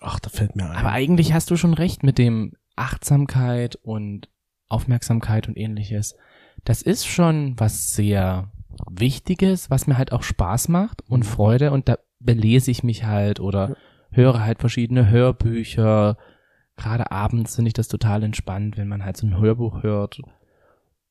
Ach, 0.02 0.20
da 0.20 0.30
fällt 0.30 0.56
mir 0.56 0.70
ein. 0.70 0.76
Aber 0.78 0.92
eigentlich 0.92 1.34
hast 1.34 1.50
du 1.52 1.56
schon 1.58 1.74
recht 1.74 2.04
mit 2.04 2.18
dem 2.18 2.54
Achtsamkeit 2.76 3.76
und 3.78 4.30
Aufmerksamkeit 4.68 5.48
und 5.48 5.58
ähnliches. 5.58 6.16
Das 6.64 6.82
ist 6.82 7.06
schon 7.08 7.54
was 7.60 7.92
sehr 7.94 8.52
Wichtiges, 8.90 9.70
was 9.70 9.86
mir 9.88 9.98
halt 9.98 10.12
auch 10.12 10.24
Spaß 10.24 10.68
macht 10.70 11.02
und 11.10 11.24
Freude 11.24 11.72
und 11.72 11.88
da 11.88 11.98
belese 12.20 12.72
ich 12.72 12.84
mich 12.84 13.06
halt 13.06 13.40
oder 13.40 13.70
Ja. 13.70 13.76
höre 14.12 14.44
halt 14.44 14.60
verschiedene 14.60 15.10
Hörbücher. 15.10 16.18
Gerade 16.78 17.12
abends 17.12 17.56
finde 17.56 17.68
ich 17.70 17.74
das 17.74 17.88
total 17.88 18.24
entspannt, 18.24 18.78
wenn 18.78 18.88
man 18.88 19.04
halt 19.06 19.18
so 19.18 19.28
ein 19.28 19.38
Hörbuch 19.38 19.84
hört 19.84 20.20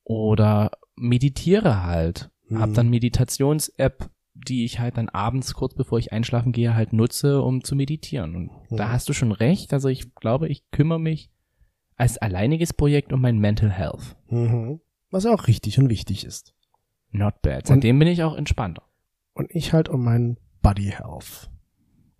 oder 0.04 0.72
meditiere 0.96 1.82
halt. 1.82 2.30
Hab 2.54 2.70
Mhm. 2.70 2.74
dann 2.74 2.88
Meditations-App, 2.90 4.10
die 4.34 4.64
ich 4.64 4.78
halt 4.78 4.96
dann 4.96 5.08
abends 5.08 5.54
kurz 5.54 5.74
bevor 5.74 5.98
ich 5.98 6.12
einschlafen 6.12 6.52
gehe 6.52 6.74
halt 6.74 6.92
nutze, 6.92 7.42
um 7.42 7.62
zu 7.64 7.74
meditieren. 7.76 8.34
Und 8.36 8.50
da 8.70 8.86
Mhm. 8.86 8.92
hast 8.92 9.08
du 9.08 9.12
schon 9.12 9.32
recht. 9.32 9.72
Also 9.72 9.88
ich 9.88 10.14
glaube, 10.14 10.48
ich 10.48 10.70
kümmere 10.70 11.00
mich 11.00 11.30
als 11.96 12.16
alleiniges 12.18 12.72
Projekt 12.72 13.12
um 13.12 13.20
mein 13.20 13.38
Mental 13.38 13.70
Health. 13.70 14.16
Mhm. 14.28 14.80
Was 15.10 15.26
auch 15.26 15.46
richtig 15.48 15.78
und 15.78 15.90
wichtig 15.90 16.24
ist. 16.24 16.54
Not 17.10 17.42
bad. 17.42 17.66
Seitdem 17.66 17.98
bin 17.98 18.08
ich 18.08 18.22
auch 18.22 18.36
entspannter. 18.36 18.82
Und 19.34 19.50
ich 19.50 19.72
halt 19.72 19.88
um 19.88 20.04
mein 20.04 20.38
Body 20.62 20.92
Health. 20.96 21.50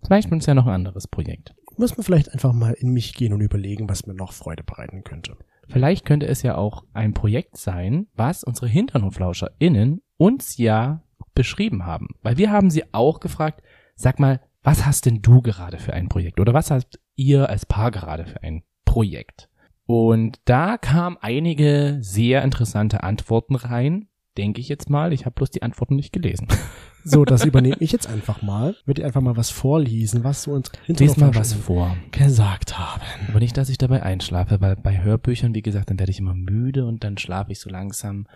Vielleicht 0.03 0.31
ist 0.31 0.47
ja 0.47 0.53
noch 0.53 0.65
ein 0.67 0.73
anderes 0.73 1.07
Projekt. 1.07 1.53
Muss 1.77 1.95
man 1.95 2.03
vielleicht 2.03 2.31
einfach 2.33 2.51
mal 2.53 2.73
in 2.73 2.89
mich 2.91 3.13
gehen 3.13 3.33
und 3.33 3.41
überlegen, 3.41 3.87
was 3.87 4.05
mir 4.05 4.13
noch 4.13 4.33
Freude 4.33 4.63
bereiten 4.63 5.03
könnte. 5.03 5.37
Vielleicht 5.69 6.05
könnte 6.05 6.27
es 6.27 6.41
ja 6.41 6.55
auch 6.57 6.83
ein 6.93 7.13
Projekt 7.13 7.55
sein, 7.55 8.07
was 8.13 8.43
unsere 8.43 8.67
HinternhoflauscherInnen 8.67 10.01
uns 10.17 10.57
ja 10.57 11.03
beschrieben 11.33 11.85
haben. 11.85 12.07
Weil 12.21 12.37
wir 12.37 12.51
haben 12.51 12.69
sie 12.69 12.83
auch 12.93 13.19
gefragt, 13.19 13.61
sag 13.95 14.19
mal, 14.19 14.41
was 14.63 14.85
hast 14.85 15.05
denn 15.05 15.21
du 15.21 15.41
gerade 15.41 15.79
für 15.79 15.93
ein 15.93 16.09
Projekt? 16.09 16.39
Oder 16.39 16.53
was 16.53 16.71
habt 16.71 16.99
ihr 17.15 17.49
als 17.49 17.65
Paar 17.65 17.91
gerade 17.91 18.25
für 18.25 18.43
ein 18.43 18.63
Projekt? 18.85 19.49
Und 19.85 20.39
da 20.45 20.77
kamen 20.77 21.17
einige 21.19 21.97
sehr 22.01 22.43
interessante 22.43 23.03
Antworten 23.03 23.55
rein, 23.55 24.07
denke 24.37 24.61
ich 24.61 24.69
jetzt 24.69 24.89
mal. 24.89 25.13
Ich 25.13 25.25
habe 25.25 25.33
bloß 25.33 25.51
die 25.51 25.63
Antworten 25.63 25.95
nicht 25.95 26.13
gelesen. 26.13 26.47
So, 27.03 27.25
das 27.25 27.45
übernehme 27.45 27.77
ich 27.79 27.91
jetzt 27.91 28.07
einfach 28.07 28.43
mal. 28.43 28.75
Würde 28.85 29.03
einfach 29.03 29.21
mal 29.21 29.35
was 29.35 29.49
vorlesen, 29.49 30.23
was 30.23 30.43
so 30.43 30.51
uns 30.51 30.71
Lies 30.85 31.17
mal 31.17 31.33
was 31.33 31.53
vor. 31.53 31.97
gesagt 32.11 32.77
haben. 32.77 33.01
Aber 33.27 33.39
nicht, 33.39 33.57
dass 33.57 33.69
ich 33.69 33.79
dabei 33.79 34.03
einschlafe, 34.03 34.61
weil 34.61 34.75
bei 34.75 35.01
Hörbüchern, 35.01 35.55
wie 35.55 35.63
gesagt, 35.63 35.89
dann 35.89 35.97
werde 35.97 36.11
ich 36.11 36.19
immer 36.19 36.35
müde 36.35 36.85
und 36.85 37.03
dann 37.03 37.17
schlafe 37.17 37.51
ich 37.51 37.59
so 37.59 37.71
langsam 37.71 38.27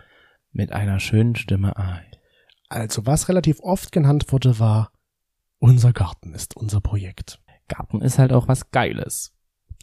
mit 0.50 0.72
einer 0.72 0.98
schönen 0.98 1.36
Stimme 1.36 1.76
ein. 1.76 2.06
Also, 2.68 3.06
was 3.06 3.28
relativ 3.28 3.60
oft 3.60 3.92
genannt 3.92 4.32
wurde, 4.32 4.58
war, 4.58 4.92
unser 5.58 5.92
Garten 5.92 6.34
ist 6.34 6.56
unser 6.56 6.80
Projekt. 6.80 7.40
Garten 7.68 8.02
ist 8.02 8.18
halt 8.18 8.32
auch 8.32 8.48
was 8.48 8.70
Geiles. 8.70 9.34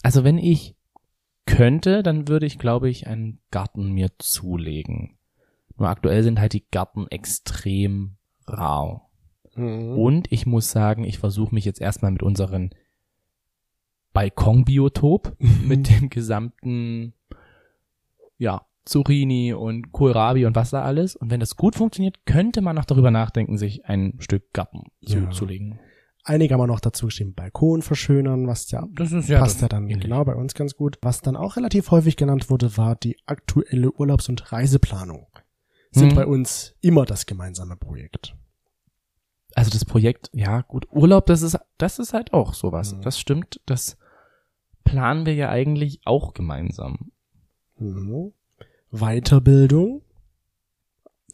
Also 0.02 0.24
wenn 0.24 0.38
ich 0.38 0.76
könnte, 1.46 2.04
dann 2.04 2.28
würde 2.28 2.46
ich, 2.46 2.58
glaube 2.58 2.90
ich, 2.90 3.08
einen 3.08 3.40
Garten 3.52 3.92
mir 3.92 4.10
zulegen. 4.20 5.18
Nur 5.78 5.90
aktuell 5.90 6.24
sind 6.24 6.40
halt 6.40 6.54
die 6.54 6.66
Gärten 6.70 7.08
extrem 7.08 8.18
rar. 8.46 9.10
Mhm. 9.56 9.98
Und 9.98 10.32
ich 10.32 10.46
muss 10.46 10.72
sagen, 10.72 11.04
ich 11.04 11.20
versuche 11.20 11.54
mich 11.54 11.66
jetzt 11.66 11.82
erstmal 11.82 12.12
mit 12.12 12.24
unseren 12.24 12.72
Balkonbiotop, 14.14 15.36
mit 15.40 15.90
dem 15.90 16.10
gesamten, 16.10 17.14
ja, 18.38 18.66
Zucchini 18.86 19.54
und 19.54 19.92
Kohlrabi 19.92 20.46
und 20.46 20.56
was 20.56 20.72
da 20.72 20.82
alles. 20.84 21.16
Und 21.16 21.30
wenn 21.32 21.40
das 21.40 21.56
gut 21.56 21.76
funktioniert, 21.76 22.26
könnte 22.26 22.62
man 22.62 22.76
noch 22.76 22.86
darüber 22.86 23.12
nachdenken, 23.12 23.58
sich 23.58 23.86
ein 23.86 24.16
Stück 24.20 24.52
Garten 24.54 24.84
Ja. 25.02 25.30
zuzulegen. 25.30 25.80
Einige 26.26 26.54
haben 26.54 26.62
auch 26.62 26.68
noch 26.68 26.80
dazu 26.80 27.08
geschrieben, 27.08 27.34
Balkon 27.34 27.82
verschönern, 27.82 28.48
was 28.48 28.72
ja 28.72 28.88
Das 28.94 29.12
ist 29.12 29.28
passt 29.30 29.62
ja 29.62 29.68
dann 29.68 29.84
ähnlich. 29.90 30.02
genau 30.02 30.24
bei 30.24 30.36
uns 30.36 30.54
ganz 30.54 30.76
gut. 30.76 30.98
Was 31.02 31.22
dann 31.22 31.36
auch 31.36 31.58
relativ 31.58 31.92
häufig 31.92 32.16
genannt 32.16 32.50
wurde, 32.50 32.78
war 32.78 32.96
die 32.96 33.18
aktuelle 33.26 33.92
Urlaubs- 33.92 34.30
und 34.30 34.52
Reiseplanung. 34.54 35.28
Sind 35.92 36.10
Hm. 36.12 36.16
bei 36.16 36.26
uns 36.26 36.76
immer 36.82 37.06
das 37.06 37.26
gemeinsame 37.26 37.76
Projekt. 37.76 38.36
also 39.56 39.70
das 39.70 39.86
Projekt, 39.86 40.32
ja 40.34 40.62
gut, 40.62 40.88
Urlaub, 40.90 41.28
das 41.28 41.44
ist, 41.44 41.60
das 41.78 42.00
ist 42.00 42.14
halt 42.14 42.34
auch 42.34 42.56
sowas. 42.56 42.96
Mhm. 42.96 43.02
Das 43.04 43.20
stimmt, 43.20 43.62
das 43.68 43.98
planen 44.84 45.28
wir 45.28 45.36
ja 45.36 45.50
eigentlich 45.50 46.00
auch 46.06 46.34
gemeinsam. 46.34 47.12
Mhm. 47.78 48.34
Weiterbildung. 48.94 50.04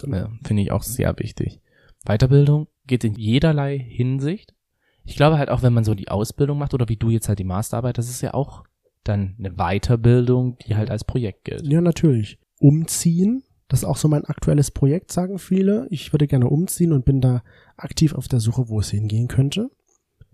Ja, 0.08 0.30
Finde 0.44 0.64
ich 0.64 0.72
auch 0.72 0.84
sehr 0.84 1.18
wichtig. 1.20 1.62
Weiterbildung 2.06 2.68
geht 2.88 3.04
in 3.04 3.16
jederlei 3.16 3.78
Hinsicht. 3.78 4.56
Ich 5.04 5.16
glaube 5.16 5.38
halt 5.38 5.50
auch, 5.50 5.62
wenn 5.62 5.74
man 5.74 5.84
so 5.84 5.94
die 5.94 6.10
Ausbildung 6.10 6.58
macht 6.58 6.74
oder 6.74 6.88
wie 6.88 6.96
du 6.96 7.10
jetzt 7.10 7.28
halt 7.28 7.40
die 7.40 7.44
Masterarbeit, 7.44 7.98
das 7.98 8.10
ist 8.10 8.22
ja 8.22 8.34
auch 8.34 8.64
dann 9.04 9.36
eine 9.38 9.52
Weiterbildung, 9.52 10.58
die 10.60 10.76
halt 10.76 10.90
als 10.90 11.04
Projekt 11.04 11.46
gilt. 11.46 11.68
Ja, 11.68 11.82
natürlich. 11.82 12.40
Umziehen. 12.60 13.44
Das 13.68 13.80
ist 13.80 13.86
auch 13.86 13.98
so 13.98 14.08
mein 14.08 14.26
aktuelles 14.26 14.72
Projekt, 14.72 15.12
sagen 15.12 15.38
viele. 15.38 15.88
Ich 15.92 16.14
würde 16.14 16.28
gerne 16.28 16.48
umziehen 16.48 16.92
und 16.92 17.06
bin 17.06 17.22
da 17.22 17.44
aktiv 17.78 18.14
auf 18.14 18.28
der 18.28 18.40
Suche, 18.40 18.70
wo 18.70 18.80
es 18.80 18.90
hingehen 18.90 19.28
könnte. 19.28 19.70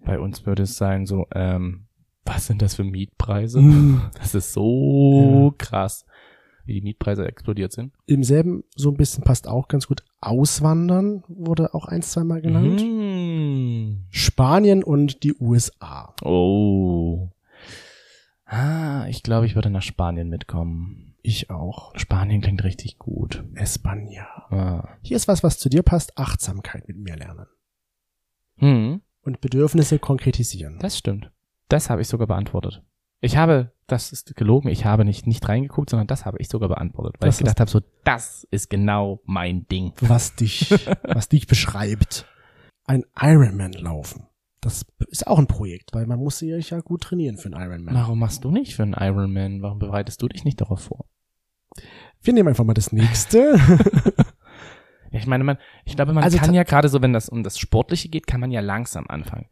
Bei 0.06 0.20
uns 0.20 0.46
würde 0.46 0.64
es 0.64 0.78
sein 0.78 1.06
so, 1.06 1.26
ähm, 1.34 1.88
was 2.24 2.48
sind 2.48 2.62
das 2.62 2.76
für 2.76 2.84
Mietpreise? 2.84 3.60
Mhm. 3.62 4.02
Das 4.20 4.36
ist 4.36 4.54
so 4.54 5.54
krass, 5.58 6.06
wie 6.66 6.74
die 6.74 6.82
Mietpreise 6.82 7.26
explodiert 7.28 7.72
sind. 7.72 7.94
Im 8.06 8.24
selben 8.24 8.64
so 8.76 8.90
ein 8.90 8.98
bisschen 8.98 9.24
passt 9.24 9.48
auch 9.48 9.68
ganz 9.68 9.88
gut. 9.88 10.04
Auswandern 10.22 11.24
wurde 11.28 11.74
auch 11.74 11.86
ein, 11.86 12.02
zweimal 12.02 12.42
genannt. 12.42 12.82
Mhm. 12.82 14.06
Spanien 14.10 14.84
und 14.84 15.24
die 15.24 15.36
USA. 15.40 16.14
Oh. 16.24 17.30
Ah, 18.46 19.08
ich 19.08 19.24
glaube, 19.24 19.46
ich 19.46 19.56
würde 19.56 19.70
nach 19.70 19.82
Spanien 19.82 20.30
mitkommen. 20.30 21.16
Ich 21.22 21.50
auch. 21.50 21.98
Spanien 21.98 22.42
klingt 22.42 22.64
richtig 22.64 23.00
gut. 23.00 23.44
Espanja. 23.56 24.28
Ah. 24.52 24.88
Hier 25.02 25.18
ist 25.18 25.28
was, 25.28 25.44
was 25.44 25.58
zu 25.58 25.70
dir 25.70 25.82
passt. 25.82 26.18
Achtsamkeit 26.18 26.88
mit 26.88 26.98
mir 26.98 27.16
lernen. 27.16 27.48
Hm, 28.58 29.02
Und 29.24 29.42
Bedürfnisse 29.42 30.00
konkretisieren. 30.00 30.78
das 30.80 30.98
stimmt. 30.98 31.32
Das 31.68 31.90
habe 31.90 32.02
ich 32.02 32.08
sogar 32.08 32.28
beantwortet. 32.28 32.84
Ich 33.22 33.38
habe, 33.38 33.72
das 33.88 34.12
ist 34.12 34.36
gelogen, 34.36 34.68
ich 34.70 34.86
habe 34.86 35.06
nicht, 35.06 35.28
nicht 35.28 35.48
reingeguckt, 35.48 35.90
sondern 35.90 36.08
das 36.08 36.26
habe 36.26 36.38
ich 36.40 36.50
sogar 36.50 36.70
beantwortet, 36.70 37.16
weil 37.20 37.28
Das 37.30 37.36
ich 37.36 37.40
gedacht 37.40 37.60
habe, 37.60 37.70
so, 37.70 37.82
das 38.04 38.48
ist 38.52 38.70
genau 38.70 39.22
mein 39.26 39.68
Ding. 39.68 39.94
was 40.02 40.36
dich, 40.36 40.72
was 41.04 41.30
dich 41.30 41.48
beschreibt. 41.48 42.28
Ein 42.88 43.04
Ironman 43.20 43.74
laufen. 43.74 44.28
Das 44.62 44.86
ist 45.10 45.28
auch 45.28 45.38
ein 45.38 45.48
Projekt, 45.48 45.94
weil 45.94 46.08
man 46.08 46.18
muss 46.20 46.40
sich 46.40 46.70
ja 46.72 46.80
gut 46.82 47.02
trainieren 47.04 47.38
für 47.38 47.54
einen 47.54 47.62
Ironman. 47.62 47.94
Warum 47.94 48.20
machst 48.20 48.44
du 48.44 48.52
nicht 48.52 48.76
für 48.76 48.84
einen 48.84 48.94
Ironman? 48.94 49.62
Warum 49.62 49.78
bereitest 49.78 50.22
du 50.22 50.28
dich 50.28 50.44
nicht 50.44 50.60
darauf 50.60 50.82
vor? 50.82 51.06
Wir 52.22 52.34
nehmen 52.34 52.50
einfach 52.50 52.64
mal 52.64 52.74
das 52.74 52.92
nächste. 52.92 53.60
Ja, 55.12 55.20
Ich 55.22 55.28
meine, 55.28 55.44
man, 55.44 55.58
ich 55.86 55.96
glaube, 55.96 56.12
man 56.14 56.24
Also 56.24 56.38
kann 56.40 56.54
ja 56.54 56.64
gerade 56.64 56.90
so, 56.90 57.02
wenn 57.02 57.14
das 57.14 57.30
um 57.30 57.44
das 57.44 57.58
Sportliche 57.58 58.10
geht, 58.10 58.28
kann 58.28 58.42
man 58.42 58.52
ja 58.52 58.60
langsam 58.60 59.06
anfangen. 59.08 59.46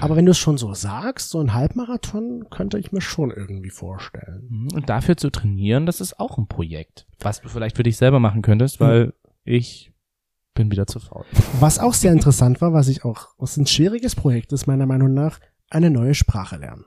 Aber 0.00 0.16
wenn 0.16 0.24
du 0.26 0.32
es 0.32 0.38
schon 0.38 0.58
so 0.58 0.74
sagst, 0.74 1.30
so 1.30 1.40
ein 1.40 1.54
Halbmarathon 1.54 2.48
könnte 2.50 2.78
ich 2.78 2.92
mir 2.92 3.00
schon 3.00 3.30
irgendwie 3.30 3.70
vorstellen. 3.70 4.46
Mhm, 4.48 4.68
Und 4.74 4.88
dafür 4.88 5.16
zu 5.16 5.30
trainieren, 5.30 5.86
das 5.86 6.00
ist 6.00 6.18
auch 6.18 6.38
ein 6.38 6.46
Projekt, 6.46 7.06
was 7.20 7.40
du 7.40 7.48
vielleicht 7.48 7.76
für 7.76 7.82
dich 7.82 7.96
selber 7.96 8.20
machen 8.20 8.42
könntest, 8.42 8.80
weil 8.80 9.14
ich 9.44 9.92
bin 10.54 10.70
wieder 10.70 10.86
zu 10.86 11.00
faul. 11.00 11.24
Was 11.60 11.78
auch 11.78 11.94
sehr 11.94 12.12
interessant 12.12 12.60
war, 12.60 12.72
was 12.72 12.88
ich 12.88 13.04
auch, 13.04 13.28
was 13.38 13.56
ein 13.56 13.66
schwieriges 13.66 14.14
Projekt 14.14 14.52
ist, 14.52 14.66
meiner 14.66 14.86
Meinung 14.86 15.14
nach, 15.14 15.40
eine 15.70 15.90
neue 15.90 16.14
Sprache 16.14 16.56
lernen. 16.56 16.84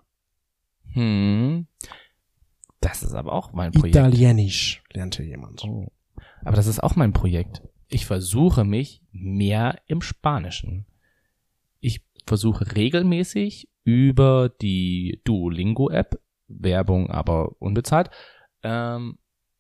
Hm. 0.94 1.68
Das 2.82 3.02
ist 3.02 3.14
aber 3.14 3.32
auch 3.32 3.54
mein 3.54 3.72
Projekt. 3.72 3.96
Italienisch 3.96 4.84
lernte 4.92 5.24
jemand. 5.24 5.64
Oh. 5.64 5.88
Aber 6.44 6.56
das 6.56 6.68
ist 6.68 6.84
auch 6.84 6.96
mein 6.96 7.14
Projekt. 7.14 7.64
Ich 7.88 8.06
versuche 8.06 8.66
mich 8.66 9.02
mehr 9.12 9.80
im 9.88 10.02
Spanischen. 10.02 10.86
Versuche 12.26 12.76
regelmäßig 12.76 13.70
über 13.84 14.50
die 14.50 15.22
Duolingo-App, 15.26 16.20
Werbung 16.48 17.10
aber 17.10 17.56
unbezahlt, 17.60 18.10
ähm, 18.64 19.18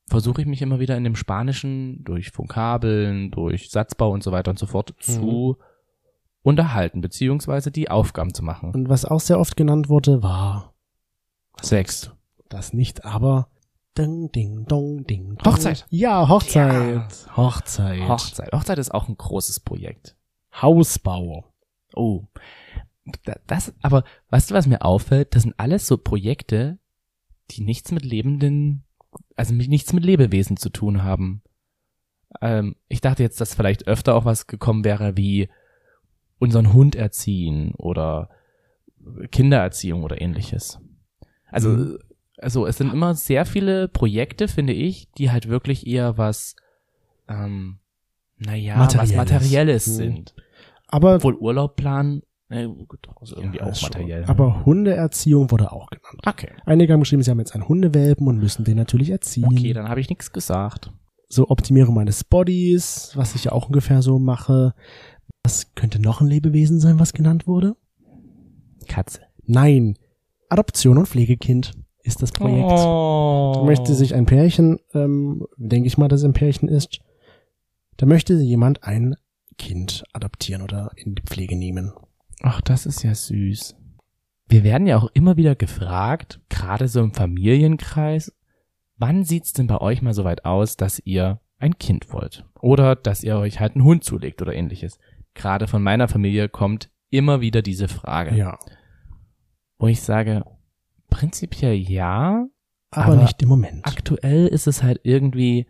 versuche 0.07 0.41
ich 0.41 0.47
mich 0.47 0.61
immer 0.61 0.79
wieder 0.79 0.97
in 0.97 1.03
dem 1.03 1.15
Spanischen 1.15 2.03
durch 2.03 2.37
Vokabeln, 2.37 3.31
durch 3.31 3.69
Satzbau 3.69 4.11
und 4.11 4.23
so 4.23 4.31
weiter 4.31 4.51
und 4.51 4.59
so 4.59 4.65
fort 4.65 4.93
zu 4.99 5.57
unterhalten, 6.41 7.01
beziehungsweise 7.01 7.71
die 7.71 7.89
Aufgaben 7.89 8.33
zu 8.33 8.43
machen. 8.43 8.71
Und 8.71 8.89
was 8.89 9.05
auch 9.05 9.21
sehr 9.21 9.39
oft 9.39 9.55
genannt 9.55 9.89
wurde, 9.89 10.21
war 10.21 10.73
Sechs. 11.61 12.11
das 12.49 12.73
nicht, 12.73 13.05
aber 13.05 13.47
ding, 13.97 14.31
ding, 14.31 14.65
dong, 14.65 15.05
ding. 15.05 15.35
dong. 15.37 15.53
Hochzeit. 15.53 15.85
Ja, 15.89 16.27
Hochzeit. 16.27 17.27
Hochzeit. 17.35 18.07
Hochzeit. 18.07 18.51
Hochzeit 18.51 18.77
ist 18.77 18.93
auch 18.93 19.07
ein 19.07 19.17
großes 19.17 19.61
Projekt. 19.61 20.15
Hausbau. 20.61 21.52
Oh. 21.95 22.25
Da- 23.25 23.39
Das, 23.47 23.73
aber 23.81 24.03
weißt 24.29 24.51
du, 24.51 24.55
was 24.55 24.67
mir 24.67 24.83
auffällt? 24.83 25.35
Das 25.35 25.43
sind 25.43 25.55
alles 25.57 25.87
so 25.87 25.97
Projekte, 25.97 26.79
die 27.51 27.61
nichts 27.61 27.91
mit 27.91 28.05
lebenden, 28.05 28.83
also 29.35 29.53
nichts 29.53 29.91
mit 29.93 30.05
Lebewesen 30.05 30.55
zu 30.57 30.69
tun 30.69 31.03
haben. 31.03 31.41
Ähm, 32.41 32.75
ich 32.87 33.01
dachte 33.01 33.21
jetzt, 33.23 33.39
dass 33.41 33.53
vielleicht 33.55 33.87
öfter 33.87 34.15
auch 34.15 34.25
was 34.25 34.47
gekommen 34.47 34.83
wäre 34.85 35.17
wie 35.17 35.49
unseren 36.39 36.73
Hund 36.73 36.95
erziehen 36.95 37.73
oder 37.75 38.29
Kindererziehung 39.31 40.03
oder 40.03 40.21
ähnliches. 40.21 40.79
Also, 41.51 41.69
Mhm. 41.69 41.99
also 42.37 42.65
es 42.65 42.77
sind 42.77 42.91
immer 42.93 43.15
sehr 43.15 43.45
viele 43.45 43.87
Projekte, 43.87 44.47
finde 44.47 44.73
ich, 44.73 45.11
die 45.17 45.29
halt 45.31 45.47
wirklich 45.47 45.85
eher 45.85 46.17
was 46.17 46.55
ähm, 47.27 47.79
naja, 48.37 48.79
was 48.79 48.95
Materielles. 48.95 49.15
Materielles 49.15 49.85
Hm. 49.87 49.93
sind. 49.93 50.35
Aber, 50.93 51.15
Obwohl 51.15 51.35
Urlaub 51.35 51.75
planen, 51.75 52.21
na 52.49 52.65
gut, 52.67 52.99
also 53.19 53.35
irgendwie 53.37 53.57
Ja, 53.57 53.65
auch 53.65 53.75
schon. 53.75 53.89
materiell. 53.89 54.25
aber 54.27 54.63
Hundeerziehung 54.65 55.49
wurde 55.49 55.71
auch 55.71 55.89
genannt. 55.89 56.21
okay. 56.25 56.49
Einige 56.65 56.93
haben 56.93 56.99
geschrieben, 56.99 57.23
sie 57.23 57.31
haben 57.31 57.39
jetzt 57.39 57.55
einen 57.55 57.67
Hundewelpen 57.67 58.27
und 58.27 58.37
müssen 58.37 58.63
den 58.63 58.77
natürlich 58.77 59.09
erziehen. 59.09 59.45
Okay, 59.45 59.73
dann 59.73 59.89
habe 59.89 59.99
ich 60.01 60.09
nichts 60.09 60.31
gesagt. 60.31 60.91
so 61.29 61.49
Optimierung 61.49 61.95
meines 61.95 62.23
Bodies, 62.23 63.11
was 63.15 63.33
ich 63.33 63.45
ja 63.45 63.53
auch 63.53 63.65
ungefähr 63.67 64.03
so 64.03 64.19
mache. 64.19 64.75
Was 65.43 65.73
könnte 65.73 65.99
noch 65.99 66.21
ein 66.21 66.27
Lebewesen 66.27 66.79
sein, 66.79 66.99
was 66.99 67.13
genannt 67.13 67.47
wurde? 67.47 67.75
Katze. 68.87 69.21
Nein, 69.45 69.97
Adoption 70.49 70.97
und 70.99 71.07
Pflegekind 71.07 71.71
ist 72.03 72.21
das 72.21 72.31
Projekt. 72.33 72.69
Oh. 72.69 73.53
Da 73.55 73.63
möchte 73.63 73.95
sich 73.95 74.13
ein 74.13 74.27
Pärchen, 74.27 74.77
ähm, 74.93 75.47
denke 75.57 75.87
ich 75.87 75.97
mal, 75.97 76.07
dass 76.07 76.19
es 76.19 76.25
ein 76.25 76.33
Pärchen 76.33 76.69
ist, 76.69 76.99
da 77.97 78.05
möchte 78.05 78.35
jemand 78.35 78.83
ein 78.83 79.15
Kind 79.53 80.03
adoptieren 80.13 80.61
oder 80.61 80.91
in 80.95 81.15
die 81.15 81.21
Pflege 81.23 81.55
nehmen. 81.55 81.93
Ach, 82.41 82.61
das 82.61 82.85
ist 82.85 83.03
ja 83.03 83.13
süß. 83.15 83.75
Wir 84.47 84.63
werden 84.63 84.87
ja 84.87 84.97
auch 84.97 85.09
immer 85.13 85.37
wieder 85.37 85.55
gefragt, 85.55 86.39
gerade 86.49 86.87
so 86.87 87.01
im 87.01 87.13
Familienkreis, 87.13 88.33
wann 88.97 89.23
sieht's 89.23 89.53
denn 89.53 89.67
bei 89.67 89.79
euch 89.79 90.01
mal 90.01 90.13
so 90.13 90.23
weit 90.23 90.45
aus, 90.45 90.75
dass 90.77 90.99
ihr 91.05 91.39
ein 91.57 91.77
Kind 91.77 92.11
wollt? 92.11 92.45
Oder 92.59 92.95
dass 92.95 93.23
ihr 93.23 93.37
euch 93.37 93.59
halt 93.59 93.75
einen 93.75 93.85
Hund 93.85 94.03
zulegt 94.03 94.41
oder 94.41 94.53
ähnliches. 94.53 94.99
Gerade 95.33 95.67
von 95.67 95.81
meiner 95.81 96.07
Familie 96.07 96.49
kommt 96.49 96.89
immer 97.09 97.41
wieder 97.41 97.61
diese 97.61 97.87
Frage, 97.87 98.35
Ja, 98.35 98.59
wo 99.79 99.87
ich 99.87 100.01
sage, 100.01 100.43
prinzipiell 101.09 101.75
ja, 101.75 102.45
aber, 102.91 103.13
Aber 103.13 103.15
nicht 103.21 103.41
im 103.41 103.49
Moment. 103.49 103.85
aktuell 103.85 104.47
ist 104.47 104.67
es 104.67 104.83
halt 104.83 104.99
irgendwie, 105.03 105.67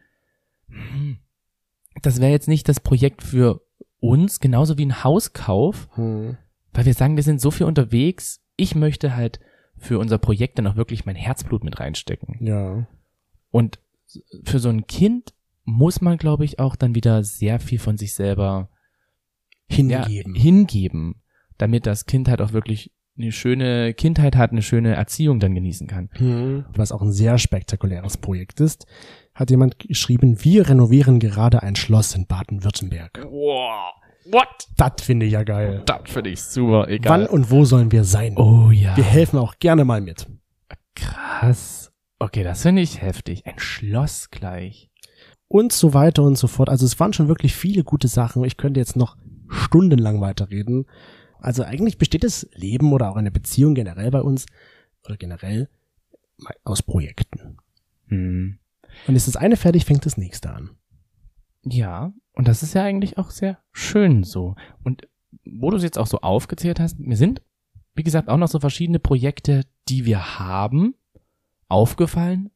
hm, 0.68 1.20
das 2.02 2.20
wäre 2.20 2.32
jetzt 2.32 2.48
nicht 2.48 2.68
das 2.68 2.80
Projekt 2.80 3.24
für 3.24 3.62
uns, 4.04 4.39
genauso 4.39 4.78
wie 4.78 4.86
ein 4.86 5.04
Hauskauf, 5.04 5.88
Hm. 5.93 6.38
weil 6.74 6.86
wir 6.86 6.93
sagen, 6.93 7.16
wir 7.16 7.24
sind 7.24 7.39
so 7.39 7.51
viel 7.51 7.66
unterwegs. 7.66 8.41
Ich 8.58 8.76
möchte 8.76 9.16
halt 9.16 9.39
für 9.78 9.97
unser 9.99 10.18
Projekt 10.18 10.58
dann 10.60 10.68
auch 10.68 10.76
wirklich 10.76 11.06
mein 11.06 11.16
Herzblut 11.16 11.64
mit 11.64 11.80
reinstecken. 11.80 12.45
Ja. 12.45 12.88
Und 13.49 13.80
für 14.43 14.60
so 14.60 14.70
ein 14.70 14.86
Kind 14.88 15.34
muss 15.64 16.01
man, 16.01 16.18
glaube 16.18 16.45
ich, 16.45 16.60
auch 16.60 16.76
dann 16.76 16.95
wieder 16.95 17.24
sehr 17.24 17.60
viel 17.60 17.80
von 17.80 17.97
sich 17.97 18.14
selber 18.14 18.70
ja, 19.70 20.06
Hingeben. 20.06 20.36
hingeben, 20.36 21.22
damit 21.58 21.86
das 21.88 22.06
Kind 22.06 22.28
halt 22.28 22.41
auch 22.41 22.51
wirklich 22.51 22.91
eine 23.18 23.32
schöne 23.32 23.93
Kindheit 23.93 24.36
hat, 24.36 24.51
eine 24.51 24.62
schöne 24.62 24.95
Erziehung 24.95 25.39
dann 25.39 25.56
genießen 25.56 25.88
kann. 25.88 26.10
Hm. 26.14 26.66
Was 26.76 26.91
auch 26.91 27.01
ein 27.01 27.12
sehr 27.12 27.38
spektakuläres 27.38 28.18
Projekt 28.18 28.60
ist, 28.60 28.86
hat 29.36 29.50
jemand 29.50 29.80
geschrieben, 29.80 30.44
wir 30.44 30.70
renovieren 30.70 31.20
gerade 31.20 31.64
ein 31.64 31.76
Schloss 31.76 32.16
in 32.16 32.28
Baden-Württemberg. 32.28 33.26
Wow, 33.26 33.94
what? 34.26 34.68
Das 34.78 35.02
finde 35.02 35.26
ich 35.26 35.34
ja 35.34 35.44
geil. 35.44 35.82
Das 35.86 36.02
finde 36.06 36.30
ich 36.30 36.42
super, 36.42 36.88
Wann 37.04 37.26
und 37.28 37.50
wo 37.50 37.66
sollen 37.66 37.92
wir 37.92 38.04
sein? 38.04 38.38
Oh 38.38 38.70
ja. 38.72 38.96
Wir 38.96 39.04
helfen 39.04 39.40
auch 39.40 39.56
gerne 39.60 39.86
mal 39.86 40.02
mit. 40.02 40.28
Krass. 40.96 41.92
Okay, 42.20 42.44
das 42.44 42.62
finde 42.62 42.82
ich 42.82 43.02
heftig. 43.02 43.46
Ein 43.46 43.60
Schloss 43.60 44.30
gleich. 44.30 44.90
Und 45.48 45.74
so 45.74 45.94
weiter 45.94 46.24
und 46.24 46.38
so 46.38 46.48
fort. 46.48 46.70
Also 46.70 46.86
es 46.86 47.00
waren 47.00 47.14
schon 47.14 47.28
wirklich 47.28 47.54
viele 47.54 47.84
gute 47.84 48.08
Sachen. 48.08 48.44
Ich 48.44 48.58
könnte 48.58 48.80
jetzt 48.80 48.96
noch 48.96 49.18
stundenlang 49.50 50.22
weiterreden. 50.22 50.86
Also 51.40 51.64
eigentlich 51.64 51.98
besteht 51.98 52.24
das 52.24 52.48
Leben 52.54 52.94
oder 52.94 53.12
auch 53.12 53.18
eine 53.18 53.32
Beziehung 53.32 53.76
generell 53.76 54.10
bei 54.10 54.22
uns 54.22 54.46
oder 55.06 55.18
generell 55.18 55.70
aus 56.64 56.82
Projekten. 56.82 57.58
Hm. 58.08 58.60
Und 59.08 59.16
ist 59.16 59.28
das 59.28 59.36
eine 59.36 59.58
fertig, 59.58 59.86
fängt 59.86 60.06
das 60.06 60.18
nächste 60.18 60.51
an. 60.51 60.72
Ja, 61.66 62.14
und 62.34 62.47
das 62.47 62.64
ist 62.64 62.74
ja 62.74 62.84
eigentlich 62.84 63.18
auch 63.18 63.32
sehr 63.32 63.60
schön 63.72 64.24
so. 64.24 64.56
Und 64.84 65.08
wo 65.45 65.70
du 65.70 65.78
es 65.78 65.84
jetzt 65.84 65.97
auch 65.97 66.08
so 66.08 66.20
aufgezählt 66.20 66.80
hast, 66.80 66.99
mir 66.99 67.18
sind, 67.18 67.41
wie 67.95 68.04
gesagt, 68.04 68.30
auch 68.30 68.38
noch 68.38 68.47
so 68.47 68.60
verschiedene 68.60 68.99
Projekte, 68.99 69.62
die 69.88 70.06
wir 70.06 70.39
haben, 70.39 70.95
aufgefallen. 71.68 72.51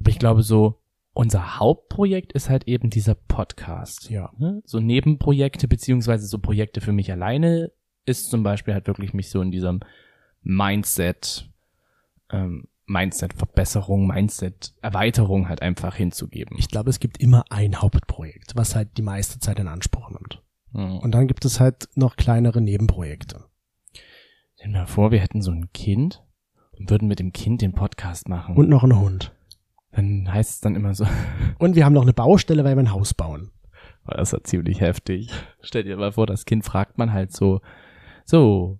Aber 0.00 0.10
ich 0.10 0.18
glaube, 0.18 0.42
so 0.42 0.80
unser 1.12 1.58
Hauptprojekt 1.58 2.32
ist 2.32 2.50
halt 2.50 2.66
eben 2.66 2.90
dieser 2.90 3.14
Podcast. 3.14 4.10
Ja. 4.10 4.32
Ne? 4.36 4.62
So 4.64 4.80
Nebenprojekte, 4.80 5.68
beziehungsweise 5.68 6.26
so 6.26 6.38
Projekte 6.38 6.80
für 6.80 6.92
mich 6.92 7.10
alleine, 7.10 7.72
ist 8.04 8.30
zum 8.30 8.42
Beispiel 8.42 8.74
halt 8.74 8.86
wirklich 8.86 9.14
mich 9.14 9.30
so 9.30 9.40
in 9.40 9.50
diesem 9.50 9.80
Mindset, 10.42 11.48
ähm, 12.30 12.68
Mindset-Verbesserung, 12.86 14.06
Mindset-Erweiterung 14.06 15.48
halt 15.48 15.62
einfach 15.62 15.94
hinzugeben. 15.96 16.56
Ich 16.58 16.68
glaube, 16.68 16.90
es 16.90 17.00
gibt 17.00 17.18
immer 17.18 17.44
ein 17.50 17.80
Hauptprojekt, 17.80 18.56
was 18.56 18.74
halt 18.74 18.96
die 18.96 19.02
meiste 19.02 19.38
Zeit 19.38 19.58
in 19.58 19.68
Anspruch 19.68 20.10
nimmt. 20.10 20.42
Mhm. 20.72 20.98
Und 20.98 21.12
dann 21.12 21.26
gibt 21.26 21.44
es 21.44 21.60
halt 21.60 21.88
noch 21.94 22.16
kleinere 22.16 22.60
Nebenprojekte. 22.60 23.44
Stell 24.56 24.68
dir 24.72 24.78
mal 24.78 24.86
vor, 24.86 25.10
wir 25.12 25.20
hätten 25.20 25.42
so 25.42 25.50
ein 25.50 25.72
Kind 25.72 26.22
und 26.72 26.90
würden 26.90 27.08
mit 27.08 27.18
dem 27.20 27.32
Kind 27.32 27.62
den 27.62 27.72
Podcast 27.72 28.28
machen. 28.28 28.56
Und 28.56 28.68
noch 28.68 28.82
einen 28.82 28.98
Hund. 28.98 29.32
dann 29.92 30.30
heißt 30.32 30.50
es 30.54 30.60
dann 30.60 30.74
immer 30.76 30.94
so, 30.94 31.06
Und 31.58 31.76
wir 31.76 31.84
haben 31.84 31.92
noch 31.92 32.02
eine 32.02 32.12
Baustelle, 32.12 32.64
weil 32.64 32.76
wir 32.76 32.82
ein 32.82 32.92
Haus 32.92 33.14
bauen. 33.14 33.50
"Oh, 34.06 34.12
das 34.16 34.32
war 34.32 34.44
ziemlich 34.44 34.80
heftig. 34.80 35.30
Stell 35.62 35.84
dir 35.84 35.96
mal 35.96 36.12
vor, 36.12 36.26
das 36.26 36.44
Kind 36.44 36.64
fragt 36.64 36.98
man 36.98 37.12
halt 37.12 37.32
so, 37.32 37.60
so, 38.26 38.78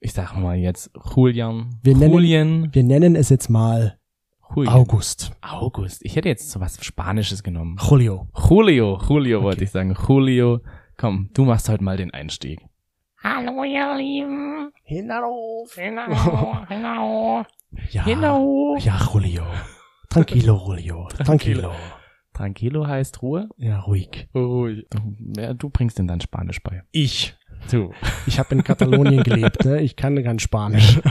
ich 0.00 0.12
sag 0.12 0.36
mal 0.36 0.56
jetzt 0.56 0.90
Julian, 1.14 1.78
Wir 1.82 1.96
nennen- 1.96 2.12
Julian, 2.14 2.74
Wir 2.74 2.84
nennen 2.84 3.16
es 3.16 3.28
jetzt 3.30 3.48
mal 3.48 3.98
Julian. 4.54 4.74
August. 4.74 5.32
August. 5.42 6.04
Ich 6.04 6.16
hätte 6.16 6.28
jetzt 6.28 6.50
so 6.50 6.60
was 6.60 6.82
Spanisches 6.84 7.42
genommen. 7.42 7.76
Julio. 7.80 8.28
Julio, 8.48 8.98
Julio 9.08 9.42
wollte 9.42 9.58
Okay. 9.58 9.64
ich 9.64 9.70
sagen. 9.70 9.96
Julio, 10.08 10.60
komm, 10.96 11.30
du 11.34 11.44
machst 11.44 11.68
heute 11.68 11.84
mal 11.84 11.96
den 11.96 12.12
Einstieg. 12.12 12.60
Hallo, 13.22 13.64
ihr 13.64 13.96
Lieben. 13.96 14.70
Hinauf. 14.84 15.74
Genau, 15.74 16.62
genau. 16.68 17.42
Ja. 17.90 18.06
Ja, 18.06 18.98
Julio. 19.12 19.42
Tranquilo, 20.08 20.56
Julio. 20.76 21.08
Tranquilo. 21.18 21.72
Tranquilo 22.32 22.86
heißt 22.86 23.20
Ruhe. 23.20 23.48
Ja, 23.56 23.80
ruhig. 23.80 24.28
Ruhig. 24.34 24.86
Ja, 25.36 25.52
du 25.54 25.68
bringst 25.70 25.98
denn 25.98 26.06
dann 26.06 26.20
Spanisch 26.20 26.62
bei. 26.62 26.82
Ich. 26.92 27.34
Du. 27.70 27.92
Ich 28.26 28.38
habe 28.38 28.54
in 28.54 28.64
Katalonien 28.64 29.22
gelebt, 29.22 29.64
ne? 29.64 29.80
Ich 29.80 29.96
kann 29.96 30.22
kein 30.22 30.38
Spanisch. 30.38 31.00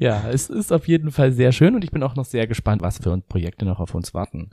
Ja, 0.00 0.30
es 0.30 0.48
ist 0.48 0.72
auf 0.72 0.88
jeden 0.88 1.10
Fall 1.10 1.30
sehr 1.30 1.52
schön 1.52 1.74
und 1.74 1.84
ich 1.84 1.90
bin 1.90 2.02
auch 2.02 2.16
noch 2.16 2.24
sehr 2.24 2.46
gespannt, 2.46 2.80
was 2.80 2.96
für 2.96 3.20
Projekte 3.20 3.66
noch 3.66 3.80
auf 3.80 3.94
uns 3.94 4.14
warten. 4.14 4.48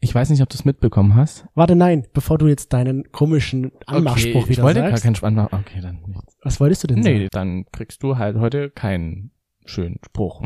Ich 0.00 0.14
weiß 0.14 0.30
nicht, 0.30 0.40
ob 0.40 0.48
du 0.48 0.54
es 0.54 0.64
mitbekommen 0.64 1.14
hast. 1.14 1.44
Warte, 1.54 1.76
nein, 1.76 2.06
bevor 2.14 2.38
du 2.38 2.46
jetzt 2.46 2.72
deinen 2.72 3.12
komischen 3.12 3.72
Anmachspruch 3.84 4.44
okay, 4.44 4.44
ich 4.44 4.48
wieder 4.48 4.62
wollte 4.62 4.80
sagst. 4.80 4.94
gar 4.94 5.00
keinen 5.02 5.14
Spannend. 5.16 5.52
Okay, 5.52 5.80
dann 5.82 5.98
nicht. 6.06 6.22
was 6.42 6.58
wolltest 6.58 6.84
du 6.84 6.86
denn 6.86 7.02
sagen? 7.02 7.18
Nee, 7.18 7.28
dann 7.30 7.66
kriegst 7.70 8.02
du 8.02 8.16
halt 8.16 8.38
heute 8.38 8.70
keinen 8.70 9.30
schönen 9.66 9.98
Spruch. 10.06 10.42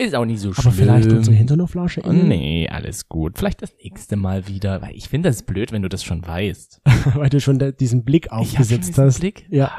Ist 0.00 0.14
auch 0.14 0.24
nicht 0.24 0.40
so 0.40 0.54
schlimm. 0.54 0.66
Aber 0.66 0.74
vielleicht 0.74 1.12
unsere 1.12 1.36
Hinternoflasche 1.36 2.00
Oh, 2.04 2.12
Nee, 2.12 2.66
alles 2.70 3.10
gut. 3.10 3.36
Vielleicht 3.36 3.60
das 3.60 3.74
nächste 3.82 4.16
Mal 4.16 4.48
wieder, 4.48 4.80
weil 4.80 4.96
ich 4.96 5.10
finde 5.10 5.28
das 5.28 5.42
blöd, 5.42 5.72
wenn 5.72 5.82
du 5.82 5.90
das 5.90 6.02
schon 6.02 6.26
weißt. 6.26 6.80
weil 7.14 7.28
du 7.28 7.38
schon 7.38 7.58
da, 7.58 7.70
diesen 7.70 8.02
Blick 8.02 8.32
aufgesetzt 8.32 8.88
diesen 8.88 9.04
hast. 9.04 9.20
Blick. 9.20 9.46
Ja, 9.50 9.70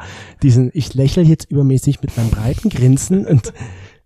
diesen, 0.43 0.69
ich 0.75 0.93
lächle 0.93 1.23
jetzt 1.23 1.49
übermäßig 1.49 2.03
mit 2.03 2.15
meinem 2.15 2.29
breiten 2.29 2.69
Grinsen 2.69 3.25
und 3.25 3.51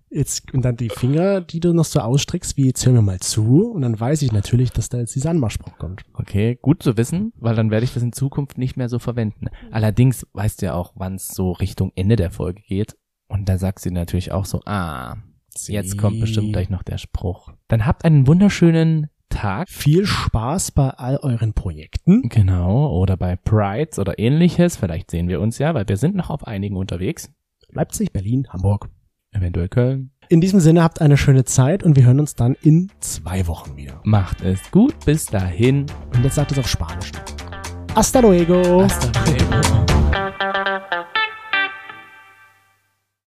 jetzt, 0.09 0.53
und 0.53 0.63
dann 0.63 0.78
die 0.78 0.88
Finger, 0.88 1.41
die 1.41 1.59
du 1.59 1.74
noch 1.74 1.84
so 1.84 1.99
ausstreckst, 1.99 2.55
wie 2.55 2.68
jetzt 2.68 2.86
hör 2.86 2.93
mir 2.93 3.01
mal 3.01 3.20
zu, 3.20 3.70
und 3.72 3.82
dann 3.82 3.99
weiß 3.99 4.22
ich 4.22 4.32
natürlich, 4.32 4.72
dass 4.72 4.88
da 4.88 4.99
jetzt 4.99 5.16
dieser 5.16 5.32
Anmachspruch 5.32 5.78
kommt. 5.78 6.03
Okay, 6.13 6.57
gut 6.61 6.82
zu 6.82 6.95
wissen, 6.95 7.34
weil 7.36 7.55
dann 7.55 7.72
werde 7.72 7.84
ich 7.84 7.93
das 7.93 8.03
in 8.03 8.13
Zukunft 8.13 8.57
nicht 8.57 8.78
mehr 8.78 8.88
so 8.88 8.99
verwenden. 8.99 9.47
Allerdings 9.70 10.26
weißt 10.32 10.61
du 10.61 10.68
ja 10.68 10.76
auch, 10.76 10.93
wann 10.95 11.16
es 11.16 11.28
so 11.28 11.51
Richtung 11.51 11.91
Ende 11.95 12.16
der 12.16 12.32
Folge 12.32 12.61
geht. 12.61 12.95
Und 13.28 13.49
da 13.49 13.57
sagst 13.57 13.86
du 13.86 13.91
natürlich 13.91 14.32
auch 14.32 14.45
so, 14.45 14.61
ah, 14.66 15.18
jetzt 15.68 15.97
kommt 15.97 16.20
bestimmt 16.20 16.53
gleich 16.53 16.70
noch 16.70 16.84
der 16.84 16.97
Spruch. 16.97 17.51
Dann 17.68 17.86
habt 17.86 18.06
einen 18.06 18.28
wunderschönen 18.28 19.08
Tag. 19.30 19.70
Viel 19.70 20.06
Spaß 20.06 20.72
bei 20.72 20.89
all 20.89 21.18
euren 21.18 21.53
Projekten. 21.53 22.30
Genau, 22.30 22.89
oder 22.97 23.18
bei 23.18 23.36
Prides 23.36 23.99
oder 23.99 24.18
ähnliches. 24.20 24.78
Vielleicht 24.78 25.12
sehen 25.12 25.28
wir 25.28 25.41
uns 25.41 25.58
ja, 25.58 25.74
weil 25.74 25.88
wir 25.88 25.97
sind 25.97 26.16
noch 26.16 26.30
auf 26.30 26.47
einigen 26.47 26.78
unterwegs. 26.78 27.32
Leipzig, 27.70 28.14
Berlin, 28.14 28.47
Hamburg. 28.49 28.89
Eventuell 29.32 29.68
Köln. 29.68 30.12
In 30.30 30.39
diesem 30.39 30.60
Sinne 30.60 30.82
habt 30.82 31.01
eine 31.01 31.18
schöne 31.18 31.43
Zeit 31.43 31.84
und 31.84 31.97
wir 31.97 32.06
hören 32.06 32.20
uns 32.20 32.36
dann 32.36 32.56
in 32.62 32.89
zwei 33.01 33.45
Wochen 33.47 33.76
wieder. 33.76 33.99
Macht 34.03 34.41
es 34.41 34.72
gut. 34.72 34.93
Bis 35.06 35.26
dahin. 35.26 35.86
Und 36.16 36.24
jetzt 36.24 36.36
sagt 36.36 36.53
es 36.53 36.60
auf 36.60 36.68
Spanisch. 36.68 37.12
Hasta 37.93 38.22
luego. 38.22 38.84
Hasta 38.84 39.12
luego. 39.26 39.64